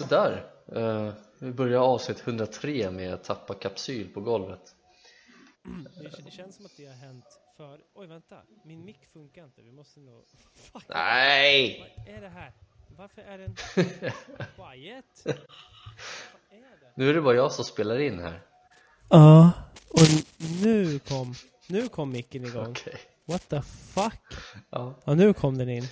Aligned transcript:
Sådär, 0.00 0.46
uh, 0.76 1.12
vi 1.38 1.52
börjar 1.52 1.80
avsnitt 1.80 2.20
103 2.26 2.90
med 2.90 3.14
att 3.14 3.24
tappa 3.24 3.54
kapsyl 3.54 4.08
på 4.14 4.20
golvet 4.20 4.74
Det, 5.64 6.22
det 6.24 6.30
känns 6.30 6.56
som 6.56 6.66
att 6.66 6.76
det 6.76 6.86
har 6.86 6.94
hänt 6.94 7.24
för... 7.56 7.80
Oj, 7.94 8.06
vänta. 8.06 8.36
Min 8.64 8.84
mick 8.84 9.06
funkar 9.12 9.44
inte. 9.44 9.62
Vi 9.62 9.72
måste 9.72 10.00
nog... 10.00 10.24
Fuck. 10.54 10.84
Nej! 10.88 11.94
Vad 11.96 12.08
är 12.16 12.20
det 12.20 12.28
här? 12.28 12.52
Varför 12.96 13.22
är 13.22 13.38
den 13.38 13.54
quiet? 13.74 14.14
Vad 14.56 14.74
är 14.74 15.02
det? 16.80 16.92
Nu 16.94 17.10
är 17.10 17.14
det 17.14 17.22
bara 17.22 17.34
jag 17.34 17.52
som 17.52 17.64
spelar 17.64 17.98
in 17.98 18.18
här 18.18 18.42
Ja, 19.08 19.52
och 19.88 20.00
nu 20.62 20.98
kom... 20.98 21.34
Nu 21.66 21.88
kom 21.88 22.12
micken 22.12 22.44
igång. 22.44 22.70
Okej 22.70 22.94
What 23.24 23.48
the 23.48 23.62
fuck? 23.62 24.22
ja. 24.70 24.94
Ja, 25.04 25.14
nu 25.14 25.32
kom 25.32 25.58
den 25.58 25.68
in. 25.68 25.84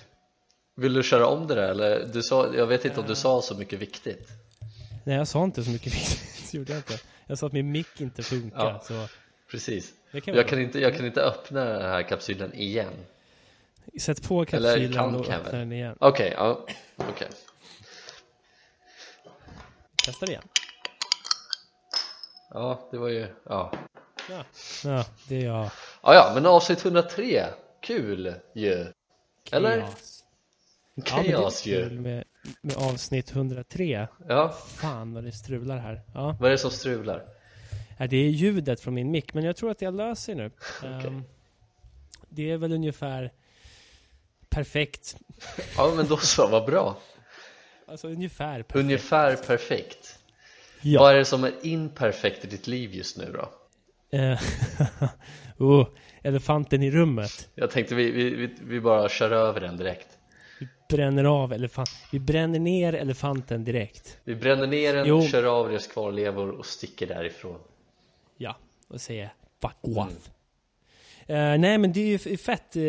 Vill 0.79 0.93
du 0.93 1.03
köra 1.03 1.27
om 1.27 1.47
det 1.47 1.55
där 1.55 1.69
eller? 1.69 2.05
Du 2.13 2.23
sa, 2.23 2.55
jag 2.55 2.67
vet 2.67 2.85
inte 2.85 2.99
om 2.99 3.07
du 3.07 3.15
sa 3.15 3.41
så 3.41 3.55
mycket 3.55 3.79
viktigt 3.79 4.29
Nej, 5.03 5.15
jag 5.17 5.27
sa 5.27 5.43
inte 5.43 5.63
så 5.63 5.69
mycket 5.69 5.93
viktigt. 5.95 6.51
Det 6.51 6.57
gjorde 6.57 6.71
jag 6.71 6.79
inte. 6.79 6.99
Jag 7.27 7.37
sa 7.37 7.47
att 7.47 7.53
min 7.53 7.71
mick 7.71 8.01
inte 8.01 8.23
funkar. 8.23 8.65
Ja. 8.65 8.79
Så 8.87 9.07
Precis 9.51 9.93
kan 10.23 10.35
jag 10.35 10.47
kan, 10.47 10.59
inte, 10.59 10.79
jag 10.79 10.95
kan 10.95 11.05
inte 11.05 11.21
öppna 11.21 11.65
den 11.65 11.81
här 11.81 12.01
kapsylen 12.01 12.53
igen. 12.53 12.93
Sätt 13.99 14.27
på 14.27 14.41
Eller 14.41 14.45
kapsylen 14.45 14.93
kan 14.93 15.15
och 15.15 15.29
öppna 15.29 15.59
den 15.59 15.71
igen. 15.71 15.95
Okej, 15.99 16.33
ja, 16.37 16.65
okej 16.95 17.27
Testa 20.05 20.25
det 20.25 20.31
igen. 20.31 20.43
Ja, 22.49 22.87
det 22.91 22.97
var 22.97 23.07
ju, 23.07 23.27
ja 23.43 23.71
Ja, 24.29 24.43
ja 24.83 25.05
det 25.27 25.35
är 25.35 25.45
jag. 25.45 25.69
Ja, 26.01 26.13
ja, 26.13 26.31
men 26.35 26.45
avsnitt 26.45 26.85
103, 26.85 27.45
kul 27.81 28.33
ju 28.53 28.85
Eller? 29.51 29.85
Kaos. 31.01 31.65
Ja, 31.65 31.79
ju 31.79 31.89
med, 31.89 32.23
med 32.61 32.77
avsnitt 32.77 33.31
103. 33.31 34.07
Ja, 34.27 34.49
Fan 34.49 35.13
vad 35.13 35.23
det 35.23 35.31
strular 35.31 35.77
här. 35.77 36.01
Ja. 36.13 36.37
vad 36.39 36.47
är 36.47 36.51
det 36.51 36.57
som 36.57 36.71
strular? 36.71 37.23
Ja, 37.97 38.07
det 38.07 38.17
är 38.17 38.29
ljudet 38.29 38.81
från 38.81 38.93
min 38.93 39.11
mick, 39.11 39.33
men 39.33 39.43
jag 39.43 39.55
tror 39.55 39.71
att 39.71 39.81
jag 39.81 39.93
löser 39.93 40.35
nu. 40.35 40.51
Okej. 40.77 41.07
Ehm, 41.07 41.23
det 42.29 42.51
är 42.51 42.57
väl 42.57 42.73
ungefär 42.73 43.31
perfekt. 44.49 45.17
Ja, 45.77 45.93
men 45.95 46.07
då 46.07 46.17
så, 46.17 46.47
vad 46.47 46.65
bra 46.65 46.97
Alltså 47.87 48.07
ungefär 48.07 48.63
perfekt. 48.63 48.75
Ungefär 48.75 49.35
perfekt 49.35 50.19
Ja. 50.81 50.99
Vad 50.99 51.13
är 51.13 51.17
det 51.17 51.25
som 51.25 51.43
är 51.43 51.53
imperfekt 51.61 52.45
i 52.45 52.47
ditt 52.47 52.67
liv 52.67 52.93
just 52.93 53.17
nu 53.17 53.33
då? 53.33 53.49
Eh, 54.17 54.39
oh, 55.57 55.87
elefanten 56.23 56.83
i 56.83 56.91
rummet. 56.91 57.49
Jag 57.55 57.71
tänkte 57.71 57.95
vi, 57.95 58.11
vi, 58.11 58.55
vi 58.61 58.81
bara 58.81 59.09
kör 59.09 59.31
över 59.31 59.61
den 59.61 59.77
direkt 59.77 60.07
Vi 60.59 60.67
bränner 60.89 61.23
av 61.23 61.53
elefant. 61.53 61.89
Vi 62.11 62.19
bränner 62.19 62.59
ner 62.59 62.93
elefanten 62.93 63.63
direkt. 63.63 64.17
Vi 64.23 64.35
bränner 64.35 64.67
ner 64.67 64.93
den, 64.93 65.07
Jo. 65.07 65.21
kör 65.27 65.43
av 65.43 65.69
dess 65.71 65.87
kvarlevor 65.87 66.49
och 66.49 66.65
sticker 66.65 67.07
därifrån 67.07 67.59
Ja, 68.37 68.55
och 68.87 69.01
säger 69.01 69.33
fuck 69.61 69.97
off. 69.97 70.29
Eh, 71.27 71.35
nej 71.57 71.77
men 71.77 71.93
det 71.93 71.99
är 71.99 72.27
ju 72.27 72.37
fett 72.37 72.75
eh, 72.75 72.81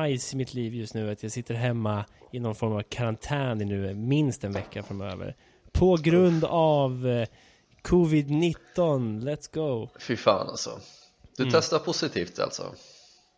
nice 0.00 0.34
i 0.34 0.36
mitt 0.36 0.54
liv 0.54 0.74
just 0.74 0.94
nu 0.94 1.10
att 1.10 1.22
jag 1.22 1.32
sitter 1.32 1.54
hemma 1.54 2.04
i 2.32 2.40
någon 2.40 2.54
form 2.54 2.72
av 2.72 2.82
karantän 2.82 3.58
nu 3.58 3.94
minst 3.94 4.44
en 4.44 4.52
vecka 4.52 4.82
framöver. 4.82 5.36
På 5.72 5.96
grund 5.96 6.44
av 6.44 7.06
eh, 7.08 7.26
covid-19. 7.82 9.20
Let's 9.22 9.54
go. 9.54 9.88
Fy 10.00 10.16
fan 10.16 10.48
alltså 10.48 10.80
Du 11.36 11.42
Mm. 11.42 11.52
testar 11.52 11.78
positivt 11.78 12.38
alltså? 12.38 12.74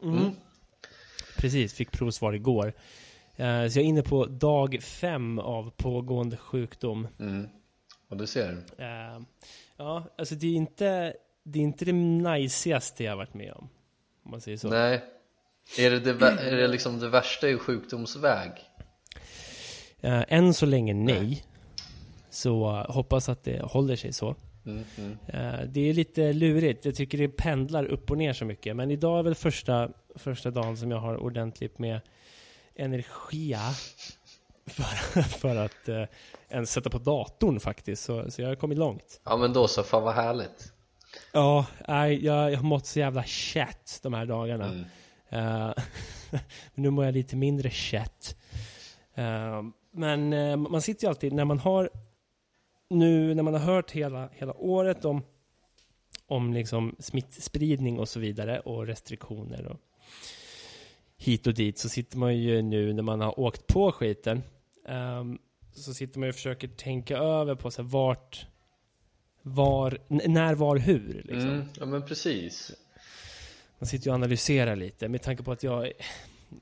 Mm. 0.02 0.30
Precis, 1.36 1.74
fick 1.74 1.90
provsvar 1.92 2.32
igår. 2.32 2.72
Eh, 3.36 3.68
så 3.68 3.78
jag 3.78 3.84
är 3.84 3.88
inne 3.88 4.02
på 4.02 4.26
dag 4.26 4.82
fem 4.82 5.38
av 5.38 5.70
pågående 5.70 6.36
sjukdom. 6.36 7.08
Mm. 7.20 7.48
Och 8.08 8.16
du 8.16 8.26
ser 8.26 8.64
Eh, 8.78 9.22
ja, 9.76 10.04
alltså 10.18 10.34
det 10.34 10.46
är 10.46 10.54
inte 10.54 11.14
det 11.42 11.58
är 11.58 11.62
inte 11.62 11.84
det 11.84 11.92
najsigaste 11.92 13.04
jag 13.04 13.16
varit 13.16 13.34
med 13.34 13.52
om. 13.52 13.68
Om 14.24 14.30
man 14.30 14.40
säger 14.40 14.56
så. 14.56 14.68
Nej 14.68 15.04
Är 15.78 15.90
det, 15.90 16.00
det, 16.00 16.26
är 16.26 16.56
det 16.56 16.68
liksom 16.68 17.00
det 17.00 17.08
värsta 17.08 17.48
i 17.48 17.58
sjukdomsväg? 17.58 18.50
Eh, 20.00 20.24
än 20.28 20.54
så 20.54 20.66
länge 20.66 20.94
nej. 20.94 21.44
Så 22.30 22.70
eh, 22.70 22.92
hoppas 22.92 23.28
att 23.28 23.44
det 23.44 23.62
håller 23.62 23.96
sig 23.96 24.12
så. 24.12 24.34
Mm, 24.66 24.84
mm. 24.98 25.16
Det 25.72 25.80
är 25.80 25.94
lite 25.94 26.32
lurigt. 26.32 26.84
Jag 26.84 26.94
tycker 26.94 27.18
det 27.18 27.28
pendlar 27.28 27.84
upp 27.84 28.10
och 28.10 28.18
ner 28.18 28.32
så 28.32 28.44
mycket. 28.44 28.76
Men 28.76 28.90
idag 28.90 29.18
är 29.18 29.22
väl 29.22 29.34
första, 29.34 29.90
första 30.14 30.50
dagen 30.50 30.76
som 30.76 30.90
jag 30.90 30.98
har 30.98 31.16
ordentligt 31.16 31.78
med 31.78 32.00
energia 32.74 33.60
för, 34.66 35.22
för 35.38 35.56
att 35.56 35.88
eh, 35.88 36.04
ens 36.48 36.72
sätta 36.72 36.90
på 36.90 36.98
datorn 36.98 37.60
faktiskt. 37.60 38.04
Så, 38.04 38.30
så 38.30 38.42
jag 38.42 38.48
har 38.48 38.56
kommit 38.56 38.78
långt. 38.78 39.20
Ja 39.24 39.36
men 39.36 39.52
då 39.52 39.68
så, 39.68 39.82
fan 39.82 40.02
vad 40.02 40.14
härligt 40.14 40.72
Ja, 41.32 41.66
nej, 41.88 42.24
jag, 42.24 42.52
jag 42.52 42.56
har 42.56 42.64
mått 42.64 42.86
så 42.86 42.98
jävla 42.98 43.24
chat 43.24 44.00
de 44.02 44.14
här 44.14 44.26
dagarna. 44.26 44.66
mm. 44.66 44.84
Eh, 45.28 45.72
nu 46.74 46.90
mår 46.90 47.04
jag 47.04 47.14
lite 47.14 47.36
mindre 47.36 47.70
chat. 47.70 48.36
Eh, 49.14 49.62
men 49.90 50.32
eh, 50.32 50.56
man 50.56 50.82
sitter 50.82 51.04
ju 51.04 51.08
alltid, 51.08 51.32
när 51.32 51.44
man 51.44 51.58
har 51.58 51.90
nu 52.90 53.34
när 53.34 53.42
man 53.42 53.54
har 53.54 53.60
hört 53.60 53.90
hela, 53.90 54.28
hela 54.32 54.54
året 54.54 55.04
om, 55.04 55.22
om 56.26 56.52
liksom 56.52 56.96
smittspridning 56.98 57.98
och 57.98 58.08
så 58.08 58.20
vidare 58.20 58.60
och 58.60 58.86
restriktioner 58.86 59.66
och 59.66 59.80
hit 61.22 61.46
och 61.46 61.54
dit 61.54 61.78
så 61.78 61.88
sitter 61.88 62.18
man 62.18 62.36
ju 62.36 62.62
nu 62.62 62.92
när 62.92 63.02
man 63.02 63.20
har 63.20 63.40
åkt 63.40 63.66
på 63.66 63.92
skiten 63.92 64.42
ehm, 64.88 65.38
så 65.72 65.94
sitter 65.94 66.18
man 66.18 66.26
ju 66.26 66.30
och 66.30 66.34
försöker 66.34 66.68
tänka 66.68 67.18
över 67.18 67.54
på 67.54 67.70
så 67.70 67.82
här, 67.82 67.88
vart 67.88 68.46
var, 69.42 69.98
när, 70.08 70.54
var, 70.54 70.76
hur 70.76 71.22
liksom. 71.24 71.50
Mm. 71.50 71.68
Ja 71.78 71.86
men 71.86 72.06
precis 72.06 72.72
Man 73.78 73.86
sitter 73.86 74.06
ju 74.06 74.10
och 74.10 74.14
analyserar 74.14 74.76
lite 74.76 75.08
med 75.08 75.22
tanke 75.22 75.42
på 75.42 75.52
att 75.52 75.62
jag 75.62 75.92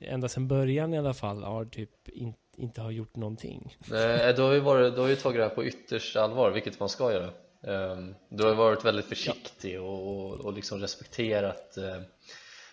ända 0.01 0.27
sedan 0.27 0.47
början 0.47 0.93
i 0.93 0.97
alla 0.97 1.13
fall 1.13 1.43
har 1.43 1.65
typ 1.65 2.09
in, 2.09 2.33
inte 2.57 2.81
har 2.81 2.91
gjort 2.91 3.15
någonting. 3.15 3.77
Nej, 3.89 4.33
du 4.33 4.41
har 4.41 4.53
ju, 4.53 4.59
varit, 4.59 4.95
du 4.95 5.01
har 5.01 5.07
ju 5.07 5.15
tagit 5.15 5.37
det 5.37 5.43
här 5.43 5.55
på 5.55 5.65
yttersta 5.65 6.21
allvar, 6.21 6.51
vilket 6.51 6.79
man 6.79 6.89
ska 6.89 7.13
göra 7.13 7.31
Ehm, 7.63 8.15
Du 8.29 8.43
har 8.43 8.49
ju 8.49 8.55
varit 8.55 8.85
väldigt 8.85 9.05
försiktig 9.05 9.81
och, 9.81 10.07
och, 10.07 10.39
och 10.39 10.53
liksom 10.53 10.79
respekterat 10.79 11.77
eh, 11.77 12.01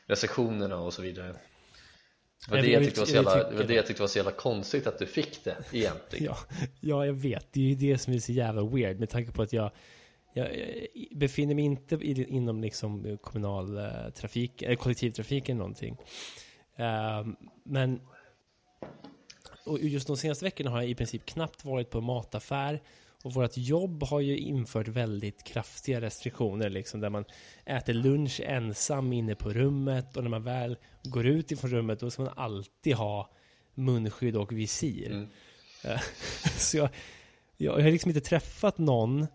restriktionerna 0.07 0.79
och 0.79 0.93
så 0.93 1.03
vidare 1.03 1.35
Det 2.47 2.51
var 2.51 2.63
det 2.63 2.71
jag 2.71 2.85
tyckte 2.85 3.01
var 3.01 3.07
så 3.07 3.15
jävla, 3.15 3.35
det 3.35 3.45
tycker 3.45 3.57
var 3.57 3.65
det 3.65 3.75
jag 3.75 3.87
tyckte 3.87 4.03
var 4.03 4.09
så 4.09 4.19
jävla 4.19 4.33
konstigt 4.33 4.87
att 4.87 4.99
du 4.99 5.07
fick 5.07 5.45
det 5.45 5.57
egentligen 5.73 6.25
Ja, 6.27 6.37
ja, 6.81 7.07
jag 7.07 7.15
vet. 7.15 7.53
Det 7.53 7.61
är 7.61 7.65
ju 7.65 7.75
det 7.75 7.99
som 7.99 8.13
är 8.13 8.19
så 8.19 8.33
jävla 8.33 8.65
weird 8.65 8.99
med 9.01 9.11
tanke 9.11 9.33
på 9.33 9.43
att 9.43 9.53
jag, 9.53 9.71
jag, 10.35 10.57
jag 10.95 11.19
befinner 11.19 11.55
mig 11.55 11.65
inte 11.65 11.99
inom 12.05 12.63
liksom 12.63 13.19
kommunal 13.23 13.79
eh, 13.79 14.11
trafik, 14.15 14.63
eller 14.63 14.77
kollektivtrafik 14.77 15.49
eller 15.49 15.59
någonting. 15.59 15.97
Ehm, 16.77 17.37
men 17.65 18.01
och 19.65 19.79
just 19.79 20.07
de 20.07 20.17
senaste 20.17 20.45
veckorna 20.45 20.71
har 20.71 20.81
jag 20.81 20.91
i 20.91 20.95
princip 20.95 21.27
knappt 21.27 21.65
varit 21.65 21.91
på 21.91 22.01
mataffär 22.01 22.81
och 23.25 23.35
vårt 23.35 23.57
jobb 23.57 24.03
har 24.03 24.21
ju 24.21 24.39
infört 24.39 24.89
väldigt 24.89 25.45
kraftiga 25.45 26.01
restriktioner 26.01 26.71
liksom 26.71 27.01
där 27.01 27.11
man 27.11 27.25
äter 27.65 27.93
lunch 27.93 28.41
ensam 28.45 29.13
inne 29.13 29.35
på 29.35 29.53
rummet 29.53 30.17
och 30.17 30.23
när 30.23 30.31
man 30.31 30.43
väl 30.43 30.77
går 31.03 31.27
ut 31.27 31.53
ifrån 31.53 31.71
rummet 31.71 32.01
då 32.01 32.11
ska 32.11 32.23
man 32.23 32.33
alltid 32.37 32.95
ha 32.95 33.31
munskydd 33.75 34.37
och 34.37 34.53
visir. 34.53 35.11
Mm. 35.11 35.29
Så 36.57 36.77
jag, 36.77 36.89
jag 37.57 37.73
har 37.73 37.91
liksom 37.91 38.11
inte 38.11 38.21
träffat 38.21 38.79
någon 38.79 39.27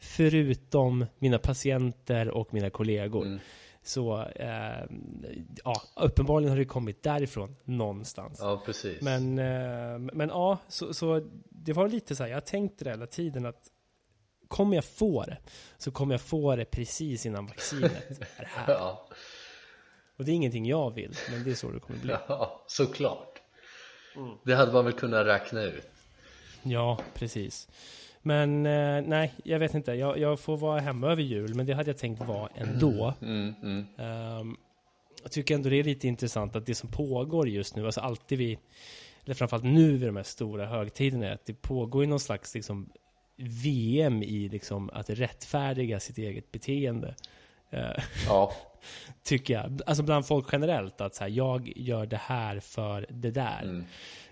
förutom 0.00 1.06
mina 1.18 1.38
patienter 1.38 2.28
och 2.30 2.54
mina 2.54 2.70
kollegor. 2.70 3.26
Mm. 3.26 3.38
Så 3.88 4.22
eh, 4.22 4.84
ja, 5.64 5.82
uppenbarligen 5.96 6.50
har 6.50 6.58
det 6.58 6.64
kommit 6.64 7.02
därifrån 7.02 7.56
någonstans. 7.64 8.38
Ja 8.40 8.62
precis 8.66 9.02
Men, 9.02 9.38
eh, 9.38 9.98
men 9.98 10.28
ja, 10.28 10.58
så, 10.68 10.94
så 10.94 11.30
det 11.50 11.72
var 11.72 11.88
lite 11.88 12.16
så 12.16 12.22
här, 12.22 12.30
jag 12.30 12.36
har 12.36 12.40
tänkt 12.40 12.78
det 12.78 12.90
hela 12.90 13.06
tiden 13.06 13.46
att 13.46 13.68
kommer 14.48 14.74
jag 14.76 14.84
få 14.84 15.24
det, 15.24 15.38
så 15.78 15.90
kommer 15.90 16.14
jag 16.14 16.20
få 16.20 16.56
det 16.56 16.64
precis 16.64 17.26
innan 17.26 17.46
vaccinet 17.46 18.10
är 18.10 18.44
här. 18.56 18.74
Ja, 18.74 19.08
Och 20.16 20.24
det 20.24 20.30
är 20.30 20.34
ingenting 20.34 20.66
jag 20.66 20.94
vill, 20.94 21.14
men 21.30 21.44
det 21.44 21.50
är 21.50 21.54
så 21.54 21.70
det 21.70 21.80
kommer 21.80 22.00
bli. 22.00 22.14
ja 22.28 22.64
såklart 22.66 23.42
Mm. 24.16 24.38
Det 24.44 24.54
hade 24.54 24.72
man 24.72 24.84
väl 24.84 24.94
kunnat 24.94 25.26
räkna 25.26 25.62
ut 25.62 25.90
Ja, 26.62 26.98
precis. 27.14 27.68
Men 28.22 28.66
eh, 28.66 29.02
nej, 29.06 29.32
jag 29.44 29.58
vet 29.58 29.74
inte. 29.74 29.92
Jag, 29.92 30.18
jag 30.18 30.40
får 30.40 30.56
vara 30.56 30.80
hemma 30.80 31.06
över 31.12 31.22
jul, 31.22 31.54
men 31.54 31.66
det 31.66 31.74
hade 31.74 31.90
jag 31.90 31.98
tänkt 31.98 32.22
vara 32.22 32.48
ändå. 32.54 33.14
mm, 33.22 33.54
mm. 33.62 33.86
Ehm, 33.98 34.56
jag 35.22 35.32
tycker 35.32 35.54
ändå 35.54 35.68
det 35.68 35.76
är 35.76 35.84
lite 35.84 36.08
intressant 36.08 36.56
att 36.56 36.66
det 36.66 36.74
som 36.74 36.88
pågår 36.90 37.48
just 37.48 37.76
nu, 37.76 37.86
alltså 37.86 38.00
alltid 38.00 38.38
vid, 38.38 38.58
eller 39.24 39.34
framförallt 39.34 39.64
nu 39.64 39.92
vid 39.96 40.08
de 40.08 40.16
här 40.16 40.22
stora 40.22 40.66
högtiderna, 40.66 41.26
är 41.26 41.32
att 41.32 41.46
det 41.46 41.62
pågår 41.62 42.02
ju 42.02 42.08
någon 42.08 42.20
slags 42.20 42.54
liksom 42.54 42.90
VM 43.36 44.22
i 44.22 44.48
liksom 44.48 44.90
att 44.92 45.10
rättfärdiga 45.10 46.00
sitt 46.00 46.18
eget 46.18 46.52
beteende. 46.52 47.14
Eh, 47.70 48.04
Ja, 48.26 48.52
tycker 49.22 49.54
jag. 49.54 49.80
Alltså 49.86 50.02
bland 50.02 50.26
folk 50.26 50.48
generellt, 50.52 51.00
att 51.00 51.14
så 51.14 51.24
här, 51.24 51.30
jag 51.30 51.72
gör 51.76 52.06
det 52.06 52.16
här 52.16 52.60
för 52.60 53.06
det 53.10 53.30
där. 53.30 53.62
mm. 53.62 53.84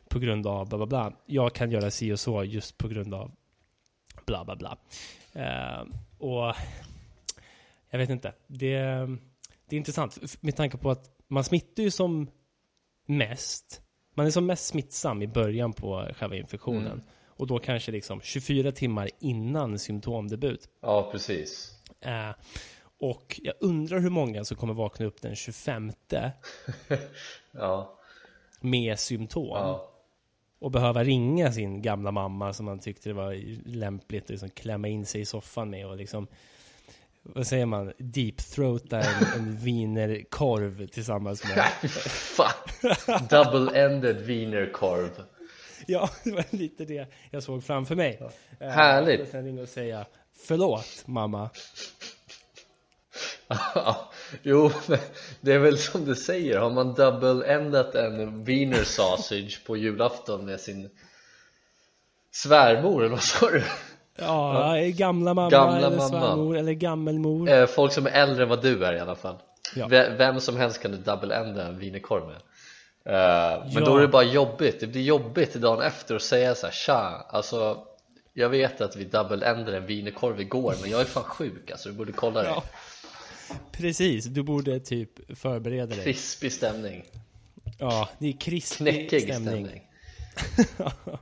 På 0.09 0.19
grund 0.19 0.47
av 0.47 0.69
bla 0.69 0.79
bla 0.79 0.87
bla. 0.87 1.13
Jag 1.27 1.53
kan 1.55 1.71
göra 1.71 1.91
si 1.91 2.13
och 2.13 2.21
så 2.21 2.45
just 2.45 2.79
på 2.79 2.89
grund 2.89 3.15
av 3.15 3.33
Bla 4.27 4.45
bla 4.45 4.57
bla. 4.57 4.79
Eh, 5.33 5.85
och 6.19 6.55
jag 7.91 7.99
vet 7.99 8.11
inte. 8.11 8.33
Det, 8.47 8.77
det 9.69 9.77
är 9.77 9.79
intressant 9.79 10.43
med 10.43 10.57
tanke 10.57 10.77
på 10.77 10.91
att 10.91 11.11
man 11.29 11.45
smittar 11.45 11.83
ju 11.83 11.91
som 11.91 12.31
mest. 13.07 13.83
Man 14.15 14.27
är 14.27 14.31
som 14.31 14.47
mest 14.47 14.67
smittsam 14.67 15.23
i 15.23 15.27
början 15.27 15.73
på 15.73 16.09
själva 16.17 16.37
infektionen. 16.37 16.93
Mm. 16.93 17.05
Och 17.39 17.47
då 17.47 17.59
kanske 17.59 17.93
liksom 17.93 18.21
24 18.21 18.73
timmar 18.73 19.11
innan 19.21 19.79
symptomdebut. 19.79 20.69
Ja, 20.81 21.09
precis. 21.13 21.73
Eh, 22.01 22.31
och 22.99 23.41
jag 23.43 23.55
undrar 23.61 23.99
hur 23.99 24.11
många 24.11 24.45
som 24.45 24.57
kommer 24.57 24.75
vakna 24.75 25.07
upp 25.07 25.23
den 25.23 25.37
25 25.37 25.93
Ja, 27.53 27.99
med 28.61 28.99
symptom. 28.99 29.49
ja. 29.49 29.93
Och 30.59 30.71
behöva 30.71 31.05
ringa 31.05 31.53
sin 31.53 31.83
gamla 31.83 32.11
mamma 32.11 32.53
som 32.53 32.67
man 32.67 32.79
tyckte 32.79 33.09
det 33.09 33.15
var 33.15 33.35
lämpligt 33.69 34.25
att 34.25 34.31
liksom 34.31 34.51
klämma 34.51 34.89
in 34.89 35.07
sig 35.07 35.21
i 35.21 35.25
soffan 35.25 35.71
med 35.71 35.87
och 35.87 35.97
liksom 35.97 36.27
vad 37.23 37.47
säger 37.47 37.67
man? 37.67 37.93
Deep-throata 37.99 39.01
en, 39.01 39.41
en 39.41 39.57
wienerkorv 39.57 40.87
tillsammans 40.87 41.45
med. 41.45 41.65
Double-ended 43.29 44.23
wienerkorv. 44.23 45.11
Ja, 45.87 46.11
det 46.25 46.33
var 46.33 46.45
lite 46.51 46.85
det 46.85 47.07
jag 47.31 47.43
såg 47.43 47.65
framför 47.65 47.95
mig 47.95 48.21
Eh, 48.61 48.69
Härligt. 48.69 49.21
Och 49.21 49.29
sen 49.29 49.45
ringa 49.45 49.63
och 49.63 49.69
säga 49.69 50.07
Förlåt 50.47 51.03
mamma 51.07 51.51
jo, 54.43 54.71
det 55.41 55.53
är 55.53 55.59
väl 55.59 55.79
som 55.79 56.05
du 56.05 56.15
säger, 56.15 56.59
har 56.59 56.71
man 56.71 56.95
double-endat 56.95 57.95
en 57.95 58.45
wiener 58.45 58.85
sausage 58.85 59.61
på 59.67 59.77
julafton 59.77 60.45
med 60.45 60.61
sin 60.61 60.91
svärmor, 62.33 63.01
eller 63.01 63.11
vad 63.15 63.23
sa 63.23 63.51
du? 63.51 63.63
Ja, 64.19 64.75
gamla 64.95 65.35
mamma 65.35 65.51
Gamla 65.51 65.77
eller 65.77 65.91
mamma. 65.91 66.09
svärmor 66.09 66.57
eller 66.57 66.73
gammelmor 66.73 67.49
Eh, 67.51 67.67
Folk 67.67 67.93
som 67.93 68.07
är 68.07 68.11
äldre 68.11 68.43
än 68.43 68.49
vad 68.49 68.63
du 68.63 68.85
är 68.85 68.93
i 68.95 69.01
alla 69.01 69.15
fall 69.17 69.37
Ja. 69.77 69.87
Vem 69.89 70.41
som 70.41 70.57
helst 70.57 70.83
kan 70.83 70.91
du 70.91 70.97
double-enda 70.97 71.67
en 71.67 71.79
wienerkorv 71.79 72.27
med 72.27 72.37
Eh, 73.09 73.65
Men 73.65 73.73
Ja. 73.73 73.81
då 73.81 73.97
är 73.97 74.01
det 74.01 74.09
bara 74.09 74.23
jobbigt, 74.23 74.81
det 74.81 74.87
blir 74.87 75.03
jobbigt 75.03 75.55
dagen 75.55 75.83
efter 75.83 76.15
att 76.17 76.23
säga 76.23 76.55
så 76.55 76.67
här, 76.67 76.73
Tja, 76.75 77.27
alltså 77.29 77.79
jag 78.33 78.49
vet 78.49 78.81
att 78.81 78.97
vi 78.97 79.05
double-endade 79.05 79.77
en 79.77 79.87
wienerkorv 79.87 80.41
igår 80.41 80.75
men 80.83 80.91
jag 80.91 81.01
är 81.01 81.05
fan 81.05 81.23
sjuk 81.25 81.71
alltså, 81.71 81.89
du 81.89 81.95
borde 81.95 82.13
kolla 82.13 82.43
det. 82.43 82.55
Precis, 83.73 84.25
du 84.25 84.43
borde 84.43 84.81
typ 84.81 85.39
förbereda 85.39 85.95
dig. 85.95 86.05
Krispig 86.05 86.53
stämning, 86.53 87.05
Ja, 87.79 88.09
det 88.19 88.29
är 88.29 88.33
krispig 88.33 88.77
knäckig 88.79 89.23
stämning, 89.23 89.67
stämning, 89.67 89.83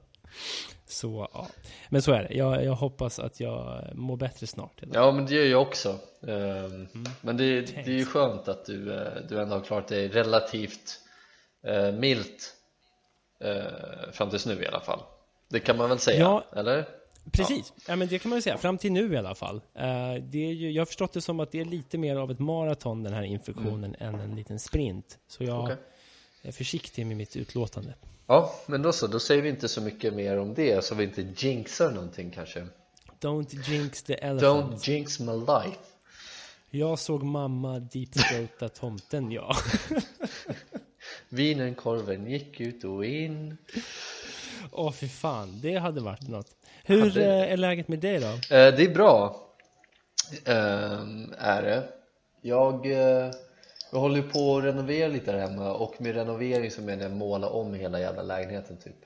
Så, 0.87 1.29
ja. 1.32 1.49
Men 1.88 2.03
så 2.03 2.12
är 2.12 2.23
det, 2.23 2.35
jag, 2.35 2.65
jag 2.65 2.75
hoppas 2.75 3.19
att 3.19 3.41
jag 3.41 3.85
mår 3.94 4.17
bättre 4.17 4.47
snart 4.47 4.82
Ja 4.93 5.12
men 5.12 5.26
det 5.26 5.35
gör 5.35 5.44
jag 5.44 5.62
också. 5.62 5.99
Ehm, 6.29 6.88
Men 7.21 7.37
det, 7.37 7.61
det 7.61 7.87
är 7.87 7.99
ju 7.99 8.05
skönt 8.05 8.49
att 8.49 8.67
du, 8.67 8.94
eh, 8.94 9.12
du 9.29 9.41
ändå 9.43 9.56
har 9.56 9.65
klarat 9.65 9.88
dig 9.88 10.09
relativt 10.09 11.00
eh, 11.67 11.93
milt 11.93 12.55
eh, 13.41 14.12
fram 14.12 14.31
tills 14.31 14.47
nu 14.47 14.62
i 14.62 14.67
alla 14.67 14.81
fall. 14.81 15.00
Det 15.49 15.61
kan 15.61 15.77
man 15.77 15.88
väl 15.88 15.99
säga, 15.99 16.20
Ja. 16.20 16.44
eller? 16.56 16.88
Precis, 17.32 17.73
ja. 17.88 17.97
men 17.97 18.09
det 18.09 18.19
kan 18.19 18.31
man 18.31 18.38
ju 18.38 18.43
säga, 18.43 18.59
fram 18.59 18.79
till 18.79 18.93
nu 18.93 19.15
i 19.15 19.17
alla 19.17 19.35
fall. 19.35 19.56
Eh, 19.56 19.82
det 20.23 20.47
är 20.47 20.53
ju, 20.53 20.71
Jag 20.71 20.81
har 20.81 20.87
förstått 20.87 21.12
det 21.12 21.21
som 21.21 21.41
att 21.41 21.53
det 21.53 21.61
är 21.61 21.65
lite 21.65 21.99
mer 21.99 22.17
av 22.17 22.31
ett 22.31 22.38
maraton 22.38 23.03
den 23.03 23.12
här 23.12 23.23
infektionen 23.23 23.97
än 23.99 24.15
en 24.15 24.37
liten 24.37 24.59
sprint. 24.59 25.19
Så 25.29 25.44
jag 25.44 25.65
Okej. 25.65 25.76
är 26.43 26.53
försiktig 26.53 27.06
med 27.06 27.17
mitt 27.17 27.37
utlåtande. 27.37 27.94
Ja, 28.26 28.55
men 28.67 28.82
då 28.82 28.93
så, 28.93 29.06
då 29.06 29.21
säger 29.21 29.43
vi 29.43 29.49
inte 29.49 29.69
så 29.69 29.81
mycket 29.81 30.15
mer 30.15 30.38
om 30.38 30.55
det 30.55 30.85
så 30.85 30.94
vi 30.94 31.05
inte 31.05 31.26
jinxar 31.37 31.91
någonting 31.91 32.31
kanske. 32.31 32.67
Don't 33.21 33.70
jinx 33.70 34.03
the 34.03 34.15
elephant. 34.15 34.73
Don't 34.73 34.91
jinx 34.91 35.20
my 35.20 35.32
life. 35.32 35.79
Jag 36.70 36.99
såg 36.99 37.23
mamma 37.23 37.79
deep-throata 37.79 38.69
tomten, 38.69 39.32
ja. 39.32 39.56
Wienerkorven 41.29 42.31
gick 42.31 42.61
ut 42.61 42.85
och 42.85 43.05
in. 43.05 43.56
Åh 44.70 44.93
fy 44.93 45.09
fan, 45.09 45.61
det 45.61 45.77
hade 45.77 46.00
varit 46.00 46.29
något 46.29 46.56
Hur 46.84 47.19
eh, 47.19 47.52
är 47.52 47.56
läget 47.56 47.88
med 47.88 47.98
dig 47.98 48.20
då? 48.20 48.26
Eh, 48.26 48.75
Det 48.75 48.82
är 48.84 48.94
bra 48.94 49.40
Ehm, 50.44 51.34
Är 51.38 51.62
det 51.62 51.88
Jag, 52.42 52.86
eh, 52.86 53.31
jag 53.92 53.98
håller 54.00 54.22
på 54.22 54.56
att 54.56 54.64
renovera 54.64 55.08
lite 55.08 55.32
här 55.32 55.38
hemma 55.38 55.72
och 55.72 56.00
med 56.00 56.14
renovering 56.14 56.70
så 56.70 56.82
menar 56.82 57.02
jag 57.02 57.12
måla 57.12 57.48
om 57.48 57.75
hela 57.75 58.00
jävla 58.00 58.22
lägenheten 58.22 58.76
typ 58.76 58.96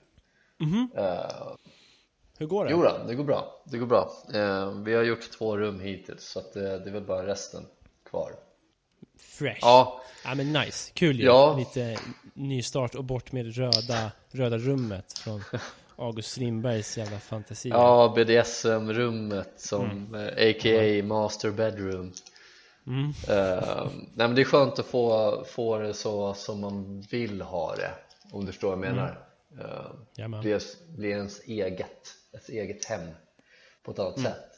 Mhm. 0.61 0.91
Eh, 0.97 1.53
Hur 2.39 2.47
går 2.47 2.65
det? 2.65 2.71
Jo 2.71 2.83
då, 2.83 2.93
det 3.09 3.15
går 3.15 3.25
bra, 3.25 3.63
det 3.65 3.79
går 3.79 3.87
bra 3.87 4.13
Eh, 4.35 4.71
Vi 4.71 4.95
har 4.95 5.03
gjort 5.03 5.31
två 5.39 5.57
rum 5.57 5.81
hittills 5.81 6.25
så 6.25 6.39
att 6.39 6.57
eh, 6.57 6.63
det 6.63 6.69
är 6.89 6.93
väl 6.93 7.03
bara 7.05 7.27
resten 7.27 7.67
kvar 8.11 8.33
Fresh 9.19 9.59
Ja, 9.61 10.01
Ja 10.25 10.35
men 10.35 10.53
nice, 10.53 10.91
kul 10.95 11.19
ju. 11.21 11.25
Ja. 11.27 11.57
Lite 11.59 11.99
nystart 12.35 12.95
och 12.95 13.05
bort 13.05 13.33
med 13.33 13.57
röda, 13.57 14.13
röda 14.31 14.59
rummet 14.59 15.13
från 15.19 15.43
August 15.99 16.31
Strindbergs 16.31 16.99
jävla 16.99 17.19
fantasi. 17.19 17.69
ja 17.69 18.13
BDSM-rummet 18.17 19.53
som 19.57 20.15
eh, 20.15 20.51
a.k.a. 20.51 21.05
master 21.05 21.51
bedroom 21.51 22.13
Mm. 22.87 23.09
Eh, 23.29 23.91
nej 23.95 24.29
men 24.29 24.35
det 24.35 24.43
är 24.43 24.45
skönt 24.45 24.79
att 24.79 24.87
få, 24.87 25.45
få 25.45 25.79
det 25.79 25.95
så 25.95 26.35
som 26.35 26.61
man 26.61 27.01
vill 27.01 27.41
ha 27.43 27.75
det 27.77 27.91
Om 28.33 28.41
du 28.41 28.53
förstår 28.53 28.77
vad 28.77 28.87
jag 28.87 28.95
menar 28.95 29.27
uh, 29.59 29.91
Jajamän. 30.17 30.41
bli, 30.41 30.59
bli 30.97 31.11
ens 31.11 31.41
eget, 31.41 32.15
ett 32.33 32.49
eget 32.49 32.85
hem 32.85 33.09
på 33.83 33.91
ett 33.91 33.99
annat 33.99 34.21
sätt 34.21 34.49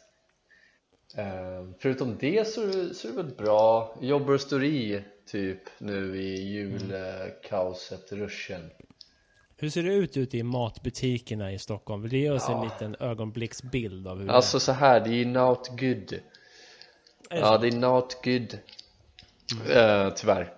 Eh, 1.16 1.68
Förutom 1.78 2.16
det 2.20 2.48
så 2.48 2.66
det, 2.66 2.94
så 2.94 3.08
är 3.08 3.12
det 3.12 3.22
väl 3.22 3.34
bra 3.34 3.96
Jobbar 4.00 4.34
och 4.34 4.40
står 4.40 4.64
i 4.64 5.04
typ 5.26 5.60
nu 5.78 6.22
i 6.22 6.42
julkaoset, 6.52 8.12
ruschen 8.12 8.70
Hur 9.60 9.70
ser 9.70 9.82
det 9.82 9.92
ut 9.94 10.16
ute 10.16 10.38
i 10.38 10.42
matbutikerna 10.42 11.52
i 11.52 11.58
Stockholm? 11.58 12.02
Vill 12.02 12.10
du 12.10 12.18
ge 12.18 12.30
oss 12.30 12.48
en 12.48 12.62
liten 12.62 12.96
ögonblicksbild 13.00 14.06
av 14.08 14.18
hur 14.20 14.30
Alltså 14.30 14.60
så 14.60 14.72
här, 14.72 15.00
det 15.00 15.10
är 15.10 15.24
not 15.24 15.68
good 15.68 16.08
det 16.08 17.36
är? 17.36 17.40
Ja, 17.40 17.58
det 17.58 17.68
är 17.68 17.72
not 17.72 18.24
good 18.24 18.58
Eh, 19.70 20.10
Tyvärr 20.14 20.54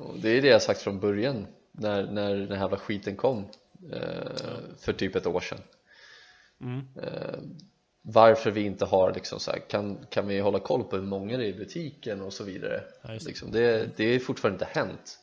och 0.00 0.18
Det 0.18 0.28
är 0.30 0.42
det 0.42 0.48
jag 0.48 0.62
sagt 0.62 0.80
från 0.82 1.00
början 1.00 1.46
När, 1.72 2.02
när 2.10 2.36
den 2.36 2.52
här 2.52 2.64
jävla 2.64 2.76
skiten 2.76 3.16
kom 3.16 3.48
eh, 3.92 4.00
För 4.78 4.92
typ 4.92 5.16
ett 5.16 5.26
år 5.26 5.40
sedan 5.40 5.60
Mm. 6.62 6.86
Varför 8.02 8.50
vi 8.50 8.60
inte 8.60 8.84
har 8.84 9.12
liksom 9.14 9.40
så 9.40 9.50
här, 9.50 9.58
kan, 9.58 10.06
kan 10.10 10.28
vi 10.28 10.40
hålla 10.40 10.58
koll 10.58 10.84
på 10.84 10.96
hur 10.96 11.02
många 11.02 11.36
det 11.36 11.44
är 11.44 11.48
i 11.48 11.54
butiken 11.54 12.20
och 12.20 12.32
så 12.32 12.44
vidare 12.44 12.82
Ja, 13.02 13.08
det. 13.08 13.24
liksom, 13.24 13.50
det, 13.50 13.96
det 13.96 14.04
är 14.04 14.18
fortfarande 14.18 14.64
inte 14.64 14.78
hänt 14.78 15.18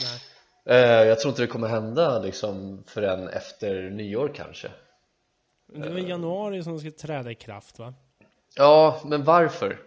Nej. 0.00 0.20
Eh, 0.66 0.76
Jag 0.78 1.20
tror 1.20 1.30
inte 1.30 1.42
det 1.42 1.46
kommer 1.46 1.68
hända 1.68 2.18
liksom 2.18 2.84
förrän 2.86 3.28
efter 3.28 3.90
nyår 3.90 4.32
kanske 4.34 4.70
Det 5.66 5.88
var 5.88 5.98
i 5.98 6.08
januari 6.08 6.62
som 6.62 6.80
ska 6.80 6.90
träda 6.90 7.30
i 7.30 7.34
kraft 7.34 7.78
va? 7.78 7.94
Ja, 8.56 9.00
men 9.04 9.24
varför? 9.24 9.80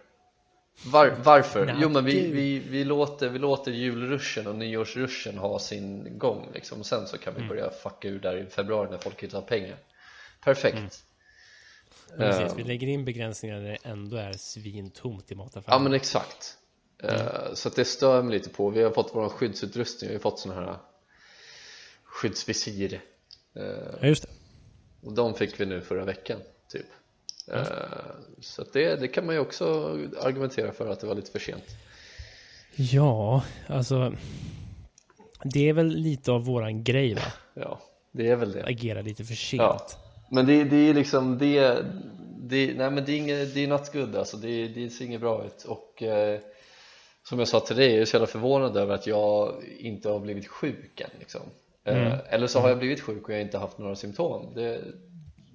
Var, 0.86 1.16
varför? 1.24 1.66
Nej, 1.66 1.76
jo 1.78 1.88
men 1.88 2.04
vi, 2.04 2.30
vi, 2.30 2.58
vi, 2.58 2.84
låter, 2.84 3.28
vi 3.28 3.38
låter 3.38 3.70
julruschen 3.72 4.46
och 4.46 4.54
nyårsruschen 4.56 5.38
ha 5.38 5.58
sin 5.58 6.18
gång 6.18 6.50
liksom. 6.54 6.84
sen 6.84 7.06
så 7.06 7.18
kan 7.18 7.34
vi 7.34 7.40
Mm. 7.40 7.48
börja 7.48 7.70
fucka 7.70 8.08
ur 8.08 8.18
där 8.20 8.36
i 8.36 8.46
februari 8.46 8.90
när 8.90 8.98
folk 8.98 9.22
inte 9.22 9.36
har 9.36 9.42
pengar 9.42 9.76
Perfekt 10.44 10.76
Mm. 10.76 10.90
Precis, 12.18 12.50
Eh, 12.52 12.56
vi 12.56 12.64
lägger 12.64 12.86
in 12.86 13.04
begränsningar 13.04 13.60
när 13.60 13.68
det 13.70 13.78
ändå 13.82 14.16
är 14.16 14.32
svintomt 14.32 15.32
i 15.32 15.34
mataffären. 15.34 15.74
Ja 15.74 15.78
men 15.78 15.92
exakt 15.94 16.57
Mm. 17.02 17.14
Eh, 17.16 17.54
Så 17.54 17.68
det 17.68 17.84
stör 17.84 18.22
mig 18.22 18.32
lite 18.38 18.50
på, 18.50 18.70
vi 18.70 18.82
har 18.82 18.90
fått 18.90 19.10
vår 19.14 19.28
skyddsutrustning, 19.28 20.08
vi 20.10 20.14
har 20.16 20.20
fått 20.20 20.38
såna 20.38 20.54
här 20.54 20.76
skyddsvisir 22.04 23.00
Eh, 23.54 23.62
Ja, 24.00 24.06
just 24.06 24.22
det. 24.22 24.28
Och 25.06 25.12
de 25.14 25.34
fick 25.34 25.60
vi 25.60 25.66
nu 25.66 25.80
förra 25.80 26.04
veckan 26.04 26.40
typ 26.72 26.86
Eh, 27.52 27.62
Så 28.40 28.64
det, 28.72 28.96
det 29.00 29.08
kan 29.08 29.26
man 29.26 29.34
ju 29.34 29.40
också 29.40 29.96
argumentera 30.20 30.72
för 30.72 30.88
att 30.88 31.00
det 31.00 31.06
var 31.06 31.14
lite 31.14 31.30
för 31.30 31.38
sent 31.38 31.64
Ja, 32.76 33.44
alltså. 33.66 34.14
Det 35.44 35.68
är 35.68 35.72
väl 35.72 35.86
lite 35.88 36.32
av 36.32 36.44
våran 36.44 36.84
grej 36.84 37.14
va? 37.14 37.22
Ja, 37.54 37.80
det 38.12 38.28
är 38.28 38.36
väl 38.36 38.52
det 38.52 38.64
Agera 38.64 39.00
lite 39.02 39.24
för 39.24 39.34
sent. 39.34 39.62
Ja. 39.62 39.86
Men 40.30 40.46
det, 40.46 40.64
det 40.64 40.76
är 40.76 40.94
liksom 40.94 41.38
det, 41.38 41.84
det 42.40 42.74
Nej 42.76 42.90
men 42.90 43.04
det 43.04 43.12
är 43.12 43.16
inget, 43.16 43.54
det 43.54 43.64
är 43.64 43.68
not 43.68 43.92
good 43.92 44.16
alltså, 44.16 44.36
det, 44.36 44.68
det 44.68 44.90
ser 44.90 45.04
inget 45.04 45.20
bra 45.20 45.44
ut 45.46 45.64
och 45.64 46.02
eh, 46.02 46.40
Som 47.28 47.38
jag 47.38 47.48
sa 47.48 47.60
till 47.60 47.76
dig, 47.76 47.90
jag 47.92 48.00
är 48.00 48.04
så 48.04 48.14
jävla 48.16 48.26
förvånad 48.26 48.76
över 48.76 48.94
att 48.94 49.06
jag 49.06 49.54
inte 49.78 50.08
har 50.08 50.20
blivit 50.20 50.48
sjuk 50.48 51.00
än 51.00 51.10
liksom. 51.18 51.40
eh, 51.84 52.18
Eller 52.34 52.46
så 52.46 52.60
har 52.60 52.68
jag 52.68 52.78
blivit 52.78 53.00
sjuk 53.00 53.24
och 53.24 53.30
jag 53.30 53.36
har 53.36 53.42
inte 53.42 53.58
haft 53.58 53.78
några 53.78 53.96
symptom 53.96 54.54
Det 54.54 54.80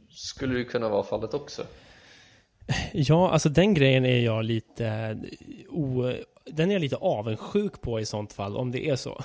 skulle 0.10 0.58
ju 0.58 0.65
kunna 0.65 0.89
vara 0.89 1.03
fallet 1.03 1.34
också 1.34 1.63
Ja, 2.94 3.32
alltså 3.32 3.50
den 3.50 3.74
grejen 3.74 4.06
är 4.06 4.20
jag 4.20 4.46
lite 4.46 5.18
o, 5.70 6.13
Den 6.46 6.70
är 6.70 6.74
jag 6.74 6.82
lite 6.82 6.96
avundsjuk 6.96 7.82
på 7.82 8.00
i 8.00 8.06
sånt 8.06 8.34
fall, 8.34 8.58
om 8.58 8.72
det 8.72 8.89
är 8.89 8.96
så. 8.96 9.24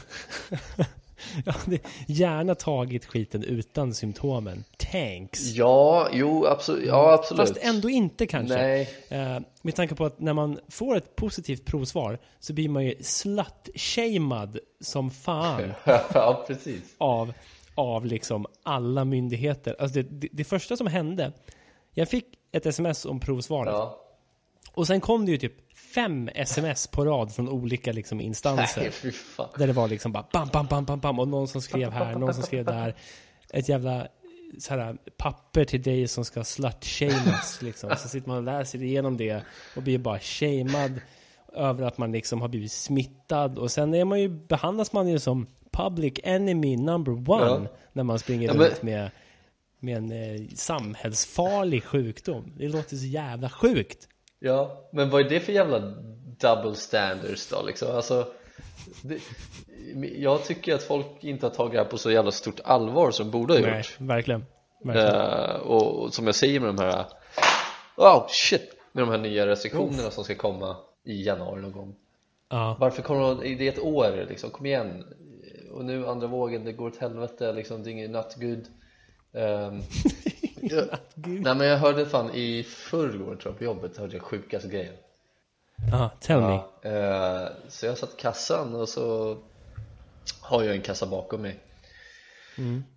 Ja, 1.46 1.54
det, 1.66 1.82
gärna 2.06 2.54
tagit 2.54 3.04
skiten 3.06 3.42
utan 3.44 3.94
symptomen. 3.94 4.64
Tanks. 4.92 5.40
Ja, 5.54 6.08
jo, 6.12 6.46
absolut. 6.46 6.86
Ja, 6.86 7.12
absolut. 7.12 7.48
Fast 7.48 7.56
ändå 7.60 7.90
inte 7.90 8.26
kanske. 8.26 8.56
Nej, 8.56 8.88
Eh, 9.08 9.38
med 9.62 9.74
tanke 9.74 9.94
på 9.94 10.04
att 10.04 10.20
när 10.20 10.32
man 10.32 10.58
får 10.68 10.96
ett 10.96 11.16
positivt 11.16 11.64
provsvar 11.64 12.18
så 12.40 12.52
blir 12.52 12.68
man 12.68 12.84
ju 12.84 12.94
slut-shamed 13.00 14.58
som 14.80 15.10
fan 15.10 15.72
ja 16.14 16.44
precis. 16.46 16.82
av, 16.98 17.32
av 17.74 18.06
liksom 18.06 18.46
alla 18.62 19.04
myndigheter. 19.04 19.76
Alltså 19.78 19.94
det, 20.02 20.08
det, 20.10 20.28
det 20.32 20.44
första 20.44 20.76
som 20.76 20.86
hände, 20.86 21.32
jag 21.94 22.08
fick 22.08 22.24
ett 22.52 22.66
sms 22.66 23.04
om 23.04 23.20
provsvaret 23.20 23.72
Ja. 23.72 24.00
och 24.72 24.86
sen 24.86 25.00
kom 25.00 25.26
det 25.26 25.32
ju 25.32 25.38
typ 25.38 25.54
fem 25.98 26.28
sms 26.34 26.86
på 26.86 27.04
rad 27.04 27.32
från 27.34 27.48
olika 27.48 27.92
liksom 27.92 28.20
instanser. 28.20 28.92
Nej. 29.04 29.48
Där 29.58 29.66
det 29.66 29.72
var 29.72 29.88
liksom 29.88 30.12
bara 30.12 30.26
bam, 30.32 30.48
bam, 30.52 30.66
bam, 30.66 30.84
bam, 30.84 31.00
bam 31.00 31.18
och 31.18 31.28
någon 31.28 31.48
som 31.48 31.62
skrev 31.62 31.90
här, 31.92 32.14
någon 32.14 32.34
som 32.34 32.42
skrev 32.42 32.64
där. 32.64 32.94
Ett 33.52 33.68
jävla 33.68 34.08
så 34.58 34.74
här, 34.74 34.96
papper 35.16 35.64
till 35.64 35.82
dig 35.82 36.08
som 36.08 36.24
ska 36.24 36.44
slut-shamas 36.44 37.62
liksom. 37.62 37.90
Så 37.96 38.08
sitter 38.08 38.28
man 38.28 38.36
och 38.36 38.42
läser 38.42 38.82
igenom 38.82 39.16
det 39.16 39.42
och 39.76 39.82
blir 39.82 39.98
bara 39.98 40.18
shamed 40.18 41.00
över 41.54 41.84
att 41.84 41.98
man 41.98 42.12
liksom 42.12 42.40
har 42.40 42.48
blivit 42.48 42.72
smittad. 42.72 43.58
Och 43.58 43.70
sen 43.70 43.94
är 43.94 44.04
man 44.04 44.20
ju, 44.20 44.28
behandlas 44.28 44.92
man 44.92 45.08
ju 45.08 45.18
som 45.18 45.46
public 45.72 46.12
enemy 46.24 46.76
number 46.76 47.12
one 47.12 47.44
Ja. 47.46 47.66
när 47.92 48.02
man 48.02 48.18
springer 48.18 48.48
Ja, 48.48 48.54
men- 48.54 48.62
runt 48.66 48.82
med, 48.82 49.10
med 49.80 49.96
en 49.96 50.12
eh, 50.12 50.48
samhällsfarlig 50.54 51.84
sjukdom. 51.84 52.52
Det 52.56 52.68
låter 52.68 52.96
så 52.96 53.06
jävla 53.06 53.50
sjukt. 53.50 54.08
Ja, 54.38 54.88
men 54.92 55.10
vad 55.10 55.20
är 55.20 55.28
det 55.28 55.40
för 55.40 55.52
jävla 55.52 55.78
double 56.40 56.74
standards 56.74 57.48
då 57.48 57.62
liksom? 57.62 57.96
Alltså, 57.96 58.26
det, 59.02 59.20
jag 60.16 60.44
tycker 60.44 60.74
att 60.74 60.82
folk 60.82 61.06
inte 61.20 61.46
har 61.46 61.50
tagit 61.50 61.72
det 61.72 61.78
här 61.78 61.84
på 61.84 61.98
så 61.98 62.10
jävla 62.10 62.30
stort 62.30 62.60
allvar 62.64 63.10
som 63.10 63.26
de 63.26 63.30
borde 63.30 63.54
ha 63.54 63.60
Nej, 63.60 63.76
gjort 63.78 64.00
verkligen. 64.00 64.44
verkligen. 64.84 65.14
Eh, 65.14 65.56
och, 65.56 66.02
och 66.02 66.14
som 66.14 66.26
jag 66.26 66.34
säger 66.34 66.60
med 66.60 66.68
de 66.74 66.78
här 66.78 67.04
Oh 67.96 68.26
shit! 68.28 68.74
Med 68.92 69.02
de 69.02 69.10
här 69.10 69.18
nya 69.18 69.46
restriktionerna 69.46 70.10
som 70.10 70.24
ska 70.24 70.34
komma 70.34 70.76
i 71.04 71.22
januari 71.26 71.62
någon 71.62 71.72
gång 71.72 71.94
Ja. 72.50 72.76
Varför 72.80 73.02
kommer 73.02 73.20
de, 73.20 73.56
det 73.56 73.68
är 73.68 73.72
ett 73.72 73.78
år 73.78 74.26
liksom, 74.28 74.50
kom 74.50 74.66
igen 74.66 75.04
Och 75.72 75.84
nu 75.84 76.06
andra 76.06 76.26
vågen, 76.26 76.64
det 76.64 76.72
går 76.72 76.86
åt 76.86 76.96
helvete 76.96 77.52
liksom, 77.52 77.82
det 77.82 77.90
är 77.90 78.08
not 78.08 78.34
good 78.34 78.66
um, 79.32 79.82
jag, 80.62 80.88
Nej 81.14 81.54
men 81.54 81.66
jag 81.66 81.78
hörde 81.78 82.06
fan 82.06 82.30
i 82.34 82.62
förrgår 82.62 83.36
tror 83.36 83.52
jag 83.52 83.58
på 83.58 83.64
jobbet, 83.64 83.96
hörde 83.96 84.16
jag 84.16 84.22
sjukaste 84.22 84.68
grejen. 84.68 84.94
Ja, 85.92 86.10
tell 86.20 86.40
me. 86.40 86.60
Ja, 86.82 86.90
eh, 86.90 87.48
så 87.68 87.86
jag 87.86 87.98
satt 87.98 88.14
i 88.14 88.20
kassan 88.20 88.74
och 88.74 88.88
så 88.88 89.36
har 90.40 90.62
jag 90.62 90.74
en 90.74 90.82
kassa 90.82 91.06
bakom 91.06 91.42
mig. 91.42 91.60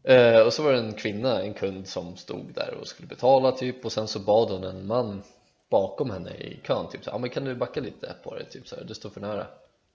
Eh, 0.04 0.42
och 0.42 0.54
så 0.54 0.64
var 0.64 0.72
det 0.72 0.80
en 0.80 0.94
kvinna, 0.94 1.42
en 1.42 1.54
kund 1.54 1.88
som 1.88 2.18
stod 2.18 2.54
där 2.54 2.78
och 2.82 2.88
skulle 2.88 3.08
betala 3.08 3.52
typ 3.52 3.86
och 3.86 3.92
sen 3.92 4.08
så 4.08 4.20
bad 4.20 4.50
hon 4.50 4.64
en 4.64 4.88
man 4.88 5.24
bakom 5.70 6.10
henne 6.10 6.30
i 6.30 6.60
kön 6.64 6.90
typ 6.90 7.04
så 7.04 7.10
här, 7.10 7.18
ah, 7.18 7.20
men 7.20 7.30
kan 7.30 7.46
du 7.46 7.56
backa 7.56 7.80
lite 7.80 8.16
på 8.24 8.36
det? 8.36 8.46
Typ 8.46 8.68
så 8.68 8.76
här, 8.76 8.84
du 8.84 8.94
står 8.94 9.10
för 9.10 9.22
nära. 9.22 9.48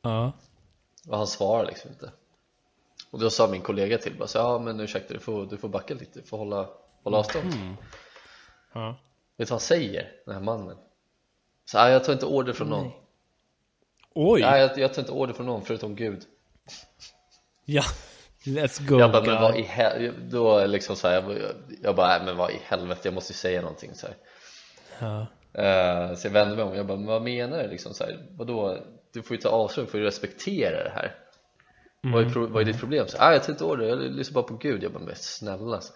Ja. 0.02 0.32
och 1.08 1.16
han 1.16 1.26
svarar 1.26 1.66
liksom 1.66 1.90
inte. 1.90 2.10
Och 3.10 3.18
då 3.18 3.30
sa 3.30 3.48
min 3.48 3.62
kollega 3.62 3.98
till 3.98 4.18
bara 4.18 4.28
så 4.28 4.38
ja 4.38 4.58
men 4.58 4.80
ursäkta 4.80 5.14
du 5.14 5.20
får, 5.20 5.46
du 5.46 5.56
får 5.56 5.68
backa 5.68 5.94
lite, 5.94 6.20
du 6.20 6.26
får 6.26 6.38
hålla, 6.38 6.68
hålla 7.06 7.18
avstånd 7.18 7.54
Ja. 8.72 8.88
vet 9.36 9.48
du 9.48 9.50
vad 9.50 9.50
han 9.50 9.60
säger 9.60 10.12
den 10.26 10.34
här 10.34 10.42
mannen? 10.42 10.76
Så 11.64 11.78
här, 11.78 11.90
jag 11.90 12.04
tar 12.04 12.12
inte 12.12 12.26
order 12.26 12.52
från 12.52 12.68
någon 12.68 12.90
Oj! 14.14 14.40
Nej, 14.40 14.60
jag, 14.60 14.78
jag 14.78 14.94
tar 14.94 15.02
inte 15.02 15.12
order 15.12 15.34
från 15.34 15.46
någon 15.46 15.64
förutom 15.64 15.96
Gud 15.96 16.22
Ja, 17.64 17.82
let's 18.44 18.88
go 18.88 18.98
Jag 19.00 19.12
bara, 19.12 19.22
men 19.22 19.42
vad 19.42 19.56
i 19.56 19.62
hel... 19.62 20.12
Då 20.30 20.66
liksom 20.66 20.96
så 20.96 21.08
här, 21.08 21.14
jag, 21.14 21.52
jag 21.82 21.96
bara, 21.96 22.08
nej, 22.08 22.22
men 22.24 22.36
vad 22.36 22.50
i 22.50 22.60
helvete, 22.64 23.00
jag 23.04 23.14
måste 23.14 23.32
ju 23.32 23.36
säga 23.36 23.60
någonting 23.62 23.94
så 23.94 24.06
här. 24.06 24.16
Ja. 24.98 25.26
Eh, 25.62 26.14
Så 26.14 26.26
jag 26.26 26.32
vände 26.32 26.56
mig 26.56 26.64
om, 26.64 26.74
jag 26.74 26.86
bara, 26.86 26.98
men 26.98 27.06
vad 27.06 27.22
menar 27.22 27.62
du 27.62 27.68
liksom 27.68 27.94
så 27.94 28.04
här, 28.04 28.26
vadå? 28.30 28.78
Du 29.12 29.22
får 29.22 29.36
ju 29.36 29.42
ta 29.42 29.48
avstånd, 29.48 29.86
du 29.86 29.90
får 29.90 30.00
ju 30.00 30.06
respektera 30.06 30.84
det 30.84 30.90
här 30.94 31.14
vad, 32.00 32.26
är 32.26 32.30
pro- 32.30 32.46
vad 32.46 32.62
är 32.62 32.64
ditt 32.66 32.80
problem? 32.80 33.08
Så, 33.08 33.16
ah, 33.20 33.32
jag 33.32 33.44
tar 33.44 33.52
inte 33.52 33.64
order, 33.64 33.86
jag 33.88 33.98
lyssnar 33.98 34.34
bara 34.34 34.44
på 34.48 34.54
Gud 34.56 34.82
Jag 34.82 34.92
bara, 34.92 35.02
men 35.04 35.14
snälla 35.16 35.80
så. 35.80 35.94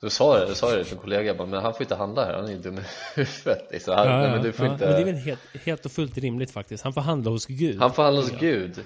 Då 0.00 0.10
sa 0.10 0.38
jag, 0.38 0.48
då 0.48 0.54
sa 0.54 0.70
jag 0.70 0.78
det 0.78 0.84
till 0.84 0.94
en 0.94 1.00
kollega, 1.00 1.22
jag 1.22 1.36
bara, 1.36 1.48
men 1.48 1.62
han 1.62 1.74
får 1.74 1.82
inte 1.82 1.94
handla 1.94 2.24
här, 2.24 2.34
han 2.34 2.44
är 2.44 2.50
ju 2.50 2.58
dum 2.58 2.78
i 2.78 2.82
huvudet 3.14 3.68
liksom. 3.70 3.94
han, 3.94 4.06
Ja, 4.06 4.22
ja, 4.22 4.30
men 4.30 4.42
du 4.42 4.52
får 4.52 4.66
ja. 4.66 4.72
inte 4.72 4.86
men 4.86 4.94
det 4.94 5.00
är 5.00 5.04
väl 5.04 5.14
helt, 5.14 5.40
helt 5.64 5.84
och 5.84 5.92
fullt 5.92 6.18
rimligt 6.18 6.50
faktiskt. 6.50 6.84
Han 6.84 6.92
får 6.92 7.00
handla 7.00 7.30
hos 7.30 7.46
Gud. 7.46 7.78
Han 7.80 7.92
får 7.92 8.02
handla 8.02 8.22
hos 8.22 8.30
Gud 8.30 8.84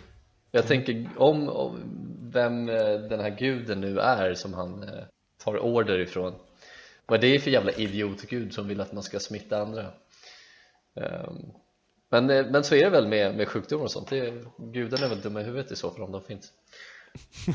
Jag 0.50 0.66
tänker 0.66 1.08
om, 1.16 1.48
om 1.48 1.78
vem 2.32 2.68
eh, 2.68 2.94
den 2.94 3.20
här 3.20 3.36
guden 3.38 3.80
nu 3.80 3.98
är 3.98 4.34
som 4.34 4.54
han 4.54 4.82
eh, 4.82 5.04
tar 5.44 5.58
order 5.58 5.98
ifrån 5.98 6.34
Vad 7.06 7.20
det 7.20 7.26
är 7.26 7.38
för 7.38 7.50
jävla 7.50 7.72
idiotgud 7.72 8.54
som 8.54 8.68
vill 8.68 8.80
att 8.80 8.92
man 8.92 9.02
ska 9.02 9.18
smitta 9.20 9.58
andra 9.58 9.86
Ehm, 10.94 11.52
men, 12.08 12.30
eh, 12.30 12.46
men 12.46 12.64
så 12.64 12.74
är 12.74 12.84
det 12.84 12.90
väl 12.90 13.08
med, 13.08 13.36
med 13.36 13.48
sjukdomar 13.48 13.84
och 13.84 13.90
sånt 13.90 14.08
det 14.08 14.44
Gudarna 14.58 15.04
är 15.04 15.08
väl 15.08 15.20
dumma 15.20 15.40
i 15.40 15.44
huvudet 15.44 15.72
i 15.72 15.76
så 15.76 15.90
fall 15.90 16.02
om 16.02 16.12
de 16.12 16.22
finns 16.22 16.52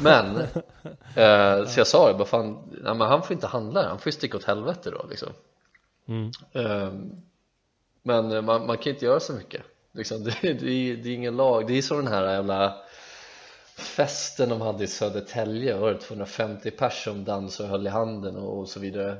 Men, 0.01 0.37
eh, 1.15 1.65
så 1.67 1.79
jag 1.79 1.87
sa 1.87 2.07
det 2.07 2.13
bara 2.13 2.27
fan, 2.27 2.69
nej, 2.71 2.93
men 2.95 3.01
han 3.01 3.23
får 3.23 3.33
inte 3.33 3.47
handla, 3.47 3.87
han 3.87 3.99
får 3.99 4.07
ju 4.07 4.11
sticka 4.11 4.37
åt 4.37 4.43
helvete 4.43 4.91
då 4.91 5.05
liksom. 5.09 5.29
Mm. 6.07 6.31
Ehm, 6.53 7.21
Men 8.03 8.31
eh, 8.31 8.41
man, 8.41 8.65
man 8.65 8.77
kan 8.77 8.93
inte 8.93 9.05
göra 9.05 9.19
så 9.19 9.33
mycket. 9.33 9.61
Liksom, 9.91 10.23
det, 10.23 10.31
det, 10.41 10.51
är, 10.51 10.95
det 10.95 11.09
är 11.09 11.13
ingen 11.13 11.37
lag, 11.37 11.67
det 11.67 11.77
är 11.77 11.81
som 11.81 11.97
den 11.97 12.07
här 12.07 12.33
jävla 12.33 12.77
festen 13.75 14.49
de 14.49 14.61
hade 14.61 14.83
i 14.83 14.87
Södertälje. 14.87 15.77
Var 15.77 15.93
det 15.93 15.99
250 15.99 16.71
pers 16.71 17.03
som 17.03 17.23
dansade 17.23 17.69
och 17.69 17.71
höll 17.71 17.87
i 17.87 17.89
handen 17.89 18.35
och, 18.37 18.59
och 18.59 18.69
så 18.69 18.79
vidare? 18.79 19.11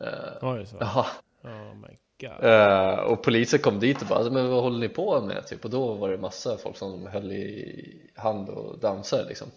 Ehm, 0.00 0.38
Var 0.42 0.58
det 0.58 0.66
så? 0.66 0.76
Jaha, 0.80 1.06
Oh 1.42 1.74
my 1.74 1.98
Eh, 2.22 2.98
och 2.98 3.22
polisen 3.22 3.58
kom 3.60 3.80
dit 3.80 4.02
och 4.02 4.08
bara 4.08 4.18
"Alltså, 4.18 4.32
men 4.32 4.48
vad 4.50 4.62
håller 4.62 4.78
ni 4.78 4.88
på 4.88 5.20
med? 5.20 5.46
Typ, 5.46 5.64
och 5.64 5.70
då 5.70 5.94
var 5.94 6.10
det 6.10 6.18
massa 6.18 6.58
folk 6.58 6.76
som 6.76 7.06
höll 7.06 7.32
i 7.32 8.10
hand 8.14 8.48
och 8.48 8.78
dansade 8.78 9.28
liksom. 9.28 9.48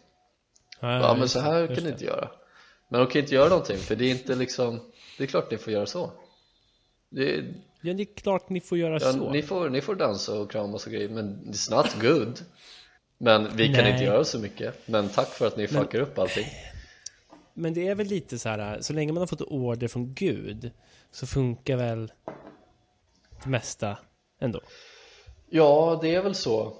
Ja 0.79 1.15
men 1.19 1.29
så 1.29 1.39
här 1.39 1.67
kan 1.75 1.83
ni 1.83 1.89
inte 1.89 2.05
göra. 2.05 2.29
Men 2.89 2.99
de 2.99 3.07
kan 3.07 3.21
inte 3.21 3.35
göra 3.35 3.49
någonting 3.49 3.77
för 3.77 3.95
det 3.95 4.05
är 4.05 4.11
inte 4.11 4.35
liksom 4.35 4.79
Det 5.17 5.23
är 5.23 5.27
klart 5.27 5.51
ni 5.51 5.57
får 5.57 5.73
göra 5.73 5.85
så. 5.85 6.11
Det 7.09 7.35
är, 7.35 7.53
Ja, 7.81 7.93
det 7.93 8.03
är 8.03 8.15
klart 8.15 8.49
ni 8.49 8.61
får 8.61 8.77
göra 8.77 8.93
ja, 8.93 8.99
så. 8.99 9.31
ni, 9.31 9.41
får, 9.41 9.69
ni 9.69 9.81
får 9.81 9.95
dansa 9.95 10.39
och 10.39 10.51
kramas 10.51 10.85
och 10.85 10.91
grejer 10.91 11.09
men 11.09 11.39
it's 11.45 11.75
not 11.75 12.01
good. 12.01 12.39
Men 13.17 13.47
vi 13.55 13.65
kan 13.73 13.83
Nej. 13.83 13.91
inte 13.91 14.03
göra 14.03 14.23
så 14.23 14.39
mycket. 14.39 14.87
Men 14.87 15.09
tack 15.09 15.27
för 15.27 15.47
att 15.47 15.57
ni 15.57 15.67
fuckar 15.67 15.99
upp 15.99 16.19
allting. 16.19 16.45
Men 17.53 17.73
det 17.73 17.87
är 17.87 17.95
väl 17.95 18.07
lite 18.07 18.39
så 18.39 18.49
här, 18.49 18.81
så 18.81 18.93
länge 18.93 19.13
man 19.13 19.21
har 19.21 19.27
fått 19.27 19.41
order 19.41 19.87
från 19.87 20.13
Gud 20.13 20.71
så 21.11 21.27
funkar 21.27 21.75
väl 21.77 22.11
mesta 23.45 23.97
ändå. 24.39 24.61
Ja, 25.49 25.99
det 26.01 26.15
är 26.15 26.21
väl 26.21 26.35
så. 26.35 26.77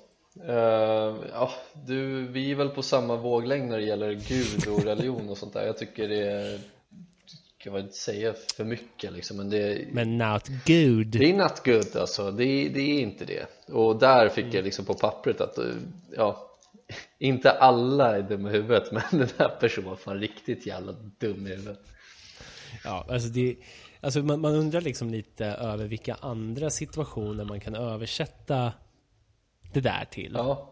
Eh, 0.48 1.16
ja, 1.34 1.52
du, 1.86 2.28
vi 2.28 2.52
är 2.52 2.56
väl 2.56 2.70
på 2.70 2.82
samma 2.82 3.16
våglängd 3.16 3.70
när 3.70 3.78
det 3.78 3.84
gäller 3.86 4.12
Gud 4.14 4.68
och 4.68 4.84
religion 4.84 5.30
och 5.30 5.38
sånt 5.38 5.54
där. 5.54 5.66
Jag 5.66 5.78
tycker 5.78 6.08
det 6.10 6.28
är 6.32 6.60
kan 7.58 7.74
man 7.74 7.82
inte 7.82 7.94
säga 7.98 8.34
för 8.56 8.64
mycket 8.64 9.14
liksom 9.14 9.38
men 9.38 9.50
det, 9.50 9.88
Men 9.92 10.18
not 10.18 10.48
good. 10.48 11.08
det 11.08 11.30
är 11.30 11.38
not 11.38 11.66
good 11.66 11.96
alltså, 12.02 12.32
det, 12.32 12.44
är- 12.46 12.70
det 12.70 12.82
är 12.82 13.02
inte 13.02 13.26
det. 13.26 13.46
Och 13.74 14.00
där 14.00 14.30
fick 14.30 14.54
jag 14.54 14.64
liksom 14.66 14.86
på 14.86 14.94
pappret 14.94 15.42
att 15.42 15.58
eh, 15.58 15.66
ja 16.18 16.48
inte 17.20 17.52
alla 17.52 18.18
är 18.18 18.22
dumma 18.22 18.50
i 18.50 18.52
huvudet 18.54 18.92
men 18.92 19.02
den 19.12 19.30
här 19.38 19.50
personen 19.60 19.90
var 19.90 19.96
fan 19.96 20.20
riktigt 20.20 20.66
jävla 20.68 20.92
dum 20.92 21.48
i 21.48 21.50
huvudet. 21.50 21.80
Ja, 22.84 23.06
alltså 23.10 23.30
det... 23.30 23.56
Alltså 24.02 24.24
man, 24.24 24.42
man 24.42 24.56
undrar 24.56 24.82
liksom 24.82 25.10
lite 25.10 25.46
över 25.46 25.86
vilka 25.86 26.16
andra 26.16 26.70
situationer 26.70 27.44
man 27.44 27.60
kan 27.60 27.76
översätta 27.76 28.74
det 29.74 29.82
där 29.82 30.06
till. 30.12 30.34
Ja, 30.36 30.72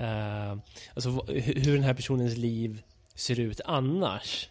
Eh, 0.00 0.56
alltså 0.94 1.10
hur 1.28 1.74
den 1.74 1.82
här 1.82 1.94
personens 1.94 2.36
liv 2.36 2.82
ser 3.14 3.40
ut 3.40 3.60
annars. 3.64 4.50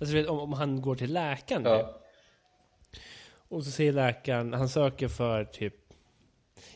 Alltså 0.00 0.14
vet, 0.14 0.26
om, 0.26 0.38
om 0.38 0.52
han 0.52 0.82
går 0.82 0.96
till 0.96 1.12
läkaren 1.12 1.62
ja, 1.64 2.00
och 3.48 3.64
så 3.64 3.70
säger 3.70 3.92
läkaren, 3.92 4.52
han 4.52 4.68
söker 4.68 5.08
för 5.08 5.44
typ, 5.44 5.74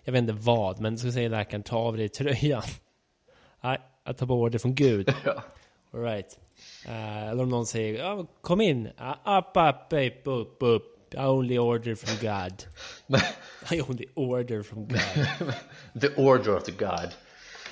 jag 0.04 0.12
vet 0.12 0.20
inte 0.20 0.32
vad, 0.32 0.80
men 0.80 0.98
så 0.98 1.12
säger 1.12 1.28
läkaren 1.28 1.62
ta 1.62 1.76
av 1.76 1.96
dig 1.96 2.08
tröjan. 2.08 2.62
Nej, 3.60 3.80
jag 4.04 4.16
tar 4.16 4.26
på 4.26 4.34
order 4.34 4.58
från 4.58 4.74
Gud. 4.74 5.08
ja. 5.24 5.42
All 5.92 6.00
right. 6.00 6.38
Eh, 6.88 7.28
eller 7.28 7.42
om 7.42 7.48
någon 7.48 7.66
säger, 7.66 7.98
ja, 7.98 8.26
kom 8.40 8.60
in, 8.60 8.86
uh, 8.86 9.38
up, 9.38 9.56
up, 9.56 9.92
up, 9.92 10.26
up, 10.26 10.62
up. 10.62 10.82
I 11.14 11.18
only 11.18 11.58
order 11.58 11.94
from 11.94 12.14
God. 12.20 12.64
I 13.70 13.80
only 13.80 14.06
order 14.14 14.62
from 14.62 14.88
God. 14.88 15.52
The 16.00 16.14
order 16.16 16.56
of 16.56 16.62
the 16.62 16.72
God. 16.72 17.08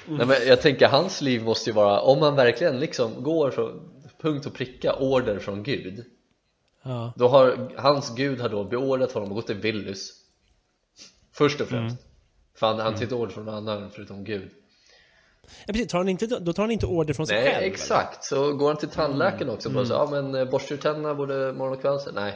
Nej, 0.09 0.27
men 0.27 0.37
jag 0.47 0.61
tänker 0.61 0.89
hans 0.89 1.21
liv 1.21 1.45
måste 1.45 1.71
ju 1.71 1.75
vara 1.75 2.01
om 2.01 2.21
man 2.21 2.37
verkligen 2.37 2.81
liksom 2.81 3.23
går 3.23 3.51
från 3.51 3.91
punkt 4.21 4.47
och 4.47 4.55
pricka 4.55 4.95
order 4.95 5.39
från 5.39 5.63
Gud 5.63 6.05
Ja, 6.83 7.13
då 7.17 7.29
har 7.29 7.73
hans 7.77 8.15
Gud 8.15 8.41
har 8.41 8.49
då 8.49 8.65
beordrat 8.65 9.13
honom 9.13 9.29
att 9.29 9.35
gå 9.35 9.43
till 9.43 9.57
Willys. 9.57 10.13
Först 11.33 11.61
och 11.61 11.69
främst. 11.69 11.97
För 12.55 12.67
han, 12.67 12.79
han 12.79 12.95
tar 12.95 13.03
inte 13.03 13.15
order 13.15 13.33
från 13.33 13.45
någon 13.45 13.69
annan 13.69 13.91
förutom 13.91 14.25
Gud 14.25 14.51
Ja, 15.67 15.73
precis, 15.73 15.89
tar 15.89 15.99
han 15.99 16.09
inte, 16.09 16.27
då 16.27 16.53
tar 16.53 16.63
han 16.63 16.71
inte 16.71 16.87
order 16.87 17.15
från 17.15 17.27
sig 17.27 17.37
Nej, 17.37 17.53
själv? 17.53 17.65
exakt. 17.65 18.25
Så 18.25 18.53
går 18.53 18.67
han 18.69 18.77
till 18.77 18.89
tandläkaren 18.89 19.51
också 19.51 19.69
och 19.69 19.75
bara 19.75 19.85
så, 19.87 19.93
ja 19.93 20.09
men 20.11 20.35
eh, 20.35 20.45
borstar 20.45 20.77
du 20.77 20.83
tänderna 20.83 21.15
både 21.15 21.53
morgon 21.53 21.73
och 21.75 21.81
kväll? 21.81 22.01
Så, 22.01 22.11
Nej. 22.13 22.35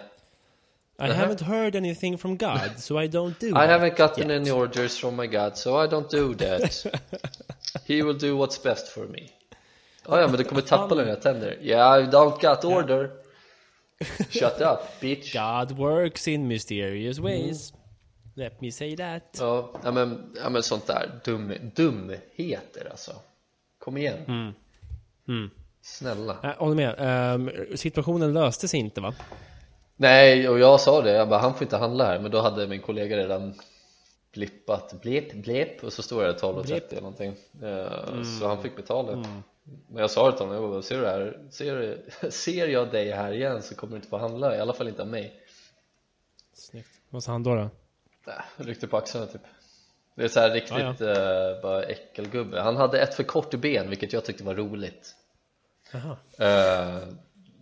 I 1.01 1.03
haven't 1.05 1.43
heard 1.45 1.77
anything 1.77 2.19
from 2.19 2.37
God, 2.37 2.71
so 2.79 3.01
I 3.03 3.07
don't 3.09 3.35
do 3.41 3.47
I 3.47 3.53
that 3.53 3.71
haven't 3.71 3.97
gotten 3.97 4.31
yet. 4.31 4.41
any 4.41 4.51
orders 4.51 4.99
from 4.99 5.17
my 5.17 5.27
God, 5.27 5.57
so 5.57 5.85
I 5.85 5.87
don't 5.89 6.11
do 6.11 6.35
that. 6.35 6.87
He 7.87 8.03
will 8.03 8.19
do 8.19 8.37
what's 8.37 8.63
best 8.63 8.89
for 8.89 9.07
me. 9.07 9.31
Oh, 10.07 10.19
ja, 10.21 10.27
men 10.29 10.37
du 10.39 10.45
kommer 10.45 10.63
tappa 10.63 10.95
dina 10.95 11.17
tänder. 11.17 11.57
Yeah, 11.63 11.99
I 12.01 12.07
don't 12.07 12.41
got 12.41 12.65
order. 12.65 13.11
Shut 14.31 14.61
up, 14.61 15.01
bitch. 15.01 15.33
God 15.33 15.79
works 15.79 16.29
in 16.29 16.49
mysterious 16.49 17.19
ways. 17.19 17.73
Let 18.39 18.61
me 18.61 18.71
say 18.73 18.97
that. 18.97 19.37
Ja, 19.41 19.71
ja, 19.85 19.91
men, 19.93 20.35
ja, 20.43 20.49
men 20.49 20.63
sånt 20.63 20.87
där. 20.87 21.21
Dum, 21.25 21.53
dumheter 21.75 22.91
alltså. 22.91 23.13
Kom 23.79 23.97
igen. 23.97 24.55
Snälla. 25.83 26.37
Jag 26.43 26.55
håller 26.55 26.75
med. 26.77 26.95
Ehm, 26.99 27.51
situationen 27.77 28.33
löste 28.33 28.69
sig 28.69 28.81
inte 28.81 29.01
va? 29.01 29.15
Nej, 29.97 30.49
och 30.49 30.59
jag 30.59 30.81
sa 30.81 31.03
det, 31.03 31.11
jag 31.13 31.29
bara, 31.29 31.41
han 31.41 31.55
får 31.55 31.63
inte 31.63 31.77
handla 31.77 32.05
här 32.07 32.19
Men 32.21 32.31
då 32.31 32.41
hade 32.41 32.67
min 32.67 32.81
kollega 32.81 33.17
redan 33.17 33.55
blippat, 34.33 34.95
blip, 35.03 35.33
blip 35.33 35.85
Och 35.85 35.93
så 35.93 36.03
står 36.03 36.23
det 36.25 36.33
12.30 36.33 36.83
eller 36.91 37.01
någonting 37.01 37.35
Eh, 37.63 38.23
Så 38.41 38.49
han 38.49 38.63
fick 38.63 38.77
betala 38.77 39.13
Men 39.89 40.01
jag 40.01 40.11
sa 40.11 40.31
det 40.31 40.37
till 40.37 40.47
honom, 40.47 40.63
jag 40.63 40.71
bara, 40.71 40.83
ser 40.83 40.97
du 40.97 41.03
det 41.03 41.11
här? 41.11 41.39
Ser, 41.51 41.77
du- 41.77 42.31
ser 42.31 42.67
jag 42.69 42.91
dig 42.91 43.11
här 43.11 43.33
igen 43.33 43.63
så 43.63 43.75
kommer 43.75 43.91
du 43.91 43.97
inte 43.97 44.09
få 44.09 44.19
handla 44.19 44.57
I 44.57 44.61
alla 44.61 44.73
fall 44.73 44.89
inte 44.89 45.03
av 45.03 45.09
mig 45.09 45.41
Snyggt. 46.55 46.89
Vad 47.11 47.23
sa 47.23 47.33
han 47.33 47.43
då? 47.43 47.55
då? 47.55 47.69
Nej, 48.29 48.67
ryckte 48.67 48.87
på 48.87 48.97
axlarna 48.97 49.27
typ. 49.27 49.41
Det 50.15 50.25
är 50.25 50.29
så 50.29 50.41
här 50.41 50.51
riktigt 50.51 51.01
eh, 51.01 51.63
bara 51.63 51.83
äckelgubbe. 51.83 52.61
Han 52.61 52.77
hade 52.77 53.01
ett 53.01 53.15
för 53.15 53.23
kort 53.23 53.55
ben 53.55 53.89
vilket 53.89 54.13
jag 54.13 54.25
tyckte 54.25 54.45
var 54.45 54.55
roligt. 54.55 55.15
Jaha. 55.93 56.17
Eh, 56.39 57.09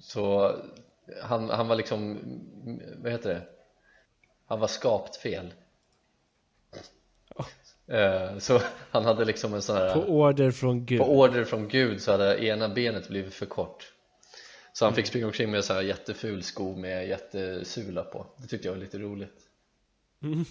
Så 0.01 0.55
han, 1.23 1.51
han 1.51 1.69
var 1.69 1.77
liksom, 1.77 2.19
vad 2.97 3.13
heter 3.13 3.35
det? 3.35 3.43
Han 4.47 4.61
var 4.61 4.69
skapt 4.69 5.17
fel. 5.17 5.53
Eh, 7.89 8.39
Så 8.39 8.61
han 8.91 9.05
hade 9.05 9.25
liksom 9.25 9.55
en 9.55 9.63
sån 9.63 9.77
här 9.77 9.95
På 9.95 10.01
order 10.01 10.51
från 10.51 10.87
Gud. 10.87 10.99
På 10.99 11.19
order 11.19 11.45
från 11.45 11.69
Gud 11.69 12.03
så 12.03 12.13
hade 12.13 12.45
ena 12.45 12.69
benet 12.69 13.09
blivit 13.09 13.35
för 13.35 13.47
kort. 13.47 13.93
Så 14.73 14.85
han 14.85 14.95
fick 14.95 15.07
springa 15.07 15.27
omkring 15.27 15.51
med 15.51 15.65
så 15.65 15.73
här 15.75 15.83
jätteful 15.83 16.43
sko 16.43 16.77
med 16.77 17.09
jättesula 17.09 18.03
på. 18.03 18.27
Det 18.37 18.47
tyckte 18.47 18.69
jag 18.69 18.73
var 18.75 18.81
lite 18.81 18.99
roligt 18.99 19.46
Mm. 20.33 20.45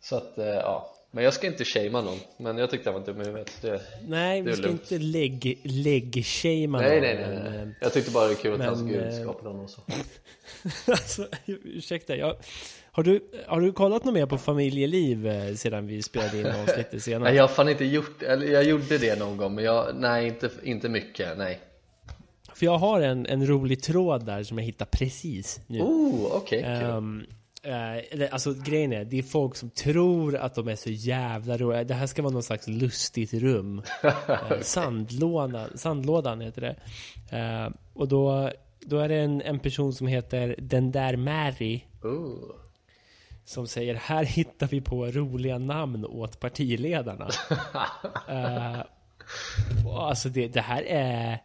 Så 0.00 0.16
att, 0.16 0.38
eh, 0.38 0.46
ja 0.46 0.88
Men 1.10 1.24
jag 1.24 1.34
ska 1.34 1.46
inte 1.46 1.64
shamea 1.64 2.00
någon 2.02 2.18
Men 2.36 2.58
jag 2.58 2.70
tyckte 2.70 2.90
han 2.90 3.00
var 3.00 3.06
dum 3.06 3.20
i 3.20 3.24
huvudet 3.24 3.52
det, 3.62 3.80
Nej, 4.08 4.42
Det 4.42 4.50
vi 4.50 4.56
ska 4.56 4.66
lugnt. 4.66 4.92
inte 4.92 5.04
lägg, 5.04 5.60
lägg-shamea 5.64 6.80
nej, 6.80 6.90
någon, 7.00 7.00
nej, 7.00 7.16
nej, 7.16 7.34
men, 7.42 7.52
nej 7.52 7.62
eh, 7.62 7.68
Jag 7.80 7.92
tyckte 7.92 8.10
bara 8.10 8.26
det 8.26 8.32
är 8.32 8.36
kul 8.36 8.60
att 8.60 8.66
hans 8.66 8.82
Gud 8.82 9.06
eh, 9.06 9.22
skapade 9.22 9.48
honom 9.48 9.68
så 9.68 9.80
alltså, 10.92 11.28
ursäkta, 11.46 12.16
jag, 12.16 12.36
har, 12.92 13.02
du, 13.02 13.20
har 13.46 13.60
du 13.60 13.72
kollat 13.72 14.04
något 14.04 14.14
mer 14.14 14.26
på 14.26 14.38
familjeliv 14.38 15.28
sedan 15.56 15.86
vi 15.86 16.02
spelade 16.02 16.40
in 16.40 16.46
avsnittet 16.46 17.02
senast? 17.02 17.24
Nej 17.24 17.34
jag 17.36 17.42
har 17.42 17.48
fan 17.48 17.68
inte 17.68 17.84
gjort, 17.84 18.22
eller 18.22 18.46
jag 18.46 18.64
gjorde 18.64 18.98
det 18.98 19.18
någon 19.18 19.36
gång 19.36 19.54
men 19.54 19.64
jag, 19.64 19.86
nej 19.96 20.26
inte, 20.26 20.50
inte 20.62 20.88
mycket, 20.88 21.38
nej 21.38 21.60
För 22.54 22.66
jag 22.66 22.78
har 22.78 23.00
en, 23.00 23.26
en 23.26 23.46
rolig 23.46 23.82
tråd 23.82 24.26
där 24.26 24.42
som 24.42 24.58
jag 24.58 24.64
hittade 24.64 24.90
precis 24.92 25.60
nu. 25.66 25.80
Oh, 25.80 26.26
okej, 26.32 26.62
kul 26.62 26.70
Ehm, 26.90 27.20
eh, 27.30 27.34
eller, 27.64 28.28
alltså 28.28 28.54
grejen 28.54 28.92
är, 28.92 29.04
det 29.04 29.18
är 29.18 29.22
folk 29.22 29.56
som 29.56 29.70
tror 29.70 30.36
att 30.36 30.54
de 30.54 30.68
är 30.68 30.76
så 30.76 30.90
jävla 30.90 31.56
roliga. 31.56 31.84
Det 31.84 31.94
här 31.94 32.06
ska 32.06 32.22
vara 32.22 32.32
någon 32.32 32.42
slags 32.42 32.68
lustigt 32.68 33.34
rum. 33.34 33.82
Eh, 34.28 34.60
sandlådan, 34.60 35.78
sandlådan 35.78 36.40
heter 36.40 36.60
det. 36.60 36.76
Eh, 37.36 37.70
och 37.94 38.08
då, 38.08 38.50
då 38.80 38.98
är 38.98 39.08
det 39.08 39.16
en, 39.16 39.42
en 39.42 39.58
person 39.58 39.92
som 39.92 40.06
heter 40.06 40.56
Den 40.58 40.92
där 40.92 41.16
Mary. 41.16 41.80
oh. 42.02 42.38
Som 43.44 43.66
säger 43.66 43.94
här 43.94 44.24
hittar 44.24 44.66
vi 44.66 44.80
på 44.80 45.06
roliga 45.06 45.58
namn 45.58 46.04
åt 46.04 46.40
partiledarna. 46.40 47.28
Eh, 48.28 48.80
alltså 49.86 50.28
det, 50.28 50.48
det 50.48 50.60
här 50.60 50.82
är 50.82 51.38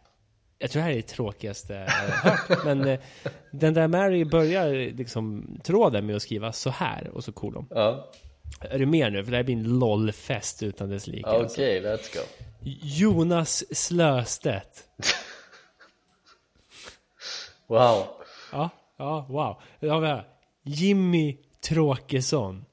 jag 0.58 0.70
tror 0.70 0.80
det 0.80 0.84
här 0.84 0.92
är 0.92 0.96
det 0.96 1.02
tråkigaste 1.02 1.72
jag 1.72 1.90
har 1.90 2.30
hört. 2.30 2.64
Men 2.64 2.88
eh, 2.88 3.00
den 3.50 3.74
där 3.74 3.88
Mary 3.88 4.24
börjar 4.24 4.96
liksom 4.96 5.46
tråden 5.64 6.06
med 6.06 6.16
att 6.16 6.22
skriva 6.22 6.52
så 6.52 6.70
här 6.70 7.08
och 7.08 7.24
så 7.24 7.32
kolon. 7.32 7.66
Ja, 7.70 8.10
Är 8.60 8.78
du 8.78 8.86
med 8.86 9.12
nu? 9.12 9.24
För 9.24 9.30
det 9.30 9.36
här 9.36 9.44
blir 9.44 9.56
en 9.56 9.78
LOL-fest 9.78 10.62
utan 10.62 10.90
dess 10.90 11.06
like. 11.06 11.28
okej, 11.28 11.88
alltså. 11.88 12.18
let's 12.18 12.18
go 12.18 12.44
Jonas 12.82 13.64
Slöstedt. 13.76 14.84
Wow 17.66 18.06
Ja, 18.52 18.70
ja, 18.96 19.26
wow. 19.28 19.62
Vi 19.80 19.88
här. 19.88 20.28
Jimmy 20.62 21.38
Tråkesson. 21.60 22.64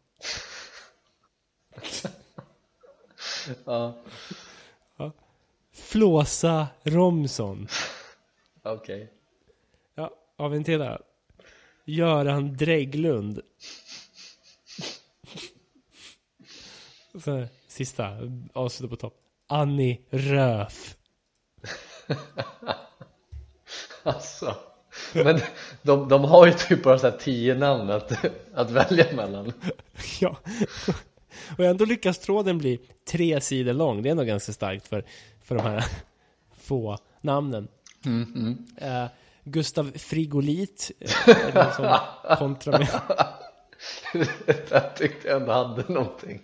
Ja, 3.65 3.98
Flåsa 5.86 6.67
Romson. 6.84 7.67
okej 8.63 9.12
Ja, 9.95 10.12
har 10.38 10.50
vi 10.50 10.58
en 10.58 10.63
till 10.63 10.82
här? 10.82 11.02
Göran 11.86 12.58
Drägglund. 12.58 13.41
Så, 17.24 17.48
sista, 17.67 18.17
avsluta 18.54 18.89
på 18.89 18.95
topp. 18.95 19.13
Annie 19.48 20.02
Röf. 20.10 20.98
Alltså, 24.04 24.56
men 25.13 25.39
de, 25.82 26.10
de 26.10 26.24
har 26.24 26.48
ju 26.48 26.54
typ 26.54 26.84
bara 26.84 27.00
så 27.00 27.10
här 27.10 27.17
tio 27.17 27.56
namn 27.56 27.89
att, 27.89 28.26
att 28.54 28.71
välja 28.71 29.06
mellan 29.15 29.54
Ja. 30.21 30.38
Och 31.58 31.65
ändå 31.65 31.86
lyckas 31.86 32.19
tråden 32.19 32.58
bli 32.58 32.80
tre 33.12 33.41
sidor 33.41 33.74
lång. 33.74 34.02
Det 34.02 34.10
är 34.10 34.15
nog 34.15 34.28
ganska 34.28 34.54
starkt 34.54 34.88
för, 34.88 35.06
för 35.46 35.56
de 35.56 35.62
här 35.62 35.86
få 36.62 36.98
namnen. 37.22 37.68
Eh, 38.78 39.06
Gustav 39.44 39.92
Frigolit. 39.96 40.92
eh, 41.00 41.30
är 41.30 41.52
det 41.52 41.64
någon 41.64 41.74
som 41.74 41.98
kontrar 42.38 42.80
med. 42.80 42.88
Jag 44.72 44.96
tyckte 44.96 45.28
jag 45.28 45.42
ändå 45.42 45.52
hade 45.54 45.94
någonting 45.94 46.42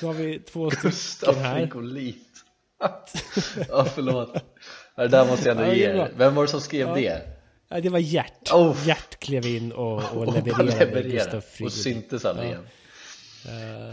Då 0.00 0.06
har 0.06 0.12
vi 0.12 0.38
två 0.38 0.68
Gustav 0.68 0.90
stycken 0.90 1.34
här. 1.44 1.54
Frigolit 1.60 2.26
Ja 3.68 3.84
förlåt 3.94 4.34
Det 4.96 5.08
där 5.08 5.26
måste 5.26 5.48
jag 5.48 5.56
ändå 5.58 5.68
Ja, 5.70 5.74
ge 5.74 5.84
er 5.84 6.12
Vem 6.16 6.34
var 6.34 6.42
det 6.42 6.48
som 6.48 6.60
skrev 6.60 6.88
Ja. 6.88 6.94
det? 6.94 7.20
Ja, 7.68 7.80
det 7.80 7.88
var 7.88 7.98
Gert. 7.98 8.52
Oh. 8.52 8.86
Gert 8.86 9.18
klev 9.20 9.46
in 9.46 9.72
och, 9.72 9.92
och 9.96 10.16
Och 10.16 10.26
bara 10.26 10.34
levererade 10.36 10.84
leverera. 10.84 11.02
Gustav 11.24 11.36
Och 11.38 11.44
Frigolit. 11.44 11.74
syntes 11.82 12.24
aldrig 12.24 12.48
igen 12.48 12.66
Ehm, 13.48 13.89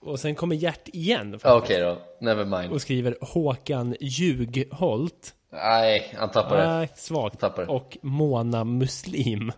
och 0.00 0.20
sen 0.20 0.34
kommer 0.34 0.56
Gert 0.56 0.88
igen 0.88 1.38
Okej 1.44 1.80
då, 1.80 1.98
never 2.20 2.44
mind 2.44 2.72
och 2.72 2.82
skriver 2.82 3.16
Håkan 3.20 3.96
Ljugholt. 4.00 5.34
Nej, 5.52 6.14
han 6.18 6.30
tappade 6.30 6.66
Nej, 6.68 6.88
svagt. 6.94 7.40
Tappar. 7.40 7.70
Och 7.70 7.98
Mona 8.02 8.64
Muslim. 8.64 9.52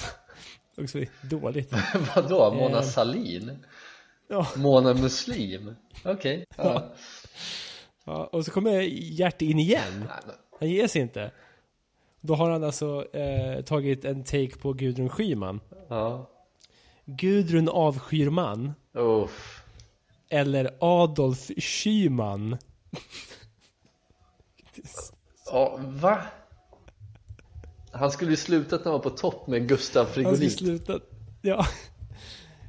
Också 0.78 0.98
dåligt. 1.22 1.72
Vadå? 2.16 2.54
Mona 2.54 2.78
Eh. 2.78 2.82
Salin? 2.82 3.58
Ja, 4.28 4.46
Mona 4.56 4.94
Muslim? 4.94 5.74
Okej 6.04 6.44
ja. 6.56 6.92
ja, 8.04 8.28
och 8.32 8.44
så 8.44 8.50
kommer 8.50 8.80
Gert 8.90 9.42
in 9.42 9.58
igen. 9.58 10.04
Han 10.60 10.68
ger 10.68 10.86
sig 10.86 11.02
inte. 11.02 11.30
Då 12.20 12.34
har 12.34 12.50
han 12.50 12.64
alltså 12.64 13.16
eh, 13.16 13.64
tagit 13.64 14.04
en 14.04 14.24
take 14.24 14.58
på 14.58 14.72
Gudrun 14.72 15.08
Schyman. 15.08 15.60
Ja 15.88 16.31
Gudrun 17.06 17.68
avskyr 17.68 18.30
man. 18.30 18.72
Uff. 18.94 19.62
Eller 20.28 20.70
Adolf 20.80 21.50
Schyman. 21.58 22.56
Ja, 25.46 25.78
va? 25.80 26.18
Han 27.92 28.10
skulle 28.10 28.30
ju 28.30 28.36
slutat 28.36 28.84
när 28.84 28.92
han 28.92 29.00
var 29.00 29.10
på 29.10 29.16
topp 29.16 29.46
med 29.46 29.68
Gustav 29.68 30.04
Han 30.04 30.12
ska 30.12 30.22
Frigolit 30.22 30.58
sluta... 30.58 31.00
Ja. 31.42 31.66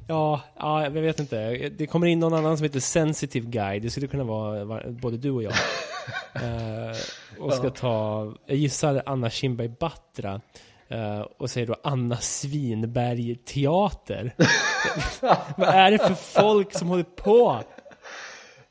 Ja, 0.08 0.40
ja, 0.56 0.82
jag 0.82 0.90
vet 0.90 1.20
inte. 1.20 1.68
Det 1.68 1.86
kommer 1.86 2.06
in 2.06 2.20
någon 2.20 2.34
annan 2.34 2.56
som 2.56 2.64
heter 2.64 2.80
Sensitive 2.80 3.50
Guy. 3.50 3.80
Det 3.80 3.90
skulle 3.90 4.06
kunna 4.06 4.24
vara 4.24 4.64
vara 4.64 4.90
både 4.90 5.16
du 5.16 5.30
och 5.30 5.42
jag. 5.42 5.52
eh, 6.34 6.96
och 7.38 7.54
ska 7.54 7.70
ta, 7.70 8.32
jag 8.46 8.56
gissar 8.56 9.02
Anna 9.06 9.30
Kinberg 9.30 9.68
Batra. 9.68 10.40
Eh, 10.88 11.20
och 11.20 11.50
säger 11.50 11.66
då 11.66 11.76
Anna 11.82 12.16
Svinberg 12.16 13.34
Teater. 13.36 14.34
Vad 15.56 15.68
är 15.68 15.90
det 15.90 15.98
för 15.98 16.14
folk 16.14 16.78
som 16.78 16.88
håller 16.88 17.04
på? 17.04 17.62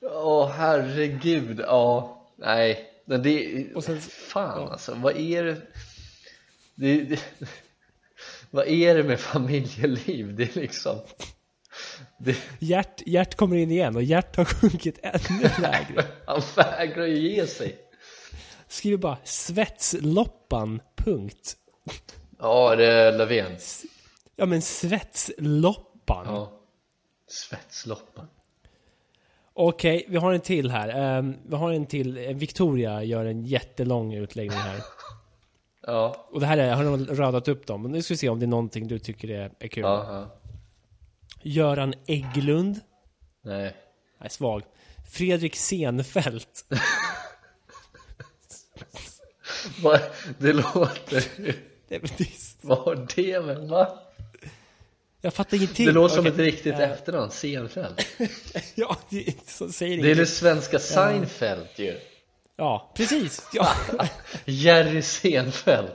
Åh 0.02 0.50
herregud, 0.50 1.60
ja 1.60 2.20
Nej, 2.38 2.90
men 3.06 3.24
det 3.24 3.66
Och 3.76 3.84
sen- 3.84 4.02
Fan 4.02 4.70
alltså, 4.72 4.94
vad 4.96 5.18
är 5.18 5.44
det 5.44 5.62
det, 6.76 7.04
det 7.04 7.20
Vad 8.52 8.68
är 8.68 8.96
det 8.96 9.04
med 9.04 9.20
familjeliv? 9.20 10.36
Det 10.36 10.56
är 10.56 10.60
liksom 10.62 10.98
Det, 12.20 12.38
Gert, 12.60 13.02
Gert 13.06 13.36
kommer 13.36 13.56
in 13.56 13.72
igen 13.72 13.96
och 13.96 14.04
Gert 14.04 14.36
har 14.36 14.46
sjunkit 14.46 15.00
ännu 15.04 15.50
lägre. 15.62 16.06
han 16.26 16.42
vägrar 16.56 17.06
ju 17.06 17.18
ge 17.18 17.48
sig. 17.48 17.76
Skriver 18.68 18.98
bara 18.98 19.18
svetsloppan, 19.24 20.82
punkt. 20.96 21.58
Ja, 22.40 22.76
det 22.76 22.86
är 22.86 23.18
Löfven. 23.18 23.58
Ja 24.36 24.46
men 24.46 24.62
svetsloppan. 24.62 26.26
Ja. 26.26 26.52
Svetsloppan. 27.28 28.28
Okej, 29.54 30.06
vi 30.10 30.18
har 30.18 30.34
en 30.34 30.42
till 30.42 30.72
här. 30.72 30.88
Ehm, 30.90 31.36
vi 31.46 31.56
har 31.56 31.72
en 31.72 31.86
till. 31.86 32.18
Victoria 32.36 33.04
gör 33.04 33.26
en 33.26 33.44
jättelång 33.46 34.14
utläggning 34.14 34.58
här. 34.60 34.82
Ja, 35.86 36.28
Och 36.32 36.40
det 36.40 36.46
här 36.46 36.58
är, 36.58 36.68
jag 36.68 36.76
har 36.76 37.16
radat 37.16 37.48
upp 37.48 37.68
dem. 37.68 37.82
Men 37.82 37.92
nu 37.92 38.02
ska 38.02 38.14
vi 38.14 38.18
se 38.18 38.30
om 38.30 38.40
det 38.40 38.46
är 38.46 38.48
någonting 38.48 38.88
du 38.88 39.00
tycker 39.00 39.30
är, 39.30 39.52
är 39.60 39.68
kul. 39.68 39.84
ja, 39.84 40.06
ja. 40.14 40.30
Göran 41.42 41.94
Ägglund. 42.08 42.80
Nej. 43.42 43.76
Nej, 44.20 44.30
svag. 44.30 44.64
Fredrik 45.12 45.56
Senfeldt. 45.56 46.66
Vad- 49.82 50.02
Det 50.38 50.54
låter... 50.54 51.24
Det 51.94 51.98
är 51.98 52.00
precis- 52.00 52.58
Vad 52.62 52.78
har 52.78 53.08
det 53.16 53.42
med? 53.46 53.58
Va? 53.58 54.00
Jag 55.22 55.34
fattar 55.34 55.58
ingenting. 55.58 55.86
Det 55.86 55.92
låter 55.92 56.16
som 56.16 56.26
ett 56.26 56.38
riktigt 56.38 56.74
Eh, 56.74 56.80
efternamn, 56.92 57.32
Senfeldt. 57.32 58.06
Ja, 58.76 58.98
det 59.10 59.28
är, 59.28 59.34
så 59.48 59.70
säger 59.70 59.90
Det 59.92 59.96
är 59.96 60.06
ingenting. 60.06 60.18
det 60.18 60.26
svenska 60.26 60.80
Seinfeld 60.80 61.68
ju. 61.76 62.00
Ja, 62.58 62.92
precis. 62.96 63.48
Ja. 63.54 63.68
Jerry 64.46 65.02
Senfeldt. 65.02 65.94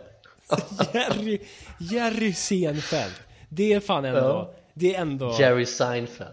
Jerry, 0.94 1.40
Jerry 1.78 2.32
Senfeldt. 2.32 3.20
Det 3.48 3.72
är 3.72 3.80
fan 3.80 4.04
ändå... 4.04 4.20
Ja. 4.20 4.54
Det 4.74 4.94
är 4.94 5.00
ändå... 5.00 5.36
Jerry 5.40 5.66
Seinfeld. 5.66 6.30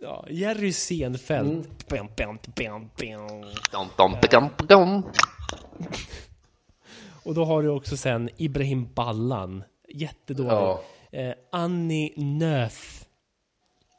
Ja, 0.00 0.26
Jerry 0.30 0.72
Senfeldt. 0.72 1.50
Mm. 1.50 1.64
Bam, 1.88 2.08
bam, 2.16 2.38
bam, 2.56 2.90
bam. 2.96 3.40
Dom, 3.72 3.88
dom, 3.96 4.16
dom, 4.30 4.50
dom. 4.68 5.02
Och 7.24 7.34
då 7.34 7.44
har 7.44 7.62
du 7.62 7.68
också 7.68 7.96
sen 7.96 8.30
Ibrahim 8.36 8.88
Ballan. 8.94 9.64
Jättedålig. 9.88 10.50
Ja, 10.52 10.84
Eh, 11.10 11.34
Annie 11.52 12.12
Nöf. 12.16 13.06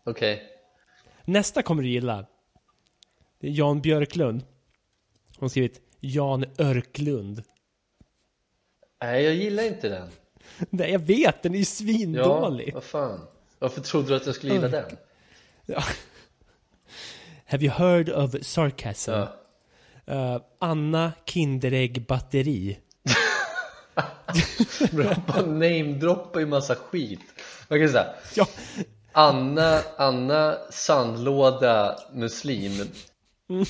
okej. 0.05 0.43
Nästa 1.25 1.61
kommer 1.61 1.83
du 1.83 1.89
gilla. 1.89 2.25
Det 3.39 3.47
är 3.47 3.51
Jan 3.51 3.81
Björklund. 3.81 4.41
Hon 5.37 5.41
har 5.43 5.49
skrivit 5.49 5.81
Jan 5.99 6.45
Örklund. 6.59 7.43
Nej, 9.01 9.23
jag 9.23 9.33
gillar 9.35 9.63
inte 9.63 9.89
den. 9.89 10.09
Nej, 10.69 10.91
jag 10.91 10.99
vet, 10.99 11.43
den 11.43 11.51
är 11.51 11.57
ju 11.57 11.61
Ja, 11.61 11.65
svindålig. 11.65 12.73
vad 12.73 12.83
fan. 12.83 13.19
Varför 13.59 13.81
trodde 13.81 14.07
du 14.07 14.15
att 14.15 14.25
jag 14.25 14.35
skulle 14.35 14.53
gilla 14.53 14.67
den? 14.67 14.97
Ja. 15.65 15.83
Have 17.45 17.65
you 17.65 17.73
heard 17.73 18.09
of 18.09 18.35
sarcasm? 18.41 19.11
Ja. 19.11 19.27
Eh, 20.05 20.41
Anna 20.59 21.11
Kinderägg 21.25 22.05
batteri. 22.07 22.77
Bara 25.27 25.41
namedroppar 25.41 26.39
ju 26.39 26.45
massa 26.45 26.75
skit. 26.75 27.19
Man 27.67 27.79
kan 27.79 27.89
säga 27.89 28.07
Ja, 28.33 28.47
Anna, 29.11 29.81
Anna 29.97 30.57
sandlåda 30.71 31.99
muslim. 32.13 32.71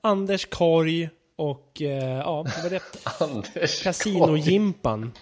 Anders 0.00 0.46
Korg 0.46 1.10
och 1.36 1.82
eh, 1.82 2.18
ja, 2.18 2.42
vad 2.42 2.62
var 2.62 2.70
det? 2.70 2.82
Anders 3.20 3.82
Kasinojimpan. 3.82 5.12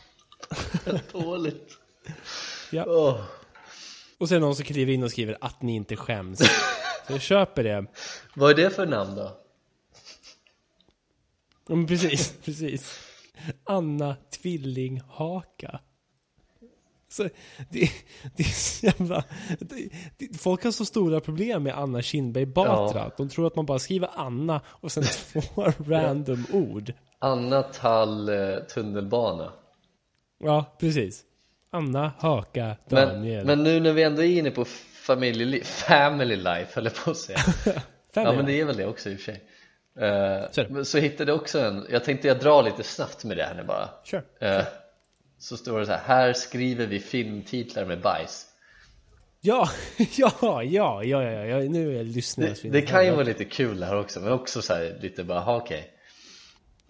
Korg. 0.85 1.01
Dåligt. 1.13 1.79
Ja. 2.71 2.85
Åh. 2.87 3.21
Och 4.19 4.29
sen 4.29 4.41
någon 4.41 4.57
som 4.57 4.65
kliver 4.65 4.93
in 4.93 5.03
och 5.03 5.11
skriver 5.11 5.39
att 5.41 5.63
ni 5.63 5.75
inte 5.75 5.97
skäms. 5.97 6.39
Så 7.07 7.13
jag 7.13 7.21
köper 7.21 7.65
det. 7.65 7.87
Vad 8.35 8.51
är 8.51 8.55
det 8.55 8.71
för 8.71 8.87
namn 8.87 9.15
då? 9.17 9.44
Ja, 11.69 11.75
men 11.75 11.87
precis, 11.87 12.35
precis. 12.45 12.99
Anna 13.65 14.17
Tvillinghaka. 14.43 15.81
Så 17.09 17.23
det, 17.71 17.91
det 18.37 18.43
är 18.43 18.45
så 18.45 18.87
jävla... 18.87 19.25
Det, 19.61 19.89
det, 20.19 20.39
folk 20.39 20.65
har 20.65 20.71
så 20.71 20.85
stora 20.85 21.21
problem 21.21 21.63
med 21.63 21.79
Anna 21.79 22.03
Kinberg 22.03 22.47
Batra. 22.47 23.01
Ja. 23.01 23.11
De 23.17 23.29
tror 23.29 23.47
att 23.47 23.57
man 23.57 23.67
bara 23.67 23.79
skriver 23.79 24.09
Anna 24.15 24.61
och 24.67 24.93
sen 24.93 25.05
två 25.33 25.43
random 25.87 26.47
ord. 26.53 26.93
Anna 27.19 27.63
Tall 27.63 28.29
eh, 28.29 28.57
tunnelbana. 28.75 29.53
Ja, 30.39 30.77
precis. 30.81 31.25
Anna 31.71 32.13
Haka 32.19 32.77
Men, 32.89 33.09
Daniel. 33.09 33.47
men 33.47 33.63
nu 33.63 33.81
när 33.81 33.93
vi 33.93 34.03
ändå 34.03 34.23
är 34.23 34.39
inne 34.39 34.51
på 34.51 34.65
family, 35.07 35.65
family 35.65 36.37
life 36.37 36.67
höll 36.75 36.85
jag 36.85 36.95
på 36.95 37.11
att 37.11 37.17
säga. 37.17 37.39
Ja 38.17 38.33
men 38.33 38.37
det. 38.37 38.53
det 38.53 38.61
är 38.61 38.65
väl 38.65 38.77
det 38.77 38.87
också 38.87 39.11
i 39.11 39.15
och 39.15 39.19
för 39.19 39.33
sig. 39.33 39.43
Eh, 40.01 40.83
Så 40.83 40.99
hittade 40.99 41.31
jag 41.33 41.41
också 41.41 41.59
en, 41.61 41.87
jag 41.91 42.05
tänkte 42.05 42.29
jag 42.29 42.41
drar 42.41 42.63
lite 42.63 42.83
snabbt 42.83 43.25
med 43.25 43.37
det 43.37 43.45
här 43.45 43.55
nu 43.55 43.63
bara. 43.65 43.89
Kör. 44.05 44.23
Eh, 44.41 44.65
så 45.39 45.57
står 45.57 45.81
det 45.81 45.87
så 45.87 45.93
här, 45.93 46.03
här 46.07 46.33
skriver 46.33 46.87
vi 46.87 47.01
filmtitlar 47.01 47.85
med 47.85 48.01
bajs. 48.01 48.47
Ja, 49.41 49.69
ja, 50.17 50.33
ja, 50.63 50.63
ja, 51.05 51.23
ja, 51.25 51.45
ja, 51.45 51.59
nu 51.59 51.93
är 51.93 51.97
jag 51.97 52.07
lyssnare. 52.07 52.55
Det, 52.63 52.69
det 52.69 52.83
kan 52.83 53.05
ju 53.05 53.11
vara 53.11 53.23
lite 53.25 53.45
kul 53.45 53.83
här 53.83 53.97
också, 53.97 54.21
men 54.21 54.33
också 54.33 54.63
så 54.63 54.75
här 54.75 54.99
lite 55.01 55.25
bara, 55.25 55.39
aha, 55.39 55.57
okej. 55.57 55.91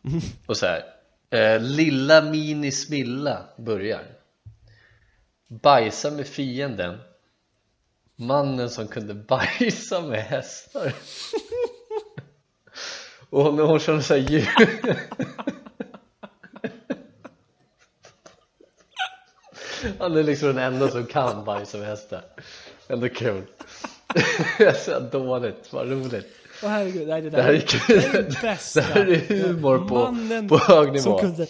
Och 0.47 0.57
så 0.57 0.67
här, 0.67 0.85
eh, 1.31 1.61
lilla 1.61 2.23
mini 2.23 2.73
smilla 2.73 3.49
börjar. 3.57 4.05
Bajsa 5.49 6.11
med 6.11 6.27
fienden. 6.27 6.99
Mannen 8.17 8.71
som 8.71 8.89
kunde 8.89 9.15
bajsa 9.29 10.01
med 10.01 10.23
hästar. 10.23 10.93
Och 13.35 13.55
när 13.55 13.63
hon 13.63 13.79
känner 13.79 14.09
här 14.09 14.17
djur. 14.17 14.49
Han 19.99 20.17
är 20.17 20.23
liksom 20.23 20.49
den 20.49 20.59
enda 20.59 20.89
som 20.89 21.07
kan 21.07 21.45
bajsa 21.45 21.79
med 21.79 21.87
hästar. 21.87 22.23
Ändå 22.89 23.09
kul. 23.09 23.43
Det 24.59 24.65
är 24.65 24.73
så 24.73 25.01
dåligt, 25.01 25.73
vad 25.73 25.91
roligt. 25.91 26.27
Åh 26.63 26.69
herregud, 26.69 27.09
nej 27.09 27.23
det 27.23 27.31
Det 27.31 27.37
där 27.37 27.43
här 27.43 27.51
är 27.51 27.57
är 27.57 27.61
kul. 27.61 28.01
det 28.13 28.43
bästa. 28.43 28.81
Det 28.81 28.87
här 28.87 29.07
är 29.07 29.43
humor 29.45 29.89
på, 29.89 29.95
Mannen 29.95 30.49
på 30.49 30.59
hög 30.59 30.87
nivå. 30.93 30.99
som 31.03 31.19
kunde 31.19 31.47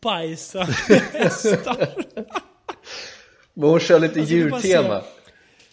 bajsa 0.00 0.68
med 0.88 1.00
hästar. 1.12 1.88
Men 3.54 3.68
hon 3.68 3.80
kör 3.80 4.00
lite 4.00 4.20
Alltså, 4.20 4.34
det 4.34 4.40
djurtema. 4.40 5.02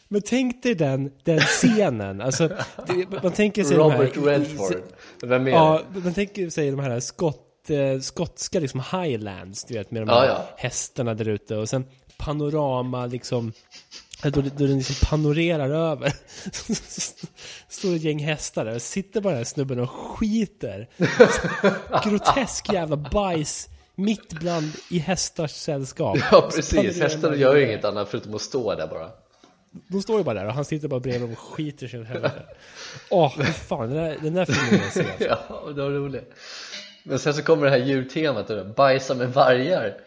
Men 0.08 0.22
tänk 0.22 0.64
dig 0.64 0.76
den, 0.76 1.12
den 1.24 1.40
scenen. 1.40 2.22
Alltså, 2.22 2.48
det, 2.88 3.24
man 3.24 3.32
tänker 3.32 3.64
sig 3.64 3.78
Robert 3.78 4.16
här, 4.16 4.22
Redford. 4.24 4.82
Vem 5.24 5.48
är 5.48 5.52
Ja, 5.52 5.82
det? 5.94 6.00
man 6.00 6.14
tänker 6.14 6.50
sig 6.50 6.72
de 6.72 6.80
här 6.80 7.00
skott, 7.00 7.70
eh, 7.70 8.00
skotska 8.00 8.60
liksom 8.60 8.80
highlands, 8.92 9.64
du 9.64 9.74
vet, 9.74 9.92
med 9.92 10.02
de 10.02 10.10
Ja, 10.10 10.20
här 10.20 10.28
ja. 10.28 10.46
hästarna 10.58 11.14
där 11.14 11.28
ute. 11.28 11.56
Och 11.56 11.70
sen 11.70 11.86
panorama 12.18 13.06
liksom, 13.06 13.54
då, 14.24 14.30
då 14.30 14.42
den 14.42 14.78
liksom 14.78 14.96
panorerar 15.10 15.70
över. 15.70 16.14
Står 17.70 17.96
ett 17.96 18.02
gäng 18.02 18.20
hästar 18.20 18.66
där 18.66 18.76
och 18.76 18.82
sitter 18.82 19.22
bara 19.22 19.30
den 19.30 19.38
här 19.38 19.44
snubben 19.44 19.80
och 19.80 19.90
skiter. 19.90 20.90
Grotesk 22.10 22.74
jävla 22.74 22.98
bajs 22.98 23.68
mitt 23.96 24.30
bland 24.40 24.72
i 24.90 25.00
hästars 25.00 25.52
sällskap. 25.52 26.18
Ja 26.32 26.50
precis, 26.56 27.02
hästarna 27.02 27.36
gör 27.36 27.56
ju 27.56 27.66
inget 27.66 27.86
annat 27.86 28.10
förutom 28.10 28.36
att 28.36 28.42
stå 28.42 28.76
där 28.76 28.88
bara. 28.88 29.10
De 29.88 30.02
står 30.02 30.18
ju 30.18 30.24
bara 30.24 30.36
där 30.36 30.46
och 30.46 30.54
han 30.54 30.66
sitter 30.66 30.88
bara 30.88 31.00
bredvid 31.00 31.32
och 31.32 31.40
skiter 31.40 31.88
sig 31.88 32.00
åt 32.00 32.08
helvete. 32.08 32.44
Åh, 33.10 33.34
fy 33.38 33.44
fan, 33.44 33.90
den 33.90 34.04
där, 34.04 34.18
den 34.22 34.34
där 34.34 34.46
filmen 34.46 34.82
jag 34.84 34.94
ser. 34.94 35.16
Ja, 35.28 35.64
det 35.76 35.82
var 35.82 35.90
roligt. 35.90 36.34
Men 37.04 37.20
sen 37.20 37.34
så 37.34 37.44
kommer 37.44 37.66
det 37.66 37.70
här 37.70 37.78
djurtemat, 37.78 38.50
och 38.50 38.68
bajsa 38.68 39.16
med 39.16 39.34
vargar. 39.34 39.98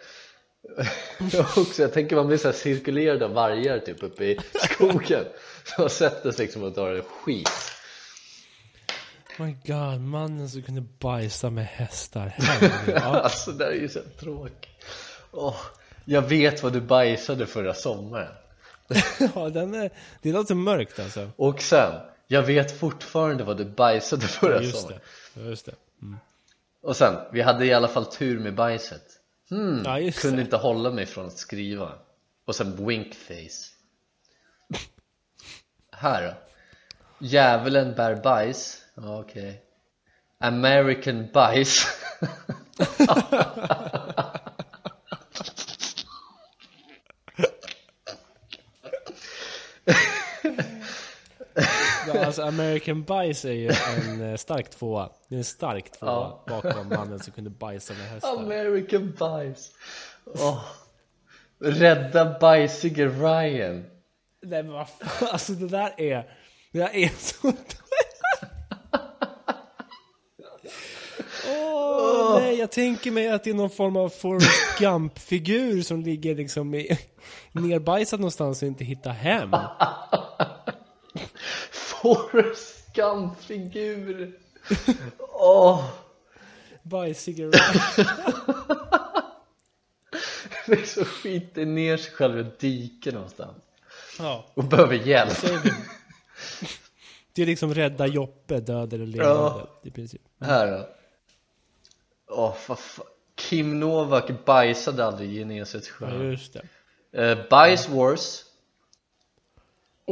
Också, 1.57 1.83
jag 1.83 1.93
tänker 1.93 2.17
man 2.17 2.27
blir 2.27 2.39
så 2.39 2.49
här 2.49 2.53
cirkulerad 2.53 3.23
av 3.23 3.31
vargar 3.33 3.79
typ 3.79 4.03
uppe 4.03 4.25
i 4.25 4.39
skogen. 4.55 5.25
Så 5.65 5.81
man 5.81 5.91
sätter 5.91 6.31
sig 6.31 6.45
liksom 6.45 6.63
och 6.63 6.75
tar 6.75 6.95
en 6.95 7.03
skit. 7.03 7.51
My 9.39 9.57
god, 9.67 10.01
mannen 10.01 10.49
som 10.49 10.63
kunde 10.63 10.81
bajsa 10.81 11.51
med 11.51 11.67
hästar. 11.67 12.33
Ja, 12.87 13.01
Alltså 13.05 13.53
det 13.53 13.65
här 13.65 13.73
är 13.73 13.77
ju 13.77 13.89
så 13.89 14.01
tråkigt. 14.21 14.85
Åh, 15.31 15.57
jag 16.05 16.23
vet 16.23 16.63
vad 16.63 16.73
du 16.73 16.81
bajsade 16.81 17.47
förra 17.47 17.75
sommaren. 17.75 18.33
ja 19.35 19.49
den 19.49 19.75
är, 19.75 19.91
det 20.23 20.33
låter 20.33 20.55
mörkt 20.55 20.99
alltså. 20.99 21.31
Och 21.37 21.63
sen, 21.63 22.01
jag 22.27 22.43
vet 22.43 22.79
fortfarande 22.81 23.45
vad 23.45 23.57
du 23.57 23.65
bajsade 23.65 24.27
förra 24.27 24.55
Ja, 24.57 24.61
just 24.63 24.81
sommaren. 24.81 25.01
det. 25.35 25.41
Just 25.43 25.67
det. 25.67 25.75
Och 26.83 26.97
sen, 26.97 27.15
vi 27.33 27.41
hade 27.43 27.67
i 27.67 27.73
alla 27.75 27.89
fall 27.89 28.07
tur 28.07 28.39
med 28.39 28.55
bajset. 28.55 29.03
Hmm, 29.51 29.83
Ja, 29.85 30.11
kunde 30.21 30.37
det. 30.37 30.43
inte 30.43 30.57
hålla 30.57 30.91
mig 30.91 31.07
från 31.07 31.27
att 31.27 31.39
skriva. 31.39 31.93
Och 32.45 32.55
sen 32.57 32.87
winkface. 32.87 33.71
Här 35.93 36.27
då. 36.29 36.35
Djävulen 37.27 37.95
bär 37.95 38.15
bajs. 38.17 38.79
Ja, 38.95 39.21
okej. 39.21 39.63
American 40.39 41.29
bajs. 41.33 41.87
Ja, 52.15 52.25
alltså 52.27 52.43
American 52.43 53.03
Bajs 53.05 53.45
är 53.45 53.53
ju 53.53 53.71
en 53.99 54.31
eh, 54.31 54.37
stark 54.37 54.71
tvåa. 54.71 55.11
Det 55.29 55.35
är 55.35 55.39
en 55.39 55.45
stark 55.45 55.93
tvåa 55.93 56.11
Ja. 56.11 56.45
bakom 56.49 56.89
mannen 56.89 57.19
som 57.19 57.33
kunde 57.33 57.51
bajsa 57.51 57.95
med 57.95 58.03
hästar. 58.11 58.37
American 58.37 59.15
bajs 59.19 59.71
Åh. 60.25 60.65
Rädda 61.63 62.39
bajsige 62.41 63.09
Ryan 63.09 63.85
Nej 64.43 64.63
men 64.63 64.73
vad 64.73 64.89
fan, 64.89 65.29
alltså 65.33 65.53
det 65.53 65.69
där 65.69 65.95
är... 66.01 66.37
Det 66.73 66.79
där 66.79 66.95
är 66.95 67.09
så... 67.19 67.53
Åh, 71.49 72.39
nej, 72.41 72.59
jag 72.59 72.71
tänker 72.73 73.11
mig 73.11 73.29
att 73.29 73.45
det 73.45 73.51
är 73.51 73.55
någon 73.55 73.71
form 73.71 73.97
av 73.97 74.09
Forrest 74.09 74.79
Gump-figur 74.79 75.83
som 75.83 76.03
ligger 76.03 76.35
liksom 76.35 76.75
i, 76.75 76.99
nerbajsad 77.53 78.21
någonstans 78.21 78.63
och 78.63 78.69
inte 78.69 78.85
hittar 78.85 79.11
hem. 79.13 79.51
Forrest 82.03 82.95
Gump-figur 82.95 84.33
Åh, 85.19 85.85
Bajsige 86.83 87.43
Ryan. 87.51 88.07
liksom 90.67 91.05
skiter 91.05 91.65
ner 91.67 91.97
sig 91.97 92.13
själv 92.13 92.39
ett 92.41 92.59
dike 92.59 93.13
någonstans 93.13 93.57
Ja, 94.19 94.45
och 94.55 94.65
behöver 94.65 94.95
hjälp. 94.95 95.39
Det 97.33 97.43
är 97.43 97.47
liksom 97.47 97.75
rädda 97.75 98.07
Joppe, 98.07 98.61
död 98.61 98.93
eller 98.93 99.07
levande. 99.07 99.35
Ja. 99.61 99.69
I 99.83 99.91
princip. 99.91 100.21
Här 100.41 100.71
då 100.71 100.89
Åh, 102.35 102.55
fan 102.55 103.07
Kim 103.35 103.81
Novak 103.81 104.45
bajsade 104.45 105.05
aldrig 105.05 105.31
i 105.33 105.39
Genesets 105.39 105.89
Ja, 106.01 106.07
sjö 106.07 106.23
just 106.25 106.57
det. 107.13 107.33
uh, 107.33 107.49
Bajs 107.51 107.89
Wars 107.89 108.45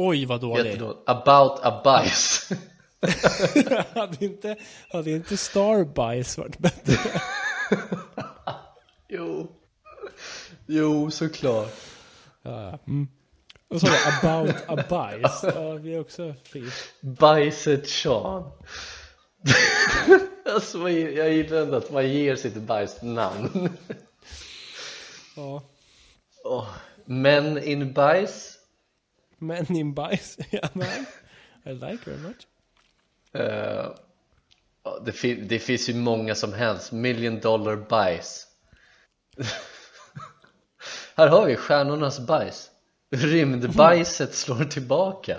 Oj 0.01 0.25
vad 0.25 0.41
dålig. 0.41 0.65
Jättedåligt. 0.65 1.09
About 1.09 1.59
a 1.63 1.81
bajs 1.83 2.49
hade, 3.93 4.25
inte, 4.25 4.55
hade 4.91 5.11
inte 5.11 5.37
Starbajs 5.37 6.37
varit 6.37 6.57
bättre? 6.57 6.97
Jo 9.09 9.47
Jo, 10.67 11.11
såklart 11.11 11.73
Ja, 12.41 12.79
mm. 12.87 13.07
Och 13.67 13.81
så 13.81 13.87
about 13.87 14.55
a 14.67 14.85
bajs. 14.89 15.43
Ja, 15.55 15.73
vi 15.73 15.95
är 15.95 15.99
också 15.99 16.33
fint. 16.43 16.73
Bajset 17.01 17.89
Sean 17.89 18.51
Alltså, 20.53 20.89
jag 20.89 21.33
gillar 21.33 21.61
ändå 21.61 21.77
att 21.77 21.91
man 21.91 22.09
ger 22.09 22.35
sitt 22.35 22.55
bajs 22.55 23.01
namn 23.01 23.69
Ja. 25.35 25.63
oh. 26.43 26.67
Men 27.05 27.63
in 27.63 27.93
bajs 27.93 28.58
Men 29.39 29.75
in 29.75 29.93
bajs. 29.93 30.37
Ja, 30.51 30.69
man. 30.73 31.05
I 31.65 31.69
like 31.73 31.97
very 32.09 32.17
much. 32.17 32.47
ja, 34.83 34.99
det, 35.05 35.11
fin- 35.11 35.47
det 35.47 35.59
finns 35.59 35.89
ju 35.89 35.93
många 35.95 36.35
som 36.35 36.53
helst 36.53 36.91
Million 36.91 37.39
dollar 37.39 37.75
bajs 37.75 38.47
Här 41.15 41.27
har 41.27 41.45
vi 41.45 41.55
stjärnornas 41.55 42.19
bajs 42.19 42.69
Rymdbajset 43.11 44.35
slår 44.35 44.63
tillbaka 44.63 45.37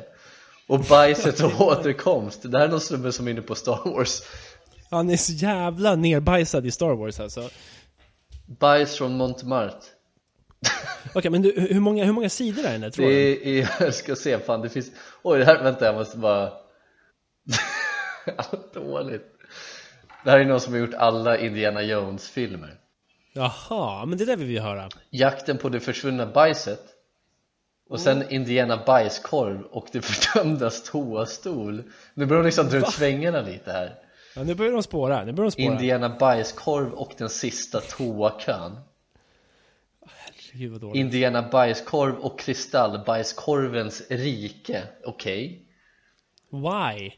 Och 0.66 0.80
bajsets 0.80 1.42
återkomst 1.58 2.42
Det 2.42 2.58
här 2.58 2.64
är 2.64 2.70
någon 2.70 2.80
snubbe 2.80 3.12
som 3.12 3.26
är 3.26 3.30
inne 3.30 3.42
på 3.42 3.54
Star 3.54 3.90
Wars 3.90 4.22
Han 4.90 5.10
är 5.10 5.16
så 5.16 5.32
jävla 5.32 5.96
nerbajsad 5.96 6.66
i 6.66 6.70
Star 6.70 6.94
Wars 6.94 7.20
alltså. 7.20 7.50
Bajs 8.46 8.96
från 8.96 9.16
Montmartre 9.16 9.80
Okej, 11.14 11.30
men 11.30 11.42
du, 11.42 11.66
hur 11.70 11.80
många, 11.80 12.04
hur 12.04 12.12
många 12.12 12.28
sidor 12.28 12.64
är 12.64 12.72
den 12.72 12.82
här 12.82 12.90
tråden? 12.90 13.12
Det 13.12 13.48
är, 13.48 13.70
jag 13.84 13.94
ska 13.94 14.16
se, 14.16 14.38
fan 14.38 14.60
det 14.60 14.68
finns 14.68 14.90
Oj, 15.22 15.38
det 15.38 15.44
här, 15.44 15.62
vänta 15.62 15.84
jag 15.84 15.94
måste 15.94 16.18
bara 16.18 16.52
Dåligt 18.74 19.26
Det 20.24 20.30
här 20.30 20.38
är 20.38 20.44
någon 20.44 20.60
som 20.60 20.72
har 20.72 20.80
gjort 20.80 20.94
alla 20.94 21.38
Indiana 21.38 21.82
Jones-filmer 21.82 22.76
Jaha, 23.32 24.06
men 24.06 24.18
det 24.18 24.24
där 24.24 24.36
vill 24.36 24.48
vi 24.48 24.58
höra. 24.58 24.88
Jakten 25.10 25.58
på 25.58 25.68
det 25.68 25.80
försvunna 25.80 26.26
bajset 26.26 26.82
Och 27.90 28.00
sen 28.00 28.24
Indiana 28.30 28.82
bajskorv 28.86 29.62
och 29.62 29.86
det 29.92 30.02
fördömdas 30.02 30.82
toastol 30.82 31.82
Nu 32.14 32.26
börjar 32.26 32.42
de 32.42 32.46
liksom 32.46 32.68
dra 32.68 32.78
ut 32.78 32.92
svängarna 32.92 33.40
lite 33.40 33.72
här 33.72 33.94
Ja, 34.34 34.42
nu 34.42 34.54
börjar 34.54 34.72
de 34.72 34.82
spåra. 34.82 35.24
Nu 35.24 35.32
börjar 35.32 35.50
de 35.50 35.52
spåra. 35.52 35.64
Indiana 35.64 36.08
bajskorv 36.08 36.92
och 36.92 37.12
den 37.18 37.28
sista 37.28 37.80
toakön 37.80 38.76
Herregud 40.52 40.72
vad 40.72 40.80
dåligt. 40.80 40.96
Indiana 40.96 41.48
bajskorv 41.52 42.14
och 42.18 42.38
kristallbajskorvens 42.38 44.02
rike 44.10 44.82
Okej 45.04 45.66
Why? 46.50 47.10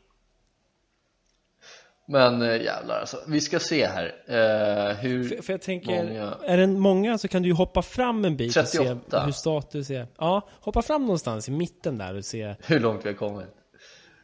Men 2.08 2.42
äh, 2.42 2.62
jävlar 2.62 3.00
alltså, 3.00 3.16
vi 3.28 3.40
ska 3.40 3.58
se 3.58 3.86
här 3.86 4.04
uh, 4.04 4.96
hur 4.96 5.24
För, 5.24 5.42
för 5.42 5.52
jag 5.52 5.62
tänker, 5.62 6.04
Många. 6.04 6.34
är 6.44 6.56
det 6.56 6.66
många 6.66 7.18
så 7.18 7.28
kan 7.28 7.42
du 7.42 7.48
ju 7.48 7.54
hoppa 7.54 7.82
fram 7.82 8.24
en 8.24 8.36
bit 8.36 8.56
och 8.56 8.66
38. 8.66 9.00
se 9.10 9.26
hur 9.26 9.32
status 9.32 9.90
är. 9.90 10.06
Ja, 10.18 10.48
hoppa 10.60 10.82
fram 10.82 11.02
någonstans 11.02 11.48
i 11.48 11.52
mitten 11.52 11.98
där 11.98 12.14
och 12.14 12.24
se 12.24 12.54
hur 12.66 12.80
långt 12.80 13.04
vi 13.04 13.08
har 13.08 13.16
kommit 13.16 13.48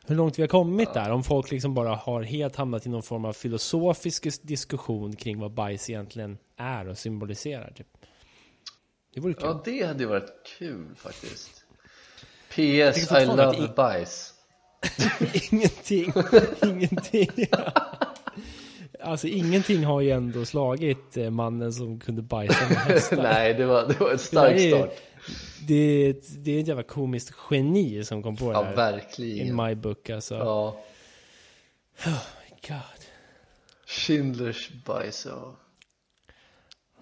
hur 0.09 0.17
långt 0.17 0.39
vi 0.39 0.43
har 0.43 0.49
kommit 0.49 0.95
där. 0.95 1.11
Om 1.11 1.23
folk 1.23 1.51
liksom 1.51 1.75
bara 1.75 1.95
har 1.95 2.23
helt 2.23 2.57
hamnat 2.57 2.87
i 2.87 2.89
någon 2.89 3.03
form 3.03 3.25
av 3.25 3.33
filosofisk 3.33 4.25
dis- 4.25 4.41
diskussion 4.43 5.17
kring 5.17 5.39
vad 5.41 5.53
bajs 5.53 5.91
egentligen 5.91 6.39
är 6.57 6.89
och 6.89 6.99
symboliserar. 6.99 7.73
Typ. 7.77 7.87
Det 9.19 9.23
vore 9.23 9.35
kul. 9.35 9.45
Ja 9.47 9.63
det 9.65 9.87
hade 9.87 9.99
ju 10.03 10.09
varit 10.09 10.33
kul 10.59 10.95
faktiskt 10.97 11.65
PS 12.49 13.13
I 13.13 13.27
love 13.27 13.57
i- 13.65 13.69
bajs 13.77 14.35
ingenting, 15.51 16.13
ingenting. 16.65 17.31
Alltså 19.01 19.27
ingenting 19.27 19.85
har 19.85 20.01
ju 20.01 20.11
ändå 20.11 20.45
slagit 20.45 21.17
eh, 21.17 21.31
mannen 21.31 21.73
som 21.73 22.01
kunde 22.01 22.23
bajsa 22.23 22.69
med 22.69 22.77
hästar. 22.79 23.17
Nej 23.23 23.55
det 23.55 23.65
var, 23.67 23.87
det 23.89 24.01
var 24.01 24.11
en 24.11 24.19
stark 24.19 24.57
Det 24.57 24.71
är- 24.71 24.77
start 24.79 24.91
Det 25.67 26.13
det 26.45 26.51
är 26.57 26.61
ett 26.61 26.67
jävla 26.69 26.83
komiskt 26.83 27.35
geni 27.51 28.05
som 28.05 28.23
kom 28.23 28.37
på 28.37 28.45
det 28.45 28.53
Ja 28.53 28.63
här. 28.63 28.71
In 28.71 28.77
verkligen 28.77 29.57
my 29.67 29.75
book 29.75 30.11
alltså. 30.11 30.35
Ja 30.35 30.81
God. 32.69 32.79
Schindlers 33.87 34.71
bajs 34.87 35.27
ja 35.31 35.57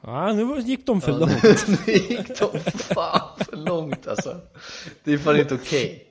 Ja, 0.06 0.32
nu 0.32 0.60
gick 0.60 0.86
de 0.86 1.00
för 1.00 1.12
Ja, 1.12 1.18
långt. 1.18 1.42
Nu 1.86 1.92
gick 1.92 2.38
de 2.38 2.58
fan 2.70 3.38
för 3.38 3.56
långt 3.56 4.06
alltså 4.06 4.40
Det 5.04 5.12
är 5.12 5.18
fan 5.18 5.40
inte 5.40 5.54
okej 5.54 6.02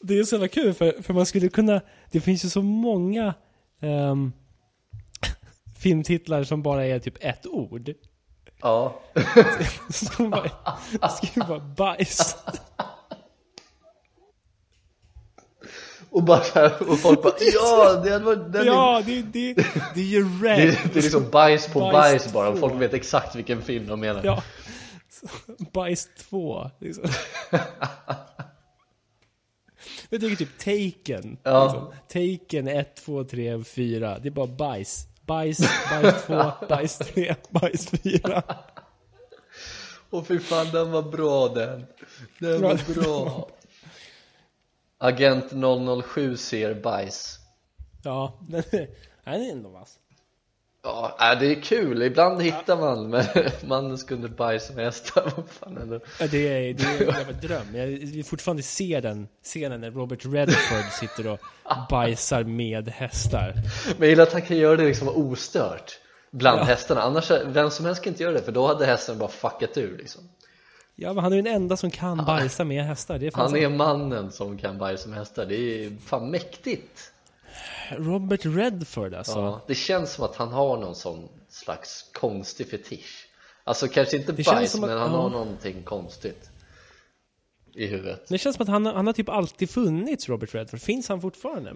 Det 0.00 0.18
är 0.18 0.24
så 0.24 0.34
jävla 0.34 0.48
kul 0.48 0.74
för, 0.74 1.02
för 1.02 1.14
man 1.14 1.26
skulle 1.26 1.48
kunna, 1.48 1.80
det 2.10 2.20
finns 2.20 2.44
ju 2.44 2.48
så 2.48 2.62
många 2.62 3.34
ehm, 3.80 4.32
filmtitlar 5.78 6.44
som 6.44 6.62
bara 6.62 6.86
är 6.86 6.98
typ 6.98 7.16
ett 7.20 7.46
ord. 7.46 7.90
Ja 8.60 9.00
Som 9.90 10.30
bara, 10.30 10.50
skriver 11.08 11.46
bara 11.48 11.60
bajs. 11.60 12.36
Och 16.14 16.22
bara 16.22 16.40
så 16.44 16.58
här, 16.58 16.90
och 16.90 16.98
folk 16.98 17.22
bara 17.22 17.34
ja 17.54 18.00
det 18.04 18.10
hade 18.10 18.24
varit 18.24 18.52
den 18.52 18.62
är, 18.62 18.66
Ja, 18.66 19.02
det, 19.06 19.22
det, 19.22 19.54
det 19.94 20.00
är 20.00 20.04
ju 20.04 20.24
det, 20.24 20.48
red. 20.48 20.68
är, 20.68 20.80
det 20.92 20.98
är 20.98 21.02
liksom 21.02 21.30
bajs 21.30 21.68
på 21.68 21.80
Bajs 21.80 21.92
bajs, 21.92 22.32
bara 22.32 22.48
och 22.48 22.58
folk 22.58 22.74
vet 22.74 22.94
exakt 22.94 23.34
vilken 23.34 23.62
film 23.62 23.86
de 23.86 24.00
menar 24.00 24.20
Ja. 24.24 24.42
Bajs 25.72 26.08
2. 26.30 26.70
Liksom. 26.78 27.04
Jag 30.08 30.20
tycker 30.20 30.36
typ 30.36 30.58
Taken. 30.58 31.36
Ja. 31.42 31.64
Liksom. 31.64 32.38
Taken 32.38 32.68
1, 32.68 32.96
2, 32.96 33.24
3, 33.24 33.64
4. 33.64 34.18
Det 34.18 34.28
är 34.28 34.30
bara 34.30 34.46
bajs. 34.46 35.06
Bajs, 35.26 35.58
bajs 35.90 36.24
2, 36.26 36.52
bajs 36.68 36.98
3, 36.98 37.34
bajs 37.50 37.86
4. 37.90 38.42
Åh 40.10 40.24
fy 40.24 40.38
fan 40.38 40.66
den 40.72 40.90
var 40.92 41.02
bra 41.02 41.48
den 41.48 41.86
Den 42.38 42.62
var 42.62 42.94
bra 42.94 43.48
Agent 45.04 45.52
007 46.04 46.36
ser 46.36 46.74
bajs 46.74 47.38
Ja, 48.04 48.38
den 48.48 48.62
är, 48.70 48.88
den 49.24 49.42
är 49.42 49.50
ändå 49.52 49.68
vass. 49.68 49.98
Ja, 50.82 51.16
äh, 51.32 51.38
det 51.40 51.46
är 51.46 51.62
kul, 51.62 52.02
ibland 52.02 52.42
hittar 52.42 52.76
man 52.76 53.10
men 53.10 53.24
mannen 53.64 53.98
skulle 53.98 54.28
bajsa 54.28 54.72
med 54.74 54.84
hästar, 54.84 55.22
vad 55.36 55.48
fan 55.48 55.76
är 55.78 55.86
det? 55.86 56.00
Ja, 56.20 56.26
Det 56.26 56.38
är, 56.48 56.74
det 56.74 56.84
är 56.84 57.00
en 57.08 57.14
jävla 57.14 57.32
dröm. 57.32 57.74
Jag 57.74 57.86
vill 57.86 58.24
fortfarande 58.24 58.62
se 58.62 59.00
den 59.00 59.28
scenen 59.42 59.80
när 59.80 59.90
Robert 59.90 60.24
Redford 60.24 60.92
sitter 61.00 61.26
och 61.28 61.38
bajsar 61.90 62.44
med 62.44 62.88
hästar. 62.88 63.52
Men 63.86 63.94
jag 63.98 64.08
gillar 64.08 64.22
att 64.22 64.32
han 64.32 64.42
kan 64.42 64.56
göra 64.56 64.76
det 64.76 64.84
liksom 64.84 65.08
ostört 65.08 65.98
bland 66.30 66.60
Ja. 66.60 66.64
hästarna, 66.64 67.02
annars, 67.02 67.30
vem 67.46 67.70
som 67.70 67.86
helst 67.86 68.02
kan 68.02 68.12
inte 68.12 68.22
göra 68.22 68.32
det 68.32 68.42
för 68.42 68.52
då 68.52 68.66
hade 68.66 68.86
hästen 68.86 69.18
bara 69.18 69.28
fuckat 69.28 69.76
ur 69.78 69.98
liksom 69.98 70.22
Ja, 70.96 71.12
men 71.12 71.24
han 71.24 71.32
är 71.32 71.36
den 71.36 71.46
enda 71.54 71.76
som 71.76 71.90
kan 71.90 72.16
bajsa 72.24 72.64
med 72.64 72.84
hästar. 72.84 73.18
Det 73.18 73.26
är 73.26 73.32
Han 73.34 73.56
är 73.56 73.68
mannen 73.68 74.32
som 74.32 74.58
kan 74.58 74.78
bajsa 74.78 75.08
med 75.08 75.18
hästar, 75.18 75.46
det 75.46 75.56
är 75.84 75.96
fan 76.06 76.30
mäktigt 76.30 77.10
Robert 77.96 78.40
Redford 78.44 79.14
alltså. 79.14 79.38
ja, 79.38 79.60
Det 79.66 79.74
känns 79.74 80.12
som 80.12 80.24
att 80.24 80.36
han 80.36 80.52
har 80.52 80.76
någon 80.76 80.94
sån 80.94 81.28
slags 81.48 82.10
konstig 82.12 82.70
fetisch 82.70 83.28
Alltså 83.64 83.88
kanske 83.88 84.16
inte 84.16 84.32
Det 84.32 84.46
bajs, 84.46 84.74
att- 84.74 84.80
men 84.80 84.90
han 84.90 84.98
ja. 85.12 85.16
har 85.20 85.30
någonting 85.30 85.82
konstigt 85.82 86.50
i 87.74 87.86
huvudet. 87.86 88.28
Det 88.28 88.38
känns 88.38 88.56
som 88.56 88.62
att 88.62 88.68
han, 88.68 88.86
han 88.86 89.06
har 89.06 89.12
typ 89.14 89.28
alltid 89.28 89.70
funnits, 89.70 90.28
Robert 90.28 90.54
Redford. 90.54 90.80
Finns 90.80 91.08
han 91.08 91.20
fortfarande? 91.20 91.74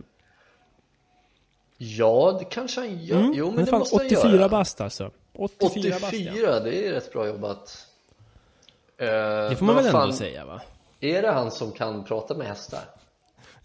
Ja, 1.76 2.36
det 2.38 2.44
kanske 2.44 2.80
han 2.80 3.04
gör. 3.04 3.18
Mm. 3.18 3.32
Jo, 3.34 3.50
men 3.50 3.58
är 3.58 3.64
det 3.64 3.70
fan 3.70 3.78
måste 3.78 3.96
han 3.96 4.06
84 4.06 4.30
göra. 4.36 4.48
bast 4.48 4.80
alltså. 4.80 5.10
84, 5.34 5.68
84, 5.70 5.90
bast, 6.00 6.12
ja. 6.12 6.60
det 6.60 6.86
är 6.88 6.92
rätt 6.92 7.12
bra 7.12 7.26
jobbat. 7.26 7.86
Eh, 8.98 9.06
Det 9.50 9.56
får 9.58 9.66
man 9.66 9.74
väl 9.74 9.84
vad 9.84 9.94
ändå 9.94 10.06
fan, 10.06 10.12
säga 10.12 10.44
va? 10.44 10.62
Är 11.00 11.22
det 11.22 11.30
han 11.30 11.50
som 11.50 11.72
kan 11.72 12.04
prata 12.04 12.34
med 12.34 12.46
hästar? 12.46 12.80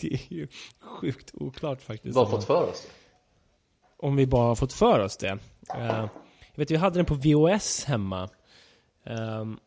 det 0.00 0.12
är 0.12 0.32
ju 0.32 0.48
sjukt 0.80 1.30
oklart 1.34 1.82
faktiskt. 1.82 2.14
Bara 2.14 2.24
om, 2.24 2.30
fått 2.30 2.44
för 2.44 2.62
oss 2.68 2.82
det? 2.82 2.90
om 4.06 4.16
vi 4.16 4.26
bara 4.26 4.46
har 4.48 4.54
fått 4.54 4.72
för 4.72 4.98
oss 5.00 5.16
det. 5.16 5.38
Eh, 5.74 6.06
jag 6.54 6.56
vet, 6.56 6.70
vi 6.70 6.76
hade 6.76 6.98
den 6.98 7.06
på 7.06 7.14
VOS 7.14 7.84
hemma. 7.84 8.28
Ehm, 9.04 9.58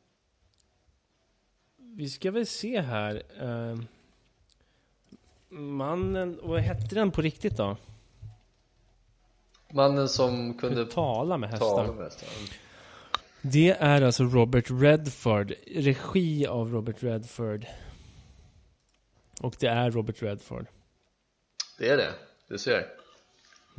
vi 1.78 2.10
ska 2.10 2.32
väl 2.32 2.46
se 2.46 2.82
här. 2.82 3.24
Ehm, 3.42 3.86
mannen, 5.50 6.40
vad 6.44 6.60
hette 6.60 6.96
den 6.96 7.12
på 7.12 7.22
riktigt 7.22 7.58
då? 7.58 7.78
Mannen 9.72 10.10
som 10.10 10.58
Kunde 10.58 10.86
tala 10.86 11.38
med 11.38 11.50
hästar. 11.50 11.68
tala 11.70 11.94
med 11.94 12.04
hästar. 12.04 12.28
Det 13.52 13.70
är 13.80 14.02
alltså 14.02 14.24
Robert 14.24 14.66
Redford. 14.70 15.54
Regi 15.76 16.48
av 16.48 16.72
Robert 16.72 17.04
Redford. 17.04 17.66
Och 19.42 19.56
det 19.60 19.68
är 19.68 19.92
Robert 19.92 20.22
Redford. 20.22 20.66
Det 21.78 21.90
är 21.90 21.98
det, 21.98 22.14
du 22.48 22.58
ser. 22.58 22.88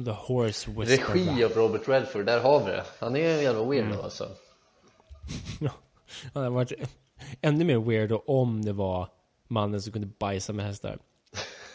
The 0.05 0.11
Horse 0.11 0.71
Whisperer. 0.71 1.15
Regi 1.15 1.45
av 1.45 1.51
Robert 1.53 1.89
Redford, 1.89 2.27
där 2.27 2.41
har 2.41 2.65
vi 2.65 2.71
det. 2.71 2.85
Han 2.99 3.17
är 3.17 3.37
en 3.37 3.43
jävla 3.43 3.65
weirdo 3.65 3.87
Mm. 3.93 4.01
alltså. 4.05 4.29
Det 6.33 6.39
hade 6.39 6.51
varit 6.51 6.73
ännu 7.41 7.65
mer 7.65 7.79
weird 7.79 8.13
om 8.27 8.65
det 8.65 8.73
var 8.73 9.09
mannen 9.49 9.83
som 9.83 9.93
kunde 9.93 10.09
bajsa 10.19 10.53
med 10.53 10.67
hästar. 10.67 10.99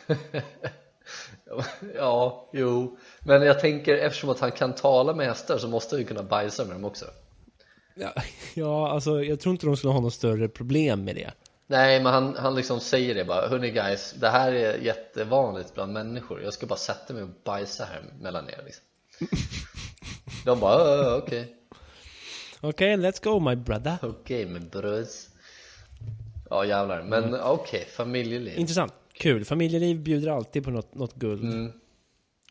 Ja, 1.96 2.50
jo. 2.54 2.98
Men 3.20 3.42
jag 3.42 3.60
tänker 3.60 3.98
eftersom 3.98 4.30
att 4.30 4.40
han 4.40 4.52
kan 4.52 4.76
tala 4.76 5.14
med 5.14 5.28
hästar 5.28 5.58
så 5.58 5.68
måste 5.68 5.96
han 5.96 6.00
ju 6.02 6.08
kunna 6.08 6.24
bajsa 6.24 6.66
med 6.66 6.76
dem 6.76 6.86
också. 6.86 7.06
Ja, 7.96 8.14
ja, 8.54 8.90
alltså 8.92 9.24
jag 9.24 9.40
tror 9.40 9.52
inte 9.54 9.66
de 9.66 9.78
skulle 9.78 9.94
ha 9.94 10.02
något 10.02 10.14
större 10.14 10.48
problem 10.48 11.04
med 11.04 11.16
det. 11.16 11.32
Nej, 11.68 12.04
men 12.04 12.14
han, 12.14 12.36
han 12.36 12.56
liksom 12.56 12.80
säger 12.80 13.16
det 13.16 13.26
bara 13.26 13.48
Hörni 13.48 13.72
guys, 13.72 14.16
det 14.20 14.30
här 14.30 14.52
är 14.52 14.78
jättevanligt 14.78 15.74
bland 15.74 15.94
människor 15.94 16.42
Jag 16.44 16.54
ska 16.54 16.66
bara 16.66 16.80
sätta 16.80 17.14
mig 17.14 17.24
och 17.24 17.30
bajsa 17.44 17.86
här 17.86 18.02
mellan 18.22 18.50
er 18.50 18.62
liksom. 18.66 18.84
De 20.46 20.60
bara 20.60 20.80
"Ja, 20.80 21.04
ja, 21.04 21.16
okej 21.18 21.56
Okej, 22.62 22.98
let's 22.98 23.24
go 23.24 23.40
my 23.40 23.56
brother. 23.56 23.98
Okej 24.02 24.46
med 24.46 24.70
bröds 24.70 25.30
Ja 26.50 26.66
jävlar, 26.66 27.04
men 27.04 27.24
Mm. 27.24 27.40
okej, 27.44 27.86
familjeliv 27.96 28.60
Intressant, 28.60 28.94
kul. 29.14 29.46
Familjeliv 29.46 30.00
bjuder 30.00 30.32
alltid 30.32 30.64
på 30.64 30.70
något, 30.72 30.96
något 30.96 31.16
guld. 31.16 31.44
Mm. 31.44 31.72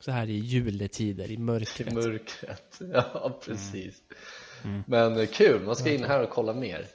Så 0.01 0.11
här 0.11 0.27
i 0.31 0.39
juletider, 0.39 1.31
i 1.31 1.39
mörkret. 1.39 1.93
Mörkret, 1.95 2.81
ja 2.93 3.39
precis 3.45 3.73
Mm. 3.75 4.17
Men 4.87 5.27
kul, 5.27 5.63
man 5.63 5.77
ska 5.77 5.93
in 5.93 6.05
här 6.05 6.23
och 6.23 6.31
kolla 6.31 6.53
mer 6.53 6.87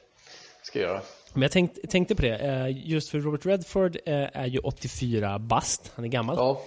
Ska 0.63 0.79
jag 0.79 0.89
göra 0.89 1.01
Men 1.33 1.41
jag 1.41 1.51
tänkt, 1.51 1.89
tänkte 1.89 2.15
på 2.15 2.21
det, 2.21 2.37
eh, 2.37 2.87
just 2.89 3.09
för 3.09 3.19
Robert 3.19 3.45
Redford 3.45 3.97
eh, 4.05 4.13
är 4.33 4.45
ju 4.45 4.59
84 4.59 5.39
bast, 5.39 5.91
han 5.95 6.05
är 6.05 6.09
gammal. 6.09 6.35
Ja, 6.37 6.61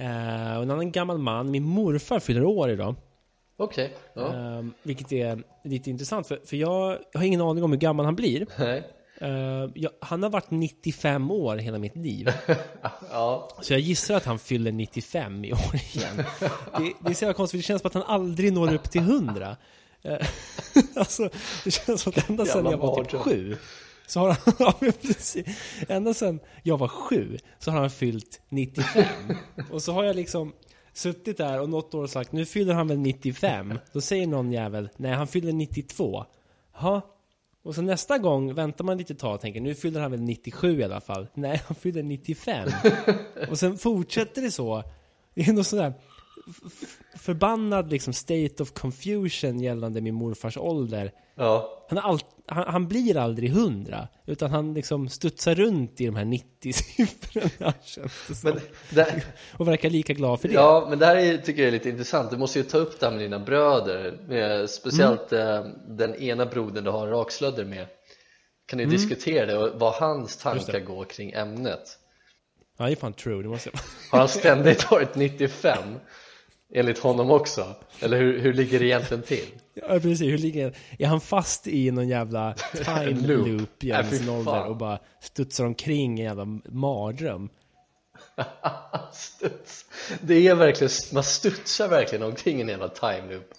Eh, 0.00 0.56
och 0.56 0.62
en 0.62 0.70
annan 0.70 0.92
gammal 0.92 1.18
man, 1.18 1.50
min 1.50 1.62
morfar 1.62 2.18
fyller 2.20 2.44
år 2.44 2.70
idag. 2.70 2.94
okej, 3.56 3.96
ja, 4.14 4.34
Eh, 4.34 4.64
vilket 4.82 5.12
är 5.12 5.42
lite 5.64 5.90
intressant, 5.90 6.26
för, 6.26 6.40
för 6.44 6.56
jag, 6.56 6.98
har 7.14 7.22
ingen 7.22 7.40
aning 7.40 7.64
om 7.64 7.72
hur 7.72 7.78
gammal 7.78 8.04
han 8.04 8.16
blir. 8.16 8.46
nej 8.58 8.82
Eh, 9.20 9.70
jag, 9.74 9.90
han 10.00 10.22
har 10.22 10.30
varit 10.30 10.50
95 10.50 11.30
år 11.30 11.56
hela 11.56 11.78
mitt 11.78 11.96
liv. 11.96 12.32
Ja, 13.10 13.48
Så 13.62 13.72
jag 13.72 13.80
gissar 13.80 14.14
att 14.14 14.24
han 14.24 14.38
fyller 14.38 14.72
95 14.72 15.44
i 15.44 15.52
år 15.52 15.74
igen. 15.94 16.16
Det, 16.78 16.92
det 17.00 17.10
är 17.10 17.14
så 17.14 17.24
jävla 17.24 17.34
konstigt, 17.34 17.58
det 17.58 17.62
känns 17.62 17.82
som 17.82 17.86
att 17.86 17.94
han 17.94 18.02
aldrig 18.02 18.52
når 18.52 18.74
upp 18.74 18.90
till 18.90 19.00
100. 19.00 19.56
Eh, 20.02 20.26
alltså, 20.96 21.30
det 21.64 21.70
känns 21.70 22.02
som 22.02 22.12
att 22.16 22.30
ända 22.30 22.46
sedan 22.46 22.64
jag 22.64 22.78
var 22.78 23.04
typ 23.04 23.20
sju 23.20 23.56
så 24.08 24.20
har 24.20 24.28
han, 24.28 24.54
ja, 24.58 24.74
precis. 25.02 25.46
Ända 25.88 26.14
sedan 26.14 26.40
jag 26.62 26.78
var 26.78 26.88
sju 26.88 27.38
så 27.58 27.70
har 27.70 27.80
han 27.80 27.90
fyllt 27.90 28.40
95. 28.48 29.04
Och 29.70 29.82
så 29.82 29.92
har 29.92 30.04
jag 30.04 30.16
liksom 30.16 30.52
suttit 30.92 31.36
där 31.36 31.60
och 31.60 31.68
något 31.68 31.94
år 31.94 32.06
sagt 32.06 32.32
nu 32.32 32.46
fyller 32.46 32.74
han 32.74 32.88
väl 32.88 32.98
95. 32.98 33.78
Då 33.92 34.00
säger 34.00 34.26
någon 34.26 34.52
jävel 34.52 34.88
nej 34.96 35.12
han 35.12 35.26
fyller 35.26 35.52
92. 35.52 36.24
Ja. 36.80 37.00
Och 37.62 37.74
så 37.74 37.82
nästa 37.82 38.18
gång 38.18 38.54
väntar 38.54 38.84
man 38.84 38.98
lite 38.98 39.14
tag 39.14 39.34
och 39.34 39.40
tänker 39.40 39.60
nu 39.60 39.74
fyller 39.74 40.00
han 40.00 40.10
väl 40.10 40.20
97 40.20 40.80
i 40.80 40.84
alla 40.84 41.00
fall. 41.00 41.26
Nej 41.34 41.62
han 41.66 41.74
fyller 41.74 42.02
95. 42.02 42.68
Och 43.50 43.58
sen 43.58 43.78
fortsätter 43.78 44.42
det 44.42 44.50
så. 44.50 44.82
Det 45.34 45.48
är 45.48 45.52
något 45.52 45.66
sådär 45.66 45.94
förbannad 47.16 47.90
liksom 47.90 48.12
state 48.12 48.62
of 48.62 48.72
confusion 48.72 49.60
gällande 49.60 50.00
min 50.00 50.14
morfars 50.14 50.56
ålder. 50.56 51.12
ja, 51.34 51.86
Han, 51.88 51.98
all, 51.98 52.20
han, 52.46 52.64
han 52.72 52.88
blir 52.88 53.16
aldrig 53.16 53.50
hundra, 53.50 54.08
utan 54.26 54.50
han 54.50 54.74
liksom 54.74 55.08
studsar 55.08 55.54
runt 55.54 56.00
i 56.00 56.06
de 56.06 56.16
här 56.16 56.24
90-siffrorna 56.24 57.72
känns 57.84 58.26
det 58.42 58.44
men 58.44 58.60
det, 58.90 59.22
Och 59.56 59.68
verkar 59.68 59.90
lika 59.90 60.12
glad 60.12 60.40
för 60.40 60.48
det. 60.48 60.54
Ja, 60.54 60.86
men 60.90 60.98
det 60.98 61.06
här 61.06 61.16
är, 61.16 61.38
tycker 61.38 61.62
jag 61.62 61.68
är 61.68 61.72
lite 61.72 61.88
intressant. 61.88 62.30
Du 62.30 62.36
måste 62.36 62.58
ju 62.58 62.64
ta 62.64 62.78
upp 62.78 63.00
det 63.00 63.06
här 63.06 63.10
med 63.12 63.20
dina 63.20 63.38
bröder, 63.38 64.18
med, 64.28 64.70
speciellt 64.70 65.32
Mm. 65.32 65.48
eh, 65.66 65.72
den 65.88 66.14
ena 66.14 66.46
brodern 66.46 66.84
du 66.84 66.90
har 66.90 67.06
rakslödder 67.08 67.64
med. 67.64 67.86
Kan 68.66 68.76
ni 68.76 68.84
diskutera 68.84 69.46
det 69.46 69.58
och 69.58 69.80
vad 69.80 69.92
hans 69.92 70.46
Mm. 70.46 70.58
Tankar 70.58 70.80
går 70.80 71.04
kring 71.04 71.30
ämnet? 71.32 71.98
Ja, 72.78 72.84
det 72.86 72.92
är 72.92 72.96
fan 72.96 73.12
true, 73.12 73.42
det 73.42 73.48
måste 73.48 73.70
jag 73.72 73.80
Har 74.10 74.18
han 74.18 74.28
ständigt 74.28 74.90
varit 74.90 75.14
95? 75.14 75.78
Enligt 76.74 76.98
honom 76.98 77.30
också? 77.30 77.74
Eller 78.00 78.16
hur, 78.18 78.40
hur 78.40 78.52
ligger 78.52 78.78
det 78.78 78.84
egentligen 78.86 79.22
till? 79.22 79.46
Ja, 79.74 79.88
precis. 79.88 80.20
Hur 80.20 80.38
ligger 80.38 80.74
Är 80.98 81.06
han 81.06 81.20
fast 81.20 81.66
i 81.66 81.90
någon 81.90 82.08
jävla 82.08 82.54
time 82.84 83.10
Loop. 83.26 83.46
loop, 83.46 83.68
fy 84.10 84.16
sin 84.18 84.28
ålder 84.28 84.64
och 84.66 84.76
bara 84.76 84.98
studsar 85.20 85.64
omkring 85.64 86.18
i 86.18 86.20
en 86.22 86.26
jävla 86.26 86.44
mardröm? 86.68 87.48
Studs. 89.12 89.84
Det 90.20 90.48
är 90.48 90.54
verkligen, 90.54 90.90
man 91.12 91.22
studsar 91.24 91.88
verkligen 91.88 92.22
omkring 92.24 92.60
en 92.60 92.68
jävla 92.68 92.88
time 92.88 93.32
loop. 93.34 93.50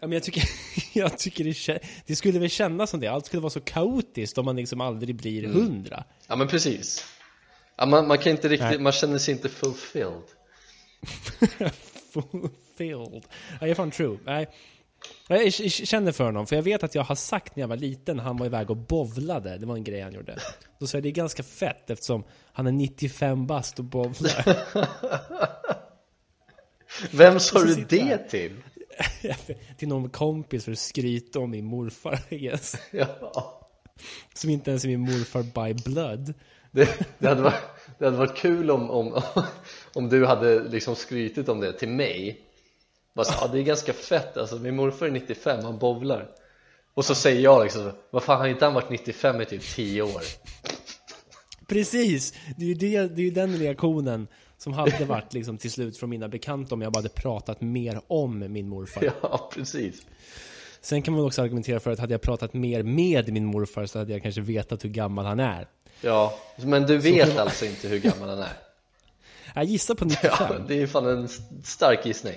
Ja, 0.00 0.06
men 0.06 0.12
jag 0.12 0.22
tycker, 0.22 0.42
jag 0.92 1.18
tycker 1.18 1.44
det, 1.44 1.78
det 2.06 2.16
skulle 2.16 2.38
väl 2.38 2.50
kännas 2.50 2.90
som 2.90 3.00
det. 3.00 3.06
Allt 3.08 3.26
skulle 3.26 3.40
vara 3.42 3.50
så 3.50 3.60
kaotiskt 3.60 4.38
om 4.38 4.44
man 4.44 4.56
liksom 4.56 4.80
aldrig 4.80 5.14
blir 5.16 5.44
Mm. 5.44 5.56
hundra. 5.56 6.04
Ja 6.26 6.36
men 6.36 6.48
precis. 6.48 7.04
Ja, 7.76 7.86
man, 7.86 8.06
man 8.08 8.18
kan 8.18 8.30
inte 8.32 8.48
riktigt, 8.48 8.68
Nej. 8.70 8.78
man 8.78 8.92
känner 8.92 9.18
sig 9.18 9.34
inte 9.34 9.48
fulfilled. 9.48 10.22
Fulfilled. 12.30 13.26
Är 13.60 13.74
fan 13.74 13.90
true. 13.90 14.18
Nej. 14.24 14.48
Jag 15.28 15.52
känner 15.52 16.12
för 16.12 16.24
honom, 16.24 16.46
för 16.46 16.56
jag 16.56 16.62
vet 16.62 16.82
att 16.82 16.94
jag 16.94 17.02
har 17.02 17.14
sagt 17.14 17.56
när 17.56 17.60
jag 17.60 17.68
var 17.68 17.76
liten, 17.76 18.18
han 18.18 18.36
var 18.36 18.46
iväg 18.46 18.70
och 18.70 18.76
bovlade, 18.76 19.58
det 19.58 19.66
var 19.66 19.76
en 19.76 19.84
grej 19.84 20.00
han 20.00 20.12
gjorde. 20.12 20.38
Då 20.78 20.86
sa 20.86 20.96
jag 20.96 21.02
det 21.02 21.08
är 21.08 21.12
ganska 21.12 21.42
fett 21.42 21.90
eftersom 21.90 22.24
han 22.52 22.66
är 22.66 22.72
95 22.72 23.46
bast 23.46 23.78
och 23.78 23.84
bovlar. 23.84 24.56
Vem 27.10 27.40
sa 27.40 27.64
du 27.64 27.74
det 27.74 27.96
jag- 27.96 28.28
till? 28.28 28.56
till 29.76 29.88
någon 29.88 30.10
kompis 30.10 30.64
för 30.64 30.72
att 30.72 30.78
skryta 30.78 31.38
om 31.40 31.50
min 31.50 31.64
morfar, 31.64 32.18
I 32.28 32.38
guess. 32.38 32.76
Ja. 32.90 33.68
Som 34.34 34.50
inte 34.50 34.70
ens 34.70 34.84
är 34.84 34.88
min 34.88 35.00
morfar 35.00 35.42
by 35.42 35.74
blood. 35.84 36.34
Det, 36.70 37.08
det, 37.18 37.28
hade 37.28 37.42
varit, 37.42 37.62
det 37.98 38.04
hade 38.04 38.16
varit 38.16 38.36
kul 38.36 38.70
om, 38.70 38.90
om, 38.90 39.22
om 39.94 40.08
du 40.08 40.26
hade 40.26 40.68
liksom 40.68 40.96
skrytit 40.96 41.48
om 41.48 41.60
det 41.60 41.72
till 41.72 41.88
mig 41.88 42.40
Bara 43.14 43.24
så, 43.24 43.34
ja, 43.40 43.48
det 43.48 43.58
är 43.58 43.62
ganska 43.62 43.92
fett 43.92 44.36
alltså, 44.36 44.56
min 44.58 44.76
morfar 44.76 45.06
är 45.06 45.10
95, 45.10 45.64
han 45.64 45.78
bowlar 45.78 46.28
Och 46.94 47.04
så 47.04 47.14
säger 47.14 47.40
jag 47.40 47.62
liksom, 47.62 47.92
vad 48.10 48.22
fan 48.22 48.38
har 48.40 48.48
inte 48.48 48.64
han 48.64 48.74
varit 48.74 48.90
95 48.90 49.40
i 49.40 49.44
typ 49.44 49.62
10 49.74 50.02
år? 50.02 50.22
Precis! 51.66 52.34
Det 52.56 52.64
är 52.64 52.68
ju 52.68 52.74
det, 52.74 53.06
det 53.14 53.20
är 53.22 53.24
ju 53.24 53.30
den 53.30 53.56
reaktionen 53.56 54.28
som 54.58 54.72
hade 54.72 55.04
varit 55.04 55.32
liksom 55.32 55.58
till 55.58 55.70
slut 55.70 55.96
från 55.96 56.10
mina 56.10 56.28
bekanta 56.28 56.74
om 56.74 56.82
jag 56.82 56.92
bara 56.92 56.98
hade 56.98 57.08
pratat 57.08 57.60
mer 57.60 58.00
om 58.06 58.52
min 58.52 58.68
morfar. 58.68 59.12
Ja, 59.22 59.50
precis 59.54 60.02
Sen 60.80 61.02
kan 61.02 61.14
man 61.14 61.24
också 61.24 61.42
argumentera 61.42 61.80
för 61.80 61.90
att 61.90 61.98
hade 61.98 62.14
jag 62.14 62.20
pratat 62.20 62.54
mer 62.54 62.82
med 62.82 63.32
min 63.32 63.44
morfar 63.44 63.86
så 63.86 63.98
hade 63.98 64.12
jag 64.12 64.22
kanske 64.22 64.40
vetat 64.40 64.84
hur 64.84 64.88
gammal 64.88 65.24
han 65.24 65.40
är. 65.40 65.68
Ja, 66.00 66.34
men 66.56 66.82
du 66.86 66.98
vet 66.98 67.38
alltså 67.38 67.64
inte 67.66 67.88
hur 67.88 67.98
gammal 67.98 68.28
han 68.28 68.38
är? 68.38 68.52
Jag 69.54 69.64
gissar 69.64 69.94
på 69.94 70.04
95. 70.04 70.30
Ja, 70.38 70.56
det 70.68 70.82
är 70.82 70.86
fan 70.86 71.06
en 71.06 71.28
stark 71.64 72.06
gissning 72.06 72.34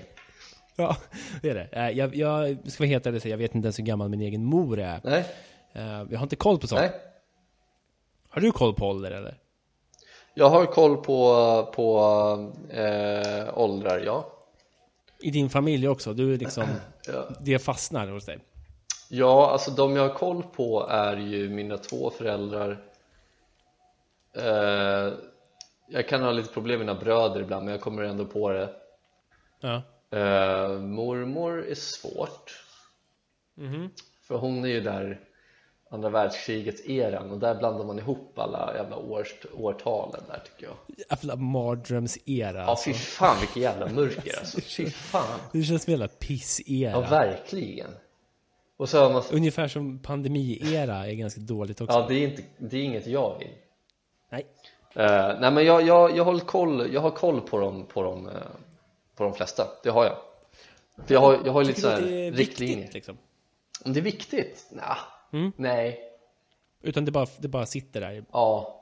Ja, 0.76 0.98
det 1.42 1.50
är 1.50 1.56
det. 1.56 1.68
Eh, 1.72 1.90
Jag, 1.90 2.16
jag 2.16 2.58
ska 2.72 2.84
vara 2.84 2.90
helt 2.90 3.06
ärlig 3.06 3.26
jag 3.26 3.38
vet 3.38 3.56
inte 3.56 3.66
ens 3.66 3.80
hur 3.80 3.84
gammal 3.84 4.10
min 4.10 4.22
egen 4.22 4.46
mor 4.46 4.80
är. 4.80 5.00
Nej, 5.04 5.26
Eh, 5.76 5.84
Jag 5.84 6.18
har 6.20 6.24
inte 6.24 6.36
koll 6.36 6.60
på 6.60 6.68
sånt. 6.68 6.82
nej 6.82 6.92
Har 8.30 8.42
du 8.42 8.52
koll 8.52 8.74
på 8.74 8.88
ålder 8.88 9.12
eller? 9.12 9.38
Jag 10.34 10.50
har 10.50 10.66
koll 10.66 10.98
på, 10.98 11.72
på 11.76 12.00
eh, 12.70 13.58
åldrar, 13.58 14.00
ja 14.06 14.30
I 15.20 15.32
din 15.32 15.50
familj 15.50 15.88
också? 15.88 16.14
Du 16.14 16.34
är 16.34 16.38
liksom, 16.38 16.64
Ja. 17.08 17.30
det 17.42 17.60
fastnar 17.60 18.08
hos 18.08 18.26
dig? 18.26 18.40
Ja, 19.10 19.52
alltså 19.52 19.72
de 19.72 19.96
jag 19.96 20.08
har 20.08 20.14
koll 20.16 20.44
på 20.44 20.88
är 20.90 21.18
ju 21.18 21.50
mina 21.50 21.78
två 21.78 22.10
föräldrar 22.10 22.78
eh, 24.38 25.14
Jag 25.88 26.08
kan 26.10 26.22
ha 26.22 26.32
lite 26.32 26.54
problem 26.54 26.80
med 26.80 26.88
mina 26.88 27.00
bröder 27.00 27.42
ibland 27.42 27.66
men 27.66 27.72
jag 27.72 27.82
kommer 27.82 28.04
ändå 28.04 28.26
på 28.26 28.50
det 28.50 28.70
Ja. 29.60 29.76
eh, 30.18 30.70
Mormor 30.80 31.66
är 31.68 31.76
svårt 31.76 32.60
Mhm. 33.56 33.90
För 34.28 34.36
hon 34.36 34.64
är 34.66 34.70
ju 34.70 34.82
där 34.82 35.20
andra 35.90 36.10
världskrigets 36.10 36.86
eran 36.86 37.32
och 37.32 37.40
där 37.40 37.56
blandar 37.56 37.86
man 37.86 38.00
ihop 38.00 38.40
alla 38.40 38.74
jävla 38.76 38.98
års, 38.98 39.34
årtalen 39.54 40.22
där 40.28 40.40
tycker 40.46 40.66
jag 40.66 40.76
Jävla 41.10 41.36
mardrömsera 41.36 42.58
Ja 42.58 42.64
alltså. 42.64 42.90
fy 42.90 42.94
fan 42.94 43.38
vilket 43.40 43.56
jävla 43.62 43.90
mörker 43.90 44.40
alltså, 44.40 44.62
fy 44.78 44.90
fan 44.90 45.40
Det 45.52 45.64
känns 45.64 45.84
som 45.84 45.94
en 45.94 46.00
jävla 46.00 46.16
pissera. 46.20 46.92
Ja 46.92 47.00
verkligen 47.02 47.90
Och 48.78 48.90
så 48.90 49.10
man 49.10 49.24
Ungefär 49.32 49.68
som 49.68 50.00
pandemiera 50.00 51.08
är 51.08 51.14
ganska 51.14 51.42
dåligt 51.42 51.82
också. 51.82 51.98
Ja 51.98 52.06
det 52.10 52.16
är, 52.16 52.28
inte, 52.28 52.44
det 52.58 52.78
är 52.78 52.84
inget 52.84 53.08
jag 53.08 53.40
vill 53.40 53.48
Eh, 54.96 55.40
nej 55.40 55.52
men 55.52 55.66
jag, 55.66 55.82
jag, 55.82 56.18
jag, 56.18 56.48
koll, 56.48 56.94
jag 56.94 57.02
har 57.02 57.12
koll 57.12 57.42
på 57.42 57.60
dem, 57.60 57.86
på, 57.86 58.04
dem, 58.04 58.28
eh, 58.28 58.34
på 59.16 59.24
de 59.24 59.34
flesta, 59.34 59.68
det 59.84 59.90
har 59.90 60.06
jag 60.06 60.16
För 61.08 61.14
jag 61.14 61.22
har, 61.22 61.40
jag 61.46 61.54
har 61.54 61.64
lite 61.64 61.76
Tycker 61.76 61.90
du 61.90 61.96
så 61.96 62.04
att 62.04 62.04
här 62.04 62.12
det 62.12 62.28
är 62.28 62.32
riktlinjer 62.32 62.90
liksom? 62.94 63.18
Om 63.86 63.94
det 63.94 64.00
är 64.00 64.02
viktigt? 64.02 64.68
Nah. 64.72 64.98
Mm. 65.32 65.52
Nej, 65.56 66.00
Utan 66.82 67.06
det 67.06 67.12
bara, 67.12 67.28
det 67.38 67.48
bara 67.48 67.66
sitter 67.66 68.02
där. 68.02 68.26
ja 68.32 68.80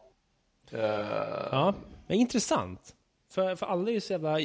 Eh, 0.72 1.47
Ja, 1.51 1.74
men 2.07 2.18
intressant. 2.18 2.95
För, 3.30 3.55
för 3.55 3.66
alla 3.66 3.89
är 3.89 3.93
ju 3.93 4.01
så 4.01 4.14
jävla... 4.14 4.39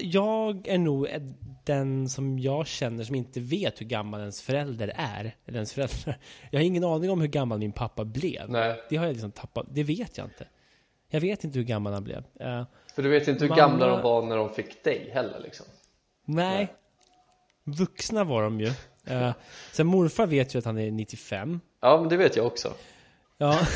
Jag 0.00 0.68
är 0.68 0.78
nog 0.78 1.08
den 1.64 2.08
som 2.08 2.38
jag 2.38 2.66
känner 2.66 3.04
som 3.04 3.14
inte 3.14 3.40
vet 3.40 3.80
hur 3.80 3.86
gammal 3.86 4.20
ens 4.20 4.42
förälder 4.42 4.92
är. 4.96 5.36
Eller 5.46 5.58
ens 5.58 5.72
föräldrar. 5.72 6.18
Jag 6.50 6.60
har 6.60 6.64
ingen 6.64 6.84
aning 6.84 7.10
om 7.10 7.20
hur 7.20 7.28
gammal 7.28 7.58
min 7.58 7.72
pappa 7.72 8.04
blev. 8.04 8.50
Nej, 8.50 8.82
Det 8.88 8.96
har 8.96 9.06
jag 9.06 9.12
liksom 9.12 9.32
tappat. 9.32 9.66
Det 9.70 9.82
vet 9.82 10.18
jag 10.18 10.26
inte. 10.26 10.46
Jag 11.12 11.20
vet 11.20 11.44
inte 11.44 11.58
hur 11.58 11.66
gammal 11.66 11.92
han 11.92 12.04
blev. 12.04 12.24
Eh, 12.40 12.64
för 12.94 13.02
du 13.02 13.08
vet 13.08 13.28
inte 13.28 13.44
hur 13.44 13.48
Mamma- 13.48 13.56
gamla 13.56 13.86
de 13.86 14.02
var 14.02 14.22
när 14.22 14.36
de 14.36 14.50
fick 14.54 14.84
dig 14.84 15.10
heller 15.14 15.40
liksom 15.40 15.66
nej. 16.24 16.56
Nej. 16.56 16.72
Vuxna 17.64 18.24
var 18.24 18.42
de 18.42 18.60
ju. 18.60 18.66
Uh, 19.10 19.32
sen 19.72 19.86
morfar 19.86 20.26
vet 20.26 20.54
ju 20.54 20.58
att 20.58 20.64
han 20.64 20.78
är 20.78 20.90
95. 20.90 21.60
Ja 21.80 22.00
men 22.00 22.08
det 22.08 22.16
vet 22.16 22.36
jag 22.36 22.46
också 22.46 22.74
Ja. 23.38 23.58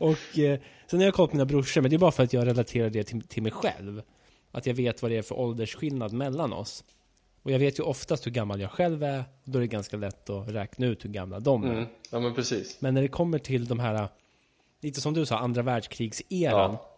och 0.00 0.38
eh, 0.38 0.58
sen 0.86 0.98
har 0.98 1.04
jag 1.04 1.14
kollat 1.14 1.32
mina 1.32 1.44
brorsor, 1.44 1.80
men 1.80 1.90
det 1.90 1.96
är 1.96 1.98
bara 1.98 2.12
för 2.12 2.22
att 2.22 2.32
jag 2.32 2.46
relaterar 2.46 2.90
det 2.90 3.04
till, 3.04 3.22
till 3.22 3.42
mig 3.42 3.52
själv. 3.52 4.02
Att 4.52 4.66
jag 4.66 4.74
vet 4.74 5.02
vad 5.02 5.10
det 5.10 5.16
är 5.16 5.22
för 5.22 5.38
åldersskillnad 5.38 6.12
mellan 6.12 6.52
oss. 6.52 6.84
Och 7.42 7.50
jag 7.50 7.58
vet 7.58 7.78
ju 7.78 7.82
oftast 7.82 8.26
hur 8.26 8.30
gammal 8.30 8.60
jag 8.60 8.70
själv 8.70 9.02
är, 9.04 9.24
då 9.44 9.58
är 9.58 9.60
det 9.60 9.66
ganska 9.66 9.96
lätt 9.96 10.30
att 10.30 10.48
räkna 10.48 10.86
ut 10.86 11.04
hur 11.04 11.10
gamla 11.10 11.40
de 11.40 11.64
är. 11.64 11.72
mm. 11.72 11.86
Ja 12.10 12.20
men 12.20 12.34
precis 12.34 12.80
Men 12.80 12.94
när 12.94 13.02
det 13.02 13.08
kommer 13.08 13.38
till 13.38 13.66
de 13.66 13.78
här, 13.80 14.08
lite 14.82 15.00
som 15.00 15.14
du 15.14 15.26
sa, 15.26 15.38
andra 15.38 15.62
världskrigseran. 15.62 16.70
Ja, 16.72 16.88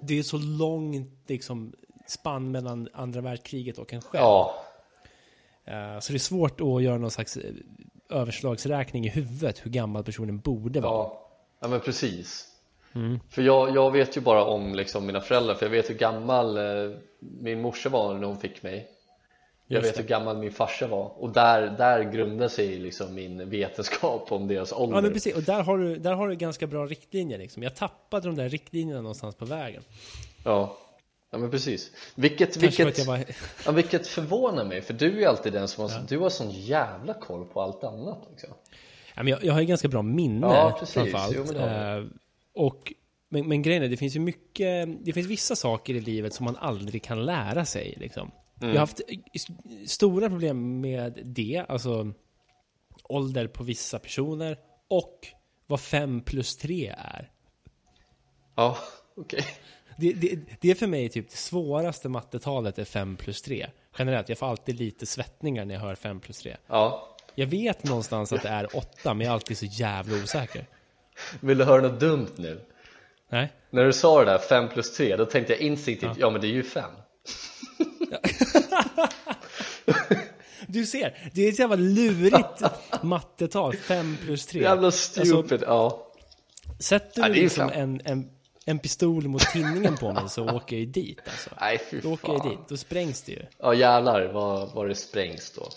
Det 0.00 0.18
är 0.18 0.22
så 0.22 0.38
långt 0.38 1.12
liksom, 1.26 1.72
spann 2.06 2.50
mellan 2.50 2.88
andra 2.92 3.20
världskriget 3.20 3.78
och 3.78 3.92
en 3.92 4.00
själv. 4.02 4.22
ja, 4.22 4.54
Eh, 5.66 6.00
Så 6.00 6.12
det 6.12 6.16
är 6.16 6.18
svårt 6.18 6.60
att 6.60 6.82
göra 6.82 6.98
någon 6.98 7.10
slags 7.10 7.36
eh, 7.36 7.52
överslagsräkning 8.10 9.06
i 9.06 9.08
huvudet 9.08 9.66
hur 9.66 9.70
gammal 9.70 10.04
personen 10.04 10.38
borde 10.38 10.80
vara. 10.80 10.92
ja, 10.92 11.28
ja 11.60 11.68
men 11.68 11.80
precis 11.80 12.50
Mm. 12.96 13.20
För 13.30 13.42
jag, 13.42 13.74
jag 13.76 13.90
vet 13.90 14.16
ju 14.16 14.20
bara 14.20 14.44
om 14.44 14.74
liksom 14.74 15.06
mina 15.06 15.20
föräldrar 15.20 15.54
för 15.54 15.66
jag 15.66 15.70
vet 15.70 15.90
hur 15.90 15.94
gammal 15.94 16.56
eh, 16.56 16.96
min 17.18 17.60
morsa 17.60 17.88
var 17.88 18.14
när 18.14 18.26
hon 18.26 18.38
fick 18.38 18.62
mig 18.62 18.88
Jag 19.66 19.82
vet 19.82 19.98
hur 19.98 20.04
gammal 20.04 20.38
min 20.38 20.52
farsa 20.52 20.86
var 20.86 21.22
och 21.22 21.30
där, 21.32 21.60
där 21.78 22.12
grundar 22.12 22.48
sig 22.48 22.78
liksom 22.78 23.14
min 23.14 23.50
vetenskap 23.50 24.32
om 24.32 24.48
deras 24.48 24.72
ålder 24.72 24.96
Ja, 24.96 25.02
men 25.02 25.12
precis. 25.12 25.34
Och 25.34 25.42
där 25.42 25.62
har 25.62 25.78
du, 25.78 25.96
där 25.96 26.14
har 26.14 26.28
du 26.28 26.36
ganska 26.36 26.66
bra 26.66 26.86
riktlinjer 26.86 27.38
liksom. 27.38 27.62
Jag 27.62 27.74
tappade 27.74 28.28
de 28.28 28.36
där 28.36 28.48
riktlinjerna 28.48 29.00
någonstans 29.00 29.34
på 29.34 29.44
vägen. 29.44 29.82
Ja, 30.44 30.76
ja 31.30 31.38
men 31.38 31.50
precis 31.50 31.90
Vilket, 32.14 32.60
Kanske 32.60 32.84
vilket, 32.84 33.06
var... 33.06 33.24
ja, 33.66 33.72
vilket 33.72 34.06
förvånar 34.06 34.64
mig 34.64 34.82
för 34.82 34.94
du 34.94 35.22
är 35.22 35.28
alltid 35.28 35.52
den 35.52 35.68
som 35.68 35.82
har, 35.84 35.90
du 36.08 36.18
har 36.18 36.30
sån 36.30 36.50
jävla 36.50 37.14
koll 37.14 37.44
på 37.44 37.60
allt 37.62 37.84
annat 37.84 38.18
också 38.32 38.46
Ja, 39.14 39.22
men 39.22 39.26
jag, 39.26 39.44
jag 39.44 39.52
har 39.52 39.60
ju 39.60 39.66
ganska 39.66 39.88
bra 39.88 40.02
minne 40.02 40.46
Ja, 40.46 40.76
precis. 40.80 40.94
framförallt. 40.94 41.36
Jo, 41.36 41.44
men 41.52 41.98
Eh, 41.98 42.04
och, 42.54 42.92
men, 43.28 43.48
men 43.48 43.62
grejen 43.62 43.82
är, 43.82 43.88
det 43.88 43.96
finns 43.96 44.16
ju 44.16 44.20
mycket, 44.20 44.88
det 45.04 45.12
finns 45.12 45.26
vissa 45.26 45.56
saker 45.56 45.94
i 45.94 46.00
livet 46.00 46.34
som 46.34 46.44
man 46.44 46.56
aldrig 46.56 47.02
kan 47.02 47.24
lära 47.24 47.64
sig. 47.64 47.94
Liksom. 47.96 48.30
Jag 48.68 48.72
har 48.72 48.78
haft 48.78 49.00
eh, 49.08 49.18
s- 49.34 49.46
stora 49.90 50.28
problem 50.28 50.80
med 50.80 51.20
det, 51.24 51.64
alltså 51.68 52.12
ålder 53.04 53.46
på 53.46 53.64
vissa 53.64 53.98
personer 53.98 54.58
och 54.88 55.26
vad 55.66 55.80
fem 55.80 56.20
plus 56.20 56.56
tre 56.56 56.94
är. 56.98 57.30
Ja, 58.56 58.78
okej 59.16 59.44
Det, 59.96 60.12
det, 60.12 60.38
det 60.60 60.70
är 60.70 60.74
för 60.74 60.86
mig 60.86 61.08
typ 61.08 61.30
det 61.30 61.36
svåraste 61.36 62.08
mattetalet 62.08 62.78
är 62.78 62.84
5 62.84 63.16
plus 63.16 63.42
3. 63.42 63.66
Generellt, 63.98 64.28
jag 64.28 64.38
får 64.38 64.46
alltid 64.46 64.78
lite 64.80 65.06
svettningar 65.06 65.64
när 65.64 65.74
jag 65.74 65.80
hör 65.82 65.94
5 65.94 66.20
plus 66.20 66.38
3. 66.38 66.56
Ja, 66.66 67.16
Jag 67.34 67.46
vet 67.46 67.84
någonstans 67.84 68.32
att 68.32 68.42
det 68.42 68.48
är 68.48 68.76
8, 68.76 69.14
men 69.14 69.20
jag 69.20 69.26
är 69.30 69.34
alltid 69.34 69.58
så 69.58 69.66
jävla 69.66 70.16
osäker. 70.22 70.66
vill 71.40 71.58
du 71.58 71.64
höra 71.64 71.82
något 71.82 72.00
dumt 72.00 72.28
nu? 72.36 72.60
Nej? 73.28 73.52
När 73.70 73.84
du 73.84 73.92
sa 73.92 74.24
det 74.24 74.30
där 74.30 74.38
5 74.38 74.68
plus 74.68 74.96
3 74.96 75.16
då 75.16 75.24
tänkte 75.24 75.52
jag 75.52 75.60
instinktivt, 75.62 76.16
ja, 76.18 76.30
men 76.30 76.40
det 76.40 76.46
är 76.46 76.52
ju 76.52 76.62
5 76.62 76.84
Du 80.66 80.86
ser, 80.86 81.30
det 81.34 81.42
är 81.42 81.48
ett 81.48 81.58
jävla 81.58 81.76
lurigt 81.76 82.62
mattetal, 83.02 83.76
5 83.76 84.16
plus 84.24 84.46
3. 84.46 84.60
Jävla 84.60 84.90
stupid, 84.90 85.62
ja 85.66 86.06
Sätter 86.78 87.22
Ja, 87.22 87.28
du 87.28 87.34
ju 87.36 87.42
liksom 87.42 87.70
en, 87.74 88.00
en, 88.04 88.30
en 88.64 88.78
pistol 88.78 89.28
mot 89.28 89.42
tinningen 89.42 89.96
på 89.96 90.12
mig 90.12 90.28
så 90.28 90.44
åker 90.44 90.76
jag 90.76 90.80
ju 90.80 90.86
dit 90.86 91.18
alltså. 91.26 91.50
Nej 91.60 91.80
fy 91.90 92.00
Då 92.00 92.12
åker 92.12 92.32
jag 92.32 92.50
dit, 92.50 92.58
då 92.68 92.76
sprängs 92.76 93.22
det 93.22 93.32
ju. 93.32 93.42
Ja 93.58 93.74
jävlar 93.74 94.26
vad, 94.32 94.72
vad 94.74 94.88
det 94.88 94.94
sprängs 94.94 95.50
då 95.50 95.68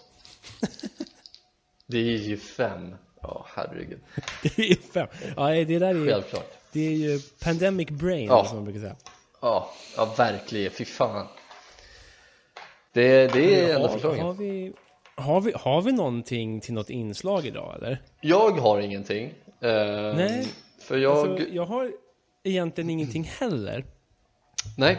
Det 1.87 1.97
är 1.97 2.17
ju 2.17 2.37
5 2.37 2.95
Ja 3.21 3.45
herregud, 3.55 3.99
Det 4.43 4.59
är 4.59 4.63
ju 4.69 4.75
fem. 4.75 5.07
Ja, 5.35 5.49
det 5.49 5.79
där 5.79 5.87
är 5.87 5.93
ju, 5.93 6.07
självklart 6.09 6.51
det 6.71 6.87
är 6.87 6.91
ju 6.91 7.19
pandemic 7.39 7.89
brain 7.89 8.25
Ja. 8.25 8.45
som 8.45 8.55
man 8.55 8.63
brukar 8.63 8.79
säga. 8.81 8.95
Ja, 9.41 9.73
ja 9.97 10.13
verkligen, 10.17 10.71
fy 10.71 10.85
fan 10.85 11.27
Det, 12.97 13.33
det 13.33 13.61
är 13.61 13.75
enda 13.75 13.89
förklaringen 13.89 14.25
har, 14.25 14.33
vi, 14.33 14.73
har, 15.15 15.41
vi, 15.41 15.51
har 15.55 15.81
vi 15.81 15.91
någonting 15.91 16.61
till 16.61 16.73
något 16.73 16.89
inslag 16.89 17.45
idag 17.45 17.75
eller? 17.75 18.01
Jag 18.21 18.51
har 18.51 18.79
ingenting 18.79 19.33
eh, 19.61 19.69
Nej, 20.15 20.47
För 20.79 20.97
jag, 20.97 21.17
Alltså, 21.17 21.47
jag 21.47 21.65
har 21.65 21.91
egentligen 22.43 22.89
ingenting 22.89 23.23
heller. 23.23 23.85
nej, 24.77 24.97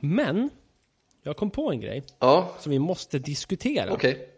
Men, 0.00 0.50
jag 1.22 1.36
kom 1.36 1.50
på 1.50 1.70
en 1.70 1.80
grej 1.80 2.04
ja, 2.18 2.54
som 2.58 2.70
vi 2.70 2.78
måste 2.78 3.18
diskutera. 3.18 3.92
okej 3.92 4.28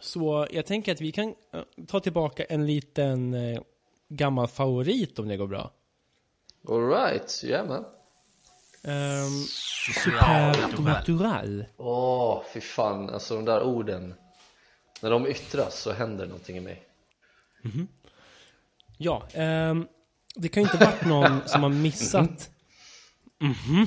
Så 0.00 0.46
jag 0.50 0.66
tänker 0.66 0.92
att 0.92 1.00
vi 1.00 1.12
kan 1.12 1.28
eh, 1.28 1.60
ta 1.86 2.00
tillbaka 2.00 2.44
en 2.44 2.66
liten 2.66 3.34
eh, 3.34 3.60
gammal 4.08 4.48
favorit 4.48 5.18
om 5.18 5.28
det 5.28 5.36
går 5.36 5.46
bra. 5.46 5.70
Alright, 6.68 7.42
jajamän 7.44 7.84
Um, 8.84 9.46
Supernatural. 10.04 11.64
Åh, 11.76 12.42
fy 12.54 12.60
fan, 12.60 13.10
alltså 13.10 13.36
de 13.36 13.44
där 13.44 13.62
orden. 13.62 14.14
När 15.00 15.10
de 15.10 15.26
yttras 15.26 15.80
så 15.80 15.92
händer 15.92 16.26
någonting 16.26 16.56
i 16.56 16.60
mig. 16.60 16.82
Ja, 18.98 19.22
ehm, 19.32 19.86
det 20.34 20.48
kan 20.48 20.62
ju 20.62 20.68
inte 20.70 20.84
varit 20.84 21.04
någon 21.04 21.40
som 21.48 21.62
har 21.62 21.70
missat... 21.70 22.50
Mhm. 23.40 23.86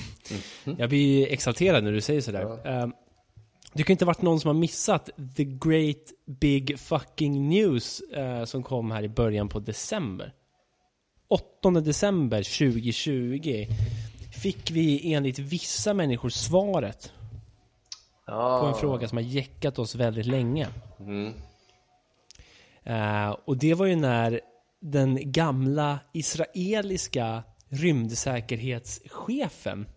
Jag 0.78 0.90
blir 0.90 1.28
exalterad 1.28 1.84
när 1.84 1.92
du 1.92 2.02
säger 2.02 2.22
sådär. 2.22 2.68
Ehm, 2.68 2.94
det 3.74 3.84
kan 3.84 3.92
ju 3.92 3.96
inte 3.96 4.06
varit 4.06 4.22
någon 4.22 4.40
som 4.40 4.48
har 4.48 4.56
missat 4.56 5.10
the 5.36 5.44
great 5.44 6.14
big 6.26 6.80
fucking 6.80 7.50
news 7.50 8.00
eh, 8.00 8.44
som 8.44 8.64
kom 8.64 8.92
här 8.92 9.04
i 9.04 9.10
början 9.10 9.50
på 9.50 9.60
december. 9.60 10.34
8 11.28 11.72
december 11.72 12.38
2020 12.38 13.68
fick 14.42 14.72
vi 14.72 15.14
enligt 15.14 15.40
vissa 15.40 15.94
människor 15.94 16.30
svaret 16.30 17.14
ja. 18.28 18.60
på 18.62 18.66
en 18.66 18.74
fråga 18.74 19.08
som 19.08 19.18
har 19.18 19.24
jäckat 19.24 19.80
oss 19.80 19.96
väldigt 19.96 20.26
länge. 20.26 20.68
mm. 21.00 21.34
Eh, 22.84 23.30
och 23.46 23.58
det 23.58 23.74
var 23.74 23.86
ju 23.86 23.96
när 23.96 24.42
den 24.80 25.32
gamla 25.32 26.00
israeliska 26.14 27.44
rymdsäkerhetschefen 27.70 29.88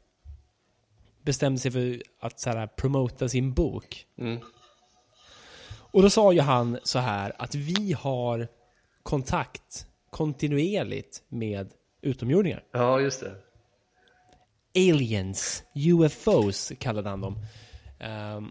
bestämde 1.23 1.61
sig 1.61 1.71
för 1.71 2.03
att 2.21 2.41
så 2.41 2.51
här, 2.51 2.67
promota 2.67 3.29
sin 3.29 3.53
bok. 3.53 4.07
Mm. 4.19 4.41
Och 5.93 6.03
då 6.03 6.11
sa 6.11 6.33
ju 6.33 6.41
han 6.41 6.79
så 6.83 6.99
här 6.99 7.33
att 7.39 7.55
vi 7.55 7.93
har 7.93 8.49
kontakt 9.03 9.87
kontinuerligt 10.11 11.23
med 11.29 11.73
utomjordingar. 12.03 12.65
Ja, 12.73 13.01
just 13.01 13.21
det 13.21 13.35
Aliens, 14.75 15.65
UFOs 15.75 16.73
kallade 16.79 17.09
han 17.09 17.21
dem. 17.21 17.39
Ehm, 18.01 18.51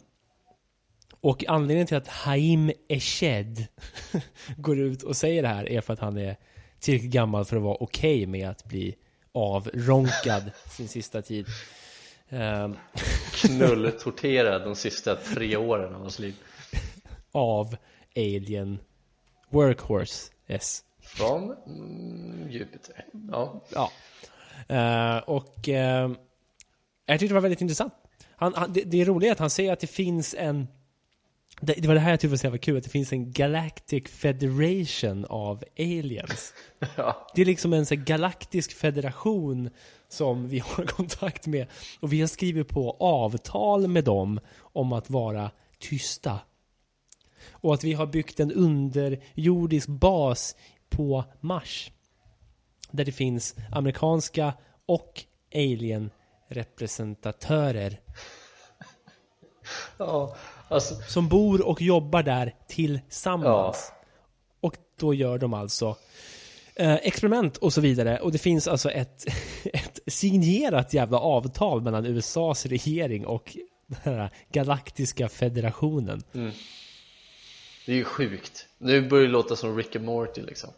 Och 1.22 1.46
anledningen 1.48 1.88
till 1.88 1.98
att 1.98 2.08
Haim 2.08 2.72
Eshed 2.90 3.68
går 4.58 4.80
ut 4.80 5.04
och 5.04 5.16
säger 5.16 5.42
det 5.42 5.48
här 5.48 5.70
är 5.70 5.82
för 5.82 5.94
att 5.94 6.00
han 6.00 6.18
är 6.18 6.38
tillräckligt 6.80 7.12
gammal 7.12 7.46
för 7.46 7.58
att 7.58 7.64
vara 7.64 7.78
okej 7.80 8.16
okay 8.18 8.28
med 8.28 8.50
att 8.50 8.66
bli 8.66 8.96
avronkad 9.32 10.52
sin 10.70 10.88
sista 10.88 11.22
tid. 11.22 11.46
Um, 12.30 12.76
Knulltorterad 13.34 14.62
de 14.64 14.76
sista 14.76 15.16
tre 15.16 15.58
åren 15.58 15.96
av 15.96 16.02
hans 16.02 16.20
liv. 16.20 16.36
Av 17.32 17.76
Alien 18.16 18.80
Workhorse 19.50 20.32
S. 20.48 20.84
Från 21.02 21.56
mm, 21.68 22.50
Jupiter. 22.50 23.06
Ja. 23.32 23.62
ja. 23.74 23.92
Uh, 24.72 25.18
och 25.18 25.68
uh, 25.68 25.74
jag 27.06 27.20
tyckte 27.20 27.28
det 27.28 27.34
var 27.34 27.42
väldigt 27.42 27.62
intressant. 27.62 27.94
Han, 28.36 28.54
han, 28.56 28.74
det, 28.74 28.84
det 28.84 29.02
är 29.02 29.32
att 29.32 29.40
han 29.40 29.50
säger 29.50 29.74
att 29.74 29.80
det 29.80 29.88
finns 29.88 30.36
en 30.38 30.68
det, 31.62 31.74
det 31.74 31.88
var 31.88 31.96
det 31.96 32.02
här 32.02 32.10
jag 32.10 32.20
tyckte 32.20 32.32
var 32.32 32.38
så 32.38 32.46
jävla 32.46 32.58
kul, 32.58 32.78
att 32.78 32.84
det 32.84 32.90
finns 32.90 33.14
en 33.14 33.32
Galactic 33.32 34.08
Federation 34.08 35.26
av 35.26 35.64
aliens. 35.80 36.54
Ja. 36.96 37.28
Det 37.36 37.42
är 37.42 37.46
liksom 37.46 37.74
en 37.74 37.86
så 37.86 37.96
galaktisk 37.96 38.74
federation 38.74 39.70
som 40.10 40.48
vi 40.48 40.60
har 40.66 40.86
kontakt 40.86 41.48
med. 41.48 41.68
Och 42.00 42.14
vi 42.14 42.20
har 42.22 42.28
skrivit 42.28 42.68
på 42.68 42.98
avtal 43.00 43.88
med 43.88 44.04
dem 44.04 44.40
om 44.60 44.94
att 44.94 45.10
vara 45.10 45.52
tysta. 45.80 46.40
Och 47.52 47.74
att 47.74 47.84
vi 47.84 47.94
har 47.94 48.06
byggt 48.06 48.40
en 48.40 48.52
underjordisk 48.52 49.88
bas 49.88 50.56
på 50.90 51.24
Mars. 51.40 51.92
Där 52.92 53.06
det 53.06 53.12
finns 53.12 53.56
amerikanska 53.72 54.54
och 54.86 55.24
alien-representatörer. 55.56 58.00
Ja, 59.98 60.36
alltså. 60.68 60.96
Som 60.96 61.28
bor 61.28 61.68
och 61.68 61.82
jobbar 61.82 62.24
där 62.24 62.56
tillsammans. 62.68 63.92
Ja. 63.92 63.96
Och 64.62 64.76
då 65.00 65.14
gör 65.14 65.38
de 65.38 65.54
alltså 65.54 65.96
eh, 66.76 66.96
experiment 66.96 67.58
och 67.58 67.74
så 67.74 67.82
vidare. 67.82 68.20
Och 68.20 68.32
det 68.32 68.38
finns 68.38 68.68
alltså 68.68 68.92
ett, 68.92 69.26
ett 69.74 70.00
signerat 70.08 70.94
jävla 70.94 71.20
avtal 71.20 71.82
mellan 71.82 72.06
USAs 72.06 72.66
regering 72.66 73.26
och 73.26 73.58
den 73.88 74.00
här 74.04 74.30
galaktiska 74.52 75.30
federationen. 75.30 76.24
Mm. 76.34 76.52
Det 77.86 77.92
är 77.92 77.96
ju 77.96 78.04
sjukt. 78.04 78.68
Nu 78.78 79.10
börjar 79.10 79.26
det 79.26 79.32
låta 79.32 79.56
som 79.56 79.78
Rick 79.78 79.96
and 79.96 80.06
Morty 80.06 80.42
liksom. 80.42 80.70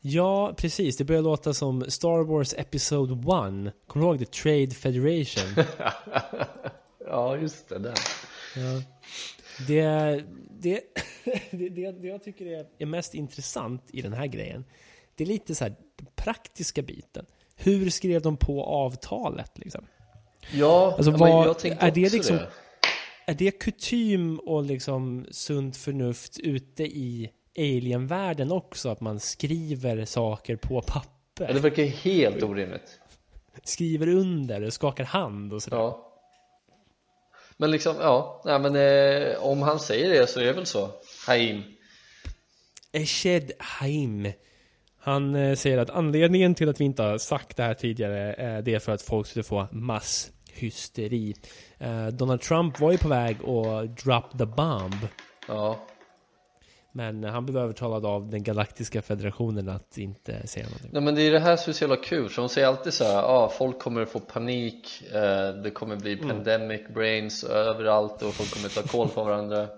Ja, 0.00 0.54
precis. 0.56 0.96
Det 0.96 1.04
börjar 1.04 1.22
låta 1.22 1.54
som 1.54 1.84
Star 1.88 2.24
Wars 2.24 2.54
Episode 2.58 3.12
1. 3.12 3.20
Kommer 3.86 4.06
du 4.06 4.12
ihåg 4.12 4.18
The 4.18 4.24
Trade 4.24 4.70
Federation? 4.70 5.64
ja, 7.06 7.36
just 7.36 7.68
det. 7.68 7.78
Där. 7.78 7.94
Ja. 8.56 8.82
Det, 9.66 9.84
det, 10.50 10.80
det, 11.50 11.68
det, 11.68 11.92
det 11.92 12.08
jag 12.08 12.22
tycker 12.22 12.46
är, 12.46 12.66
är 12.78 12.86
mest 12.86 13.14
intressant 13.14 13.82
i 13.92 14.02
den 14.02 14.12
här 14.12 14.26
grejen, 14.26 14.64
det 15.14 15.24
är 15.24 15.28
lite 15.28 15.54
så 15.54 15.64
här 15.64 15.74
den 15.96 16.06
praktiska 16.16 16.82
biten. 16.82 17.26
Hur 17.56 17.90
skrev 17.90 18.22
de 18.22 18.36
på 18.36 18.64
avtalet 18.64 19.58
liksom? 19.58 19.86
Ja, 20.52 20.94
alltså, 20.96 21.10
vad, 21.10 21.30
jag 21.30 21.58
tänkte 21.58 21.86
är 21.86 21.90
det 21.90 22.12
liksom, 22.12 22.36
det. 22.36 22.50
Är 23.26 23.34
det 23.34 23.50
kutym 23.50 24.38
och 24.38 24.64
liksom 24.64 25.26
sunt 25.30 25.76
förnuft 25.76 26.38
ute 26.38 26.84
i 26.84 27.30
alienvärlden 27.58 28.52
också? 28.52 28.88
Att 28.88 29.00
man 29.00 29.20
skriver 29.20 30.04
saker 30.04 30.56
på 30.56 30.82
papper? 30.82 31.46
Ja, 31.46 31.52
det 31.52 31.60
verkar 31.60 31.84
helt 31.84 32.42
orimligt. 32.42 33.00
Skriver 33.64 34.08
under 34.08 34.62
och 34.62 34.72
skakar 34.72 35.04
hand 35.04 35.52
och 35.52 35.62
sådär. 35.62 35.76
Ja. 35.76 36.06
Men 37.56 37.70
liksom, 37.70 37.96
ja, 38.00 38.42
nej, 38.44 38.58
men 38.58 38.76
eh, 38.76 39.42
om 39.42 39.62
han 39.62 39.80
säger 39.80 40.08
det 40.08 40.26
så 40.26 40.40
är 40.40 40.44
det 40.44 40.52
väl 40.52 40.66
så. 40.66 40.90
Haim. 41.26 41.62
Eshed 42.92 43.52
Haim. 43.58 44.32
Han 44.98 45.34
eh, 45.34 45.54
säger 45.54 45.78
att 45.78 45.90
anledningen 45.90 46.54
till 46.54 46.68
att 46.68 46.80
vi 46.80 46.84
inte 46.84 47.02
har 47.02 47.18
sagt 47.18 47.56
det 47.56 47.62
här 47.62 47.74
tidigare 47.74 48.34
eh, 48.34 48.62
det 48.62 48.74
är 48.74 48.78
för 48.78 48.92
att 48.92 49.02
folk 49.02 49.26
skulle 49.26 49.42
få 49.42 49.66
masshysteri. 49.72 51.34
Eh, 51.78 52.06
Donald 52.06 52.40
Trump 52.40 52.80
var 52.80 52.92
ju 52.92 52.98
på 52.98 53.08
väg 53.08 53.36
att 53.36 53.96
drop 53.96 54.38
the 54.38 54.46
bomb. 54.46 55.08
Ja. 55.48 55.78
Men 56.92 57.24
han 57.24 57.46
blev 57.46 57.56
övertalad 57.56 58.06
av 58.06 58.30
den 58.30 58.42
galaktiska 58.42 59.02
federationen 59.02 59.68
att 59.68 59.98
inte 59.98 60.46
säga 60.46 60.64
någonting. 60.64 60.90
Nej 60.92 61.02
men 61.02 61.14
det 61.14 61.22
är 61.22 61.30
det 61.30 61.38
här 61.38 61.56
som 61.56 61.70
är 61.70 61.74
så 61.74 61.84
jävla 61.84 61.96
kul, 61.96 62.28
för 62.28 62.42
de 62.42 62.48
säger 62.48 62.66
alltid 62.66 62.92
så 62.92 63.04
här, 63.04 63.22
ah, 63.22 63.48
folk 63.48 63.78
kommer 63.78 64.04
få 64.04 64.20
panik, 64.20 65.02
eh, 65.12 65.54
det 65.62 65.70
kommer 65.70 65.96
bli 65.96 66.12
mm. 66.12 66.28
pandemic 66.28 66.80
brains 66.94 67.44
överallt 67.44 68.22
och 68.22 68.34
folk 68.34 68.54
kommer 68.54 68.68
ta 68.68 68.82
koll 68.82 69.08
på 69.08 69.24
varandra. 69.24 69.68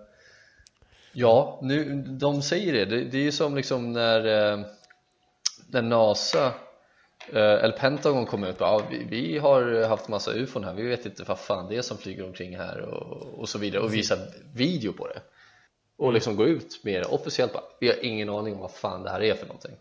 Ja, 1.12 1.58
nu, 1.62 2.02
de 2.08 2.42
säger 2.42 2.72
det, 2.72 2.84
det, 2.84 3.04
det 3.04 3.18
är 3.18 3.22
ju 3.22 3.32
som 3.32 3.56
liksom 3.56 3.92
när, 3.92 4.52
eh, 4.52 4.64
när 5.66 5.82
NASA 5.82 6.46
eh, 7.32 7.64
eller 7.64 7.78
Pentagon 7.78 8.26
kom 8.26 8.44
ut 8.44 8.56
ja, 8.58 8.82
vi, 8.90 9.04
vi, 9.10 9.38
har 9.38 9.88
haft 9.88 10.08
massa 10.08 10.32
ufon 10.32 10.64
här, 10.64 10.74
vi 10.74 10.82
vet 10.82 11.06
inte 11.06 11.24
vad 11.24 11.38
fan 11.38 11.68
det 11.68 11.76
är 11.76 11.82
som 11.82 11.98
flyger 11.98 12.24
omkring 12.26 12.56
här 12.56 12.80
och, 12.80 13.40
och 13.40 13.48
så 13.48 13.58
vidare 13.58 13.82
och 13.82 13.94
visar 13.94 14.18
video 14.54 14.92
på 14.92 15.06
det 15.06 15.20
och 16.02 16.12
liksom 16.12 16.36
gå 16.36 16.46
ut 16.46 16.84
med 16.84 17.02
det. 17.02 17.06
Officiellt 17.06 17.52
bara, 17.52 17.62
vi 17.80 17.88
har 17.88 18.04
ingen 18.04 18.28
aning 18.28 18.54
om 18.54 18.60
vad 18.60 18.70
fan 18.70 19.02
det 19.02 19.10
här 19.10 19.22
är 19.22 19.34
för 19.34 19.46
någonting. 19.46 19.76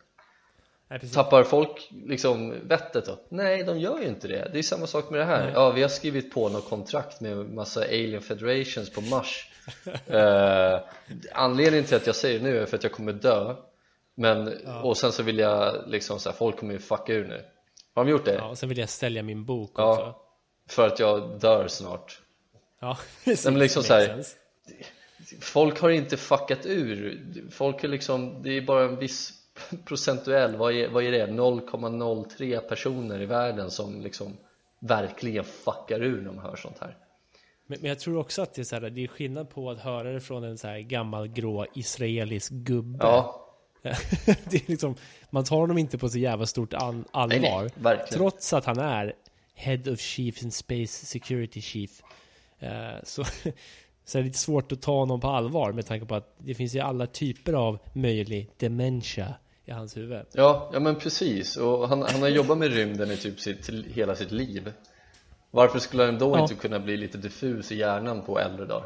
Nej, 0.88 1.00
Tappar 1.00 1.44
folk 1.44 1.90
liksom 1.92 2.68
vettet 2.68 3.06
då? 3.06 3.20
Nej, 3.30 3.64
de 3.64 3.80
gör 3.80 4.00
ju 4.00 4.08
inte 4.08 4.28
det. 4.28 4.50
Det 4.54 4.60
är 4.60 4.64
samma 4.64 4.88
sak 4.88 5.10
med 5.10 5.20
det 5.20 5.26
här. 5.26 5.44
Nej. 5.44 5.54
Ja, 5.54 5.72
vi 5.72 5.82
har 5.82 5.90
skrivit 5.90 6.34
på 6.34 6.50
något 6.50 6.70
kontrakt 6.70 7.22
med 7.22 7.38
massa 7.38 7.84
alien 7.84 8.22
federations 8.22 8.90
på 8.90 9.02
Mars. 9.02 9.52
Uh, 9.88 10.80
Anledningen 11.32 11.86
till 11.86 11.96
att 11.96 12.08
jag 12.08 12.16
säger 12.16 12.40
det 12.40 12.46
nu 12.46 12.60
är 12.60 12.66
för 12.66 12.78
att 12.78 12.84
jag 12.84 12.92
kommer 12.92 13.14
dö. 13.14 13.56
Men, 14.16 14.60
ja. 14.66 14.82
och 14.82 14.98
sen 14.98 15.12
så 15.12 15.24
vill 15.24 15.40
jag 15.40 15.84
liksom 15.88 16.20
så 16.20 16.30
här, 16.30 16.38
folk 16.38 16.58
kommer 16.58 16.74
ju 16.74 16.80
fucka 16.80 17.14
ur 17.14 17.28
nu. 17.28 17.46
Har 17.96 18.06
de 18.06 18.12
gjort 18.12 18.26
det? 18.26 18.34
Ja, 18.36 18.48
och 18.48 18.58
sen 18.58 18.70
vill 18.70 18.78
jag 18.78 18.90
sälja 18.90 19.24
min 19.24 19.46
bok 19.46 19.72
ja, 19.76 19.92
också. 19.92 20.16
För 20.70 20.88
att 20.88 21.00
jag 21.00 21.40
dör 21.40 21.68
snart. 21.68 22.22
Ja, 22.80 22.98
precis, 23.24 23.46
men 23.46 23.60
liksom 23.60 23.84
så 23.84 23.94
här, 23.94 24.24
folk 25.42 25.80
har 25.80 25.90
inte 25.90 26.18
fuckat 26.18 26.66
ur. 26.66 27.22
Folk 27.52 27.84
är 27.84 27.88
liksom, 27.88 28.44
det 28.44 28.58
är 28.58 28.62
bara 28.62 28.84
en 28.84 29.00
viss 29.00 29.34
procentuell, 29.86 30.56
vad 30.56 30.74
är, 30.74 30.90
vad 30.90 31.04
är 31.04 31.12
det? 31.12 31.28
0,03 31.28 32.60
personer 32.60 33.22
i 33.22 33.26
världen 33.26 33.72
som 33.72 34.02
liksom 34.02 34.38
verkligen 34.80 35.44
fuckar 35.44 36.04
ur 36.04 36.18
när 36.18 36.26
de 36.26 36.40
hör 36.40 36.56
sånt 36.56 36.80
här. 36.80 36.98
Men, 37.68 37.80
men 37.82 37.90
jag 37.90 38.00
tror 38.00 38.18
också 38.18 38.42
att 38.42 38.54
det 38.54 38.62
är, 38.62 38.64
så 38.64 38.76
här, 38.76 38.90
det 38.90 39.04
är 39.04 39.08
skillnad 39.08 39.50
på 39.50 39.70
att 39.70 39.80
höra 39.80 40.12
det 40.12 40.22
från 40.22 40.44
en 40.44 40.58
så 40.58 40.68
här 40.68 40.80
gammal 40.80 41.28
grå 41.28 41.66
israelisk 41.74 42.52
gubbe. 42.52 42.98
Ja. 43.02 43.48
det 43.82 44.56
är 44.56 44.72
liksom, 44.72 44.96
man 45.30 45.44
tar 45.44 45.58
honom 45.58 45.78
inte 45.78 45.98
på 45.98 46.10
så 46.10 46.18
jävla 46.18 46.46
stort 46.46 46.74
an, 46.74 47.06
allvar 47.12 47.62
nej, 47.62 47.72
nej, 47.76 48.00
trots 48.12 48.54
att 48.54 48.66
han 48.66 48.80
är 48.80 49.14
Head 49.54 49.92
of 49.92 50.00
Chief 50.00 50.44
and 50.44 50.54
Space 50.54 51.06
Security 51.06 51.62
Chief 51.62 52.02
uh, 52.64 52.70
så 53.04 53.24
så 54.12 54.18
är 54.18 54.22
det 54.22 54.26
lite 54.26 54.38
svårt 54.38 54.72
att 54.72 54.82
ta 54.82 54.92
honom 54.92 55.20
på 55.20 55.28
allvar 55.28 55.72
med 55.72 55.86
tanke 55.86 56.06
på 56.06 56.16
att 56.16 56.36
det 56.38 56.54
finns 56.54 56.76
ju 56.76 56.80
alla 56.80 57.08
typer 57.08 57.54
av 57.54 57.80
möjlig 57.94 58.50
dementia 58.58 59.36
i 59.66 59.72
hans 59.72 59.98
huvud. 59.98 60.26
Ja, 60.34 60.70
ja 60.74 60.80
men 60.80 60.96
precis. 60.96 61.58
Och 61.58 61.90
han, 61.90 62.02
han 62.02 62.22
har 62.22 62.30
jobbat 62.30 62.58
med 62.58 62.74
rymden 62.74 63.12
i 63.12 63.18
typ 63.18 63.40
sitt, 63.40 63.70
hela 63.94 64.16
sitt 64.16 64.32
liv. 64.32 64.74
Varför 65.52 65.80
skulle 65.80 66.04
han 66.04 66.18
då 66.18 66.38
ja. 66.38 66.42
inte 66.42 66.56
kunna 66.56 66.80
bli 66.80 66.98
lite 66.98 67.18
diffus 67.18 67.72
i 67.72 67.76
hjärnan 67.76 68.22
på 68.22 68.40
äldre 68.40 68.66
dagar? 68.66 68.86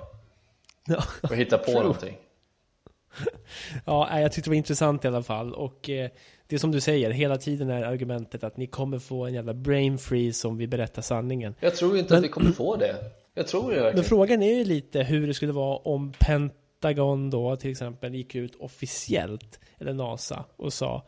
Ja. 0.87 1.03
Och 1.21 1.35
hitta 1.35 1.57
på 1.57 1.71
någonting. 1.81 2.17
Ja, 3.85 4.19
jag 4.19 4.31
tyckte 4.31 4.49
det 4.49 4.51
var 4.51 4.57
intressant 4.57 5.05
i 5.05 5.07
alla 5.07 5.23
fall. 5.23 5.53
Och 5.53 5.89
eh, 5.89 6.09
det 6.47 6.55
är 6.55 6.59
som 6.59 6.71
du 6.71 6.81
säger, 6.81 7.09
hela 7.09 7.37
tiden 7.37 7.69
är 7.69 7.83
argumentet 7.83 8.43
att 8.43 8.57
ni 8.57 8.67
kommer 8.67 8.99
få 8.99 9.25
en 9.25 9.33
jävla 9.33 9.53
brain 9.53 9.97
freeze 9.97 10.47
om 10.47 10.57
vi 10.57 10.67
berättar 10.67 11.01
sanningen. 11.01 11.55
Jag 11.59 11.75
tror 11.75 11.97
inte 11.97 12.13
Men... 12.13 12.17
att 12.17 12.23
vi 12.23 12.29
kommer 12.29 12.51
få 12.51 12.75
det. 12.75 12.95
Jag 13.37 13.47
tror 13.47 13.61
det 13.61 13.75
verkligen. 13.75 13.95
Men 13.95 14.03
frågan 14.03 14.43
är 14.43 14.53
ju 14.53 14.63
lite 14.63 15.03
hur 15.03 15.27
det 15.27 15.33
skulle 15.33 15.51
vara 15.51 15.77
om 15.77 16.13
Pentagon 16.19 17.29
då 17.29 17.55
till 17.55 17.71
exempel 17.71 18.15
gick 18.15 18.35
ut 18.35 18.55
officiellt, 18.55 19.59
eller 19.77 19.93
NASA, 19.93 20.45
och 20.55 20.73
sa, 20.73 21.07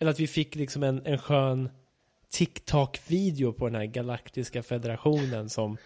eller 0.00 0.10
att 0.10 0.20
vi 0.20 0.26
fick 0.26 0.54
liksom 0.54 0.82
en, 0.82 1.06
en 1.06 1.18
skön 1.18 1.68
TikTok-video 2.30 3.52
på 3.52 3.66
den 3.66 3.74
här 3.74 3.84
galaktiska 3.84 4.62
federationen 4.62 5.48
som 5.48 5.76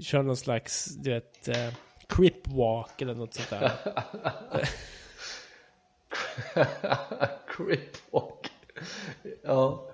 kör 0.00 0.22
någon 0.22 0.36
slags, 0.36 0.96
du 0.96 1.10
vet, 1.10 1.48
eh, 1.48 1.74
crip 2.08 2.48
walk 2.48 3.02
eller 3.02 3.14
något 3.14 3.34
sånt 3.34 3.50
där. 3.50 3.72
crip 7.56 8.12
walk. 8.12 8.50
Ja. 9.42 9.90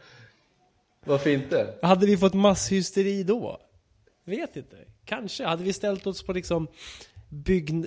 Varför 1.05 1.31
inte? 1.31 1.75
Hade 1.83 2.07
vi 2.07 2.17
fått 2.17 2.35
masshysteri 2.35 3.23
då? 3.23 3.61
Vet 4.29 4.57
inte. 4.57 4.77
Kanske. 5.05 5.45
Hade 5.45 5.65
vi 5.65 5.73
ställt 5.73 6.07
oss 6.07 6.23
på 6.23 6.33
liksom 6.33 6.69
bygg... 7.29 7.85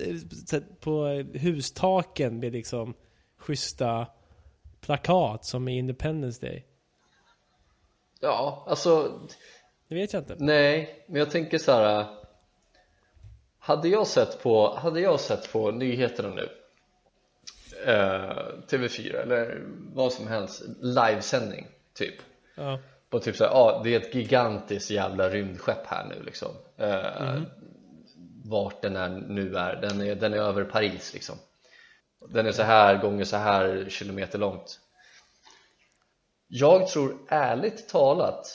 på 0.80 1.06
hustaken 1.34 2.38
med 2.38 2.52
liksom 2.52 2.94
schyssta 3.36 4.06
plakat 4.80 5.44
som 5.44 5.68
i 5.68 5.78
Independence 5.78 6.46
Day? 6.46 6.66
Ja, 8.20 8.64
alltså... 8.68 9.20
Det 9.88 9.94
vet 9.94 10.12
jag 10.12 10.22
inte. 10.22 10.36
Nej, 10.38 11.04
men 11.08 11.18
jag 11.18 11.30
tänker 11.30 11.58
så 11.58 11.72
här. 11.72 12.06
hade 13.58 13.88
jag 13.88 14.06
sett 14.06 14.42
på, 14.42 14.74
hade 14.74 15.00
jag 15.00 15.20
sett 15.20 15.52
på 15.52 15.70
nyheterna 15.70 16.34
nu 16.34 16.48
eh, 17.86 18.46
TV4 18.68 19.22
eller 19.22 19.62
vad 19.94 20.12
som 20.12 20.26
helst 20.26 20.62
livesändning 20.80 21.66
typ 21.94 22.14
Ja. 22.54 22.78
På 23.12 23.20
typ 23.20 23.36
såhär, 23.36 23.50
ja 23.50 23.80
det 23.84 23.94
är 23.94 24.00
ett 24.00 24.14
gigantiskt 24.14 24.90
jävla 24.90 25.28
rymdskepp 25.28 25.86
här 25.86 26.04
nu 26.04 26.22
liksom. 26.22 26.48
Eh, 26.76 27.40
vart 28.44 28.82
den 28.82 28.96
är 28.96 29.08
nu 29.08 29.56
är, 29.56 29.76
den 29.76 30.00
är, 30.00 30.14
den 30.14 30.34
är 30.34 30.38
över 30.38 30.64
Paris 30.64 31.12
liksom. 31.14 31.36
Den 32.28 32.46
är 32.46 32.52
så 32.52 32.62
här 32.62 32.96
gånger 32.96 33.24
så 33.24 33.36
här 33.36 33.86
kilometer 33.88 34.38
långt. 34.38 34.80
Jag 36.48 36.88
tror 36.88 37.16
ärligt 37.28 37.88
talat 37.88 38.46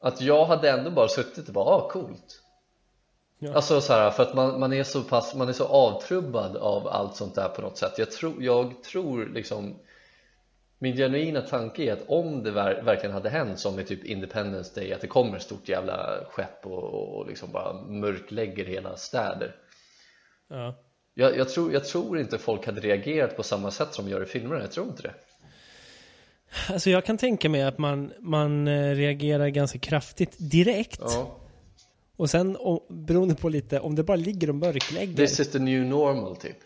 att 0.00 0.20
jag 0.20 0.44
hade 0.44 0.70
ändå 0.70 0.90
bara 0.90 1.08
suttit 1.08 1.48
och 1.48 1.54
bara, 1.54 1.64
ah 1.64 1.88
coolt. 1.88 2.42
Ja. 3.38 3.54
Alltså 3.54 3.80
så 3.80 3.92
här, 3.92 4.10
för 4.10 4.22
att 4.22 4.34
man, 4.34 4.60
man 4.60 4.72
är 4.72 4.84
så 4.84 5.02
pass, 5.02 5.34
man 5.34 5.48
är 5.48 5.52
så 5.52 5.66
avtrubbad 5.66 6.56
av 6.56 6.88
allt 6.88 7.16
sånt 7.16 7.34
där 7.34 7.48
på 7.48 7.62
något 7.62 7.78
sätt. 7.78 7.98
Jag 7.98 8.10
tror, 8.10 8.42
jag 8.42 8.82
tror 8.82 9.26
liksom 9.26 9.76
Min 10.78 10.96
genuina 10.96 11.40
tanke 11.40 11.82
är 11.82 11.92
att 11.92 12.04
om 12.08 12.42
det 12.42 12.50
ver 12.50 12.82
verkligen 12.82 13.12
hade 13.12 13.28
hänt 13.28 13.58
som 13.58 13.78
i 13.80 13.84
typ 13.84 14.04
Independence 14.04 14.80
Day 14.80 14.92
Att 14.92 15.00
det 15.00 15.06
kommer 15.06 15.36
ett 15.36 15.42
stort 15.42 15.68
jävla 15.68 16.24
skepp 16.30 16.66
och, 16.66 17.16
och, 17.18 17.26
liksom 17.26 17.52
bara 17.52 17.82
mörklägger 17.82 18.64
hela 18.64 18.96
städer 18.96 19.56
Ja. 20.48 20.74
jag, 21.14 21.36
jag, 21.36 21.48
tror, 21.48 21.72
jag 21.72 21.84
tror 21.84 22.18
inte 22.18 22.38
folk 22.38 22.66
hade 22.66 22.80
reagerat 22.80 23.36
på 23.36 23.42
samma 23.42 23.70
sätt 23.70 23.94
som 23.94 24.04
de 24.04 24.10
gör 24.10 24.22
i 24.22 24.26
filmerna, 24.26 24.60
jag 24.60 24.72
tror 24.72 24.86
inte 24.86 25.02
det 25.02 25.14
Alltså 26.68 26.90
jag 26.90 27.04
kan 27.04 27.18
tänka 27.18 27.48
mig 27.48 27.62
att 27.62 27.78
man, 27.78 28.12
man 28.20 28.68
eh, 28.68 28.94
reagerar 28.94 29.48
ganska 29.48 29.78
kraftigt 29.78 30.36
direkt. 30.38 31.00
ja. 31.00 31.36
Och 32.16 32.30
sen 32.30 32.56
om, 32.56 32.80
beroende 32.88 33.34
på 33.34 33.48
lite, 33.48 33.80
om 33.80 33.94
det 33.94 34.02
bara 34.02 34.16
ligger 34.16 34.48
och 34.48 34.54
mörklägger. 34.54 35.16
This 35.16 35.40
is 35.40 35.50
the 35.50 35.58
new 35.58 35.84
normal 35.84 36.36
typ 36.36 36.56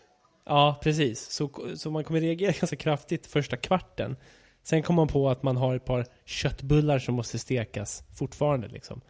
Ja, 0.45 0.79
precis. 0.83 1.31
Så, 1.31 1.49
så 1.75 1.91
man 1.91 2.03
kommer 2.03 2.21
reagera 2.21 2.51
ganska 2.59 2.75
kraftigt 2.75 3.27
första 3.27 3.57
kvarten. 3.57 4.15
Sen 4.63 4.83
kommer 4.83 4.95
man 4.95 5.07
på 5.07 5.29
att 5.29 5.43
man 5.43 5.57
har 5.57 5.75
ett 5.75 5.85
par 5.85 6.05
köttbullar 6.25 6.99
som 6.99 7.15
måste 7.15 7.39
stekas 7.39 8.03
fortfarande 8.13 8.67
liksom. 8.67 9.01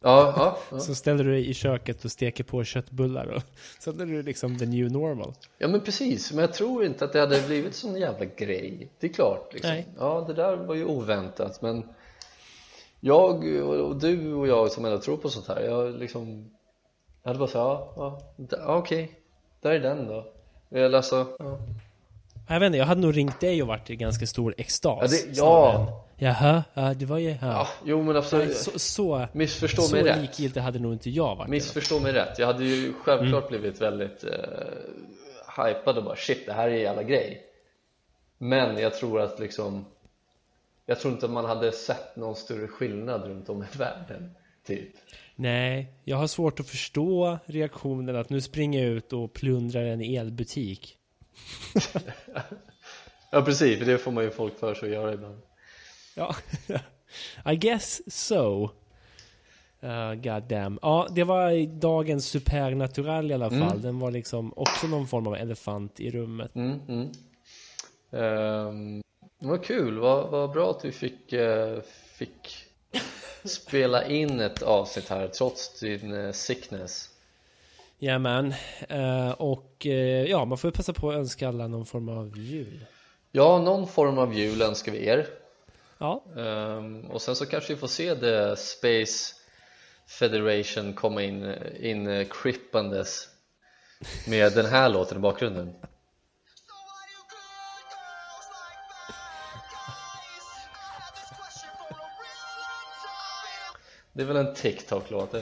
Ja, 0.00 0.34
ja, 0.36 0.58
ja. 0.70 0.78
Så 0.80 0.94
ställer 0.94 1.24
du 1.24 1.30
dig 1.30 1.50
i 1.50 1.54
köket 1.54 2.04
och 2.04 2.10
steker 2.10 2.44
på 2.44 2.64
köttbullar 2.64 3.26
och 3.26 3.42
så 3.78 3.90
är 3.90 4.06
det 4.06 4.22
liksom 4.22 4.58
the 4.58 4.66
new 4.66 4.92
normal. 4.92 5.34
Ja 5.58 5.68
men 5.68 5.80
precis, 5.80 6.32
men 6.32 6.40
jag 6.40 6.52
tror 6.52 6.84
inte 6.84 7.04
att 7.04 7.12
det 7.12 7.20
hade 7.20 7.42
blivit 7.46 7.74
sån 7.74 7.96
jävla 7.96 8.24
grej 8.24 8.88
Det 8.98 9.06
är 9.06 9.12
klart 9.12 9.52
liksom. 9.52 9.70
Nej. 9.70 9.86
Ja 9.98 10.24
det 10.28 10.34
där 10.34 10.56
var 10.56 10.74
ju 10.74 10.84
oväntat 10.84 11.62
men 11.62 11.88
Jag 13.00 13.44
och 13.68 13.96
du 13.96 14.34
och 14.34 14.48
jag 14.48 14.72
som 14.72 14.84
ändå 14.84 14.98
tror 14.98 15.16
på 15.16 15.28
sånt 15.28 15.48
här 15.48 15.60
Jag 15.60 15.94
liksom 15.94 16.50
Jag 17.22 17.28
hade 17.28 17.38
bara 17.38 17.48
så 17.48 17.58
ja, 17.58 18.20
ja, 18.50 18.76
okej 18.76 19.20
Där 19.60 19.70
är 19.70 19.80
den 19.80 20.06
då 20.06 20.33
Eller 20.74 20.96
alltså, 20.96 21.26
ja. 21.38 21.58
Jag 22.48 22.60
vet 22.60 22.66
inte, 22.66 22.78
jag 22.78 22.86
hade 22.86 23.00
nog 23.00 23.16
ringt 23.16 23.40
dig 23.40 23.62
och 23.62 23.68
varit 23.68 23.90
i 23.90 23.96
ganska 23.96 24.26
stor 24.26 24.54
extas. 24.58 24.98
Ja, 25.00 25.06
det- 25.08 25.36
ja. 25.36 26.00
Jaha, 26.16 26.64
ja, 26.74 26.94
det 26.94 27.06
var 27.06 27.18
ju... 27.18 27.28
Ja. 27.30 27.36
ja 27.40 27.68
Jo 27.84 28.02
men 28.02 28.16
absolut 28.16 28.56
så, 28.56 28.78
så, 28.78 29.26
Missförstå 29.32 29.82
så 29.82 29.94
mig 29.96 30.04
rätt 30.04 30.20
likgiltig 30.20 30.60
hade 30.60 30.78
nog 30.78 30.92
inte 30.92 31.10
jag 31.10 31.36
varit. 31.36 31.48
Missförstå 31.48 32.00
mig 32.00 32.12
rätt, 32.12 32.38
jag 32.38 32.46
hade 32.46 32.64
ju 32.64 32.92
självklart 32.92 33.48
blivit 33.48 33.80
väldigt 33.80 34.24
eh, 34.24 34.30
hypad 35.64 35.98
och 35.98 36.04
bara 36.04 36.16
shit 36.16 36.46
det 36.46 36.52
här 36.52 36.68
är 36.68 36.72
en 36.74 36.80
jävla 36.80 37.02
grej 37.02 37.42
Men 38.38 38.78
jag 38.78 38.94
tror 38.94 39.20
att 39.20 39.38
liksom 39.40 39.84
Jag 40.86 41.00
tror 41.00 41.12
inte 41.12 41.26
att 41.26 41.32
man 41.32 41.44
hade 41.44 41.72
sett 41.72 42.16
någon 42.16 42.36
större 42.36 42.66
skillnad 42.68 43.24
runt 43.24 43.48
om 43.48 43.62
i 43.62 43.66
världen 43.78 44.34
Typ 44.66 44.88
Nej, 45.36 45.92
jag 46.04 46.16
har 46.16 46.26
svårt 46.26 46.60
att 46.60 46.68
förstå 46.68 47.38
reaktionen 47.46 48.16
att 48.16 48.30
nu 48.30 48.40
springer 48.40 48.82
jag 48.84 48.92
ut 48.92 49.12
och 49.12 49.32
plundrar 49.32 49.84
en 49.84 50.00
elbutik. 50.00 50.98
Ja 53.30 53.42
precis, 53.42 53.78
för 53.78 53.86
det 53.86 53.98
får 53.98 54.12
man 54.12 54.24
ju 54.24 54.30
folk 54.30 54.58
för 54.58 54.74
sig 54.74 54.88
att 54.88 54.94
göra 54.94 55.14
ibland 55.14 55.42
Ja, 56.16 56.34
I 57.52 57.56
guess 57.56 58.14
so. 58.26 58.70
Uh, 59.84 60.14
God 60.14 60.42
damn. 60.48 60.78
Ja, 60.82 61.08
det 61.14 61.24
var 61.24 61.66
dagens 61.80 62.26
supernatural 62.26 63.30
i 63.30 63.34
alla 63.34 63.50
fall. 63.50 63.62
Mm. 63.62 63.82
Den 63.82 63.98
var 63.98 64.10
liksom 64.10 64.52
också 64.56 64.86
någon 64.86 65.06
form 65.06 65.26
av 65.26 65.34
elefant 65.34 66.00
i 66.00 66.10
rummet. 66.10 66.54
mm, 66.54 66.80
mm. 66.88 67.08
Ehm, 68.12 69.02
Vad 69.38 69.64
kul, 69.64 69.98
vad, 69.98 70.30
vad 70.30 70.50
bra 70.52 70.70
att 70.70 70.84
vi 70.84 70.92
fick, 70.92 71.32
eh, 71.32 71.80
fick 72.18 72.56
spela 73.44 74.06
in 74.06 74.40
ett 74.40 74.62
avsnitt 74.62 75.08
här 75.08 75.28
trots 75.28 75.80
din 75.80 76.14
eh, 76.14 76.32
sickness 76.32 77.10
Jajamän. 77.98 78.54
Uh, 78.90 79.30
och 79.30 79.86
eh, 79.86 80.24
ja, 80.30 80.44
man 80.44 80.58
får 80.58 80.68
ju 80.68 80.72
passa 80.72 80.92
på 80.92 81.10
att 81.10 81.16
önska 81.16 81.48
alla 81.48 81.68
någon 81.68 81.86
form 81.86 82.08
av 82.08 82.38
jul. 82.38 82.86
Ja, 83.32 83.58
någon 83.58 83.88
form 83.88 84.18
av 84.18 84.34
jul 84.34 84.62
önskar 84.62 84.92
vi 84.92 85.06
er 85.06 85.26
Ja, 85.98 86.24
Ehm, 86.36 87.10
och 87.10 87.22
sen 87.22 87.36
så 87.36 87.46
kanske 87.46 87.74
vi 87.74 87.80
får 87.80 87.86
se 87.86 88.14
The 88.14 88.56
Space 88.56 89.34
Federation 90.06 90.92
komma 90.92 91.22
in, 91.22 91.54
in 91.80 92.26
krippandes 92.30 93.28
med 94.28 94.52
den 94.52 94.66
här 94.66 94.88
låten 94.88 95.18
i 95.18 95.20
bakgrunden 95.20 95.74
Det 104.16 104.22
är 104.22 104.26
väl 104.26 104.36
en 104.36 104.54
TikTok-låt? 104.54 105.34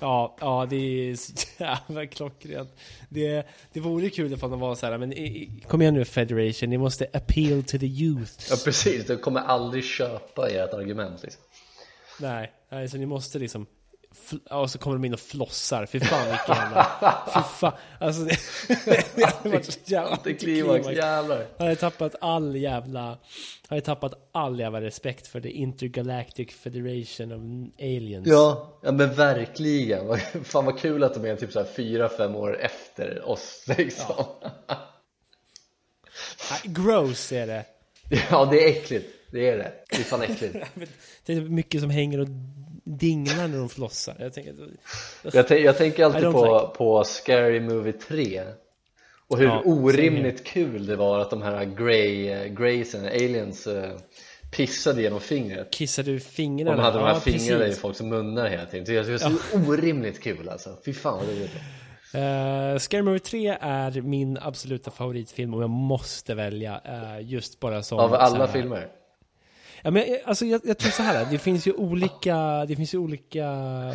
Ja, 0.00 0.36
ja 0.40 0.66
det 0.70 0.76
är 0.76 1.14
så 1.16 1.32
jävla 1.58 2.06
klockrent. 2.06 2.70
Det, 3.08 3.46
det 3.72 3.80
vore 3.80 4.10
kul 4.10 4.32
ifall 4.32 4.50
de 4.50 4.60
var 4.60 4.74
så 4.74 4.86
här, 4.86 4.98
men 4.98 5.12
i- 5.12 5.16
i- 5.26 5.64
kom 5.68 5.82
igen 5.82 5.94
nu 5.94 6.04
Federation, 6.04 6.70
ni 6.70 6.78
måste 6.78 7.06
appeal 7.12 7.62
to 7.62 7.78
the 7.78 7.86
youth. 7.86 8.32
Ja 8.50 8.56
precis, 8.64 9.06
de 9.06 9.16
kommer 9.16 9.40
aldrig 9.40 9.84
köpa 9.84 10.48
ert 10.50 10.74
argument 10.74 11.22
liksom. 11.22 11.42
Nej, 12.20 12.52
nej, 12.70 12.88
så 12.88 12.96
ni 12.96 13.06
måste 13.06 13.38
liksom 13.38 13.66
och 14.50 14.70
så 14.70 14.78
kommer 14.78 14.96
de 14.96 15.04
in 15.04 15.14
och 15.14 15.20
flossar. 15.20 15.86
Fy 15.86 16.00
fan 16.00 16.28
vilken 16.28 16.56
jävla... 16.56 16.86
Fy 17.34 17.40
fan. 17.60 17.72
Alltså 17.98 18.22
det... 18.22 18.38
det 19.14 19.24
hade 19.24 19.48
varit 19.48 19.64
så 19.64 19.78
jävla 19.84 20.10
Antiklimax, 20.10 20.86
jävlar. 20.88 21.46
Jag 21.56 21.64
hade 21.64 21.76
tappat 21.76 22.14
all 22.20 22.56
jävla... 22.56 23.18
Jag 23.68 23.76
hade 23.76 23.80
tappat 23.80 24.28
all 24.32 24.60
jävla 24.60 24.80
respekt 24.80 25.26
för 25.26 25.40
the 25.40 25.48
Intergalactic 25.48 26.50
Federation 26.50 27.32
of 27.32 27.72
Aliens. 27.80 28.26
Ja, 28.26 28.78
ja 28.82 28.92
men 28.92 29.14
verkligen, 29.14 30.18
fan 30.44 30.64
vad 30.64 30.78
kul 30.78 31.04
att 31.04 31.14
de 31.14 31.24
är 31.24 31.36
typ 31.36 31.52
såhär 31.52 31.66
fyra, 31.76 32.08
fem 32.08 32.36
år 32.36 32.60
efter 32.60 33.28
oss 33.28 33.64
liksom. 33.78 34.24
Nej, 36.50 36.60
Gross 36.64 37.32
är 37.32 37.46
det. 37.46 37.64
Ja, 38.30 38.44
det 38.44 38.64
är 38.64 38.68
äckligt, 38.68 39.06
det 39.32 39.48
är 39.48 39.56
det, 39.58 39.72
det 39.90 39.96
är 39.96 40.04
fan 40.04 40.22
äckligt. 40.22 40.56
Det 41.26 41.32
är 41.32 41.40
mycket 41.40 41.80
som 41.80 41.90
hänger 41.90 42.20
och 42.20 42.28
dinglar 42.98 43.48
när 43.48 43.58
de 43.58 43.68
flossar. 43.68 44.16
Jag 44.18 44.32
tänker... 44.34 44.54
Jag, 45.32 45.50
jag 45.60 45.76
tänker 45.78 46.00
I 46.00 46.04
alltid 46.04 46.22
på, 46.32 46.44
like. 46.62 46.76
på 46.78 47.04
Scary 47.04 47.60
Movie 47.60 47.92
3 47.92 48.42
och 49.28 49.38
hur 49.38 49.44
Ja, 49.46 49.62
orimligt 49.64 50.44
kul 50.44 50.86
det 50.86 50.96
var 50.96 51.18
att 51.18 51.30
de 51.30 51.42
här 51.42 51.64
Grey, 51.64 52.48
Greysen, 52.48 53.04
aliens 53.04 53.66
eh, 53.66 53.90
pissade 54.50 55.02
genom 55.02 55.20
fingret 55.20 55.70
Kissar 55.70 56.02
du 56.02 56.20
fingrarna? 56.20 56.70
och 56.70 56.76
de 56.76 56.82
hade 56.82 56.98
de 56.98 57.04
här 57.04 57.14
Ja, 57.14 57.20
fingrarna 57.20 57.64
i 57.64 57.66
precis. 57.66 57.80
folks 57.82 58.00
munnar 58.00 58.48
hela 58.48 58.64
tiden 58.66 58.84
Det 58.86 58.96
är 59.12 59.18
så 59.18 59.30
orimligt 59.68 60.22
kul 60.22 60.48
alltså, 60.48 60.76
fy 60.84 60.92
fan 60.92 61.18
vad 61.18 61.28
roligt 61.28 61.50
Uh, 62.14 62.78
Scary 62.78 63.02
Movie 63.02 63.18
3 63.20 63.56
är 63.60 64.00
min 64.02 64.38
absoluta 64.38 64.90
favoritfilm 64.90 65.54
och 65.54 65.62
jag 65.62 65.70
måste 65.70 66.34
välja 66.34 66.80
uh, 66.88 67.28
just 67.30 67.60
bara 67.60 67.82
som... 67.82 67.98
Av 67.98 68.14
alla 68.14 68.46
här- 68.46 68.52
filmer 68.52 68.86
Ja, 69.82 69.90
men, 69.90 70.04
alltså, 70.24 70.44
jag, 70.44 70.60
jag 70.64 70.78
tror 70.78 70.90
så 70.90 71.02
här, 71.02 71.26
det 71.30 71.38
finns 71.38 71.66
ju 71.66 71.72
olika, 71.72 72.64
det 72.68 72.76
finns 72.76 72.94
ju 72.94 72.98
olika 72.98 73.46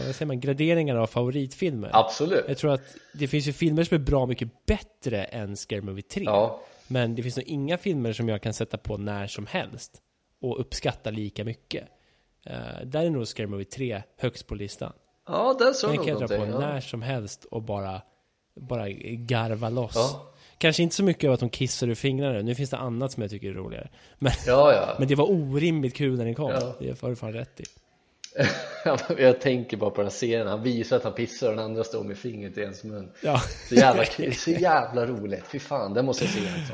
vad 0.06 0.16
säger 0.16 0.26
man, 0.26 0.40
graderingar 0.40 0.96
av 0.96 1.08
favoritfilmer. 1.08 1.90
Absolut 1.94 2.46
Jag 2.48 2.58
tror 2.58 2.74
att 2.74 2.96
det 3.14 3.28
finns 3.28 3.48
ju 3.48 3.54
filmer 3.54 3.84
som 3.84 3.96
är 3.96 4.00
bra 4.00 4.26
mycket 4.26 4.66
bättre 4.66 5.24
än 5.24 5.58
Scary 5.58 5.82
Movie 5.82 6.02
3. 6.02 6.24
Ja, 6.24 6.62
Men 6.88 7.16
det 7.16 7.24
finns 7.24 7.38
nog 7.38 7.46
inga 7.48 7.78
filmer 7.78 8.14
som 8.14 8.30
jag 8.30 8.42
kan 8.42 8.54
sätta 8.54 8.78
på 8.78 8.98
när 8.98 9.28
som 9.28 9.46
helst 9.46 10.02
och 10.42 10.60
uppskatta 10.60 11.12
lika 11.12 11.44
mycket. 11.44 11.84
Uh, 12.50 12.86
där 12.86 13.06
är 13.06 13.10
nog 13.10 13.28
Scary 13.28 13.48
Movie 13.48 13.66
3 13.66 14.04
högst 14.18 14.48
på 14.48 14.56
listan. 14.56 14.94
ja 15.28 15.56
där 15.60 15.74
såg 15.74 15.90
Den 15.90 15.96
nog 15.96 16.06
kan 16.06 16.20
jag 16.20 16.30
dra 16.30 16.38
på 16.38 16.46
ja. 16.46 16.60
när 16.60 16.82
som 16.82 17.02
helst 17.02 17.46
och 17.46 17.62
bara, 17.62 18.02
bara 18.56 18.90
garva 18.90 19.70
loss. 19.70 19.96
Ja. 19.96 20.35
Kanske 20.58 20.84
inte 20.84 20.96
så 20.96 21.04
mycket 21.04 21.28
av 21.28 21.34
att 21.34 21.40
de 21.40 21.50
kissar 21.50 21.88
ur 21.88 21.96
fingrarna. 21.96 22.42
Nu 22.42 22.56
finns 22.56 22.70
det 22.70 22.78
annat 22.78 23.12
som 23.12 23.22
jag 23.22 23.30
tycker 23.32 23.50
är 23.50 23.54
roligare. 23.54 23.90
Men, 24.20 24.32
ja, 24.48 24.74
ja. 24.74 24.96
men 25.00 25.08
det 25.08 25.16
var 25.16 25.32
orimligt 25.32 25.96
kul 25.96 26.18
när 26.18 26.26
den 26.26 26.36
kom. 26.36 26.52
Ja. 26.52 26.76
Det 26.80 27.02
har 27.02 27.10
du 27.10 27.16
fan 27.16 27.34
rätt 27.34 27.60
i. 27.60 27.64
jag 29.18 29.42
tänker 29.42 29.78
bara 29.78 29.90
på 29.90 30.02
den 30.02 30.12
serien, 30.12 30.48
han 30.48 30.64
visar 30.64 30.98
att 30.98 31.04
han 31.04 31.14
pissar 31.14 31.50
och 31.50 31.56
den 31.56 31.66
andra 31.66 31.84
står 31.84 32.04
med 32.04 32.18
fingret 32.18 32.58
i 32.58 32.62
ens 32.62 32.84
mun 32.84 33.12
Ja, 33.22 33.42
Så 33.70 33.76
jävla 33.76 34.06
så 34.34 34.52
jävla 34.52 35.06
roligt, 35.06 35.44
fy 35.48 35.60
fan, 35.60 35.94
den 35.94 36.06
måste 36.06 36.24
jag 36.26 36.34
se 36.34 36.40
alltså. 36.40 36.74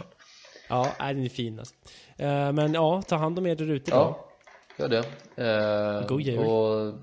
ja 0.68 0.96
nej, 1.00 1.14
den 1.14 1.24
är 1.24 1.30
fin 1.30 1.60
alltså. 1.60 1.76
Eh, 2.18 2.52
Men 2.52 2.74
ja, 2.74 3.02
ta 3.08 3.16
hand 3.16 3.40
om 3.40 3.48
er 3.48 3.56
där 3.56 3.70
ute. 3.70 3.92
Ja, 3.92 4.30
gör 4.78 4.88
det. 4.90 5.04
Eh, 5.36 6.08
God 6.08 6.22
jul. 6.22 6.40
Och 6.40 6.94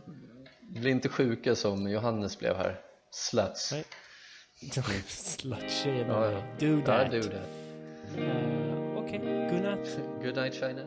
bli 0.61 0.91
inte 0.91 1.09
sjuka 1.09 1.55
som 1.55 1.91
Johannes 1.91 2.39
blev 2.39 2.57
här. 2.57 2.81
Sluts. 3.11 3.72
Nej. 3.72 3.85
Slut 4.65 5.69
shame 5.83 6.11
oh. 6.11 6.43
Do 6.59 6.83
that. 6.83 7.07
I 7.07 7.09
do 7.09 7.21
that. 7.21 7.49
Uh, 8.17 9.01
okay. 9.01 9.19
Good 9.19 9.63
night. 9.63 10.21
Good 10.21 10.37
night, 10.37 10.53
China. 10.53 10.85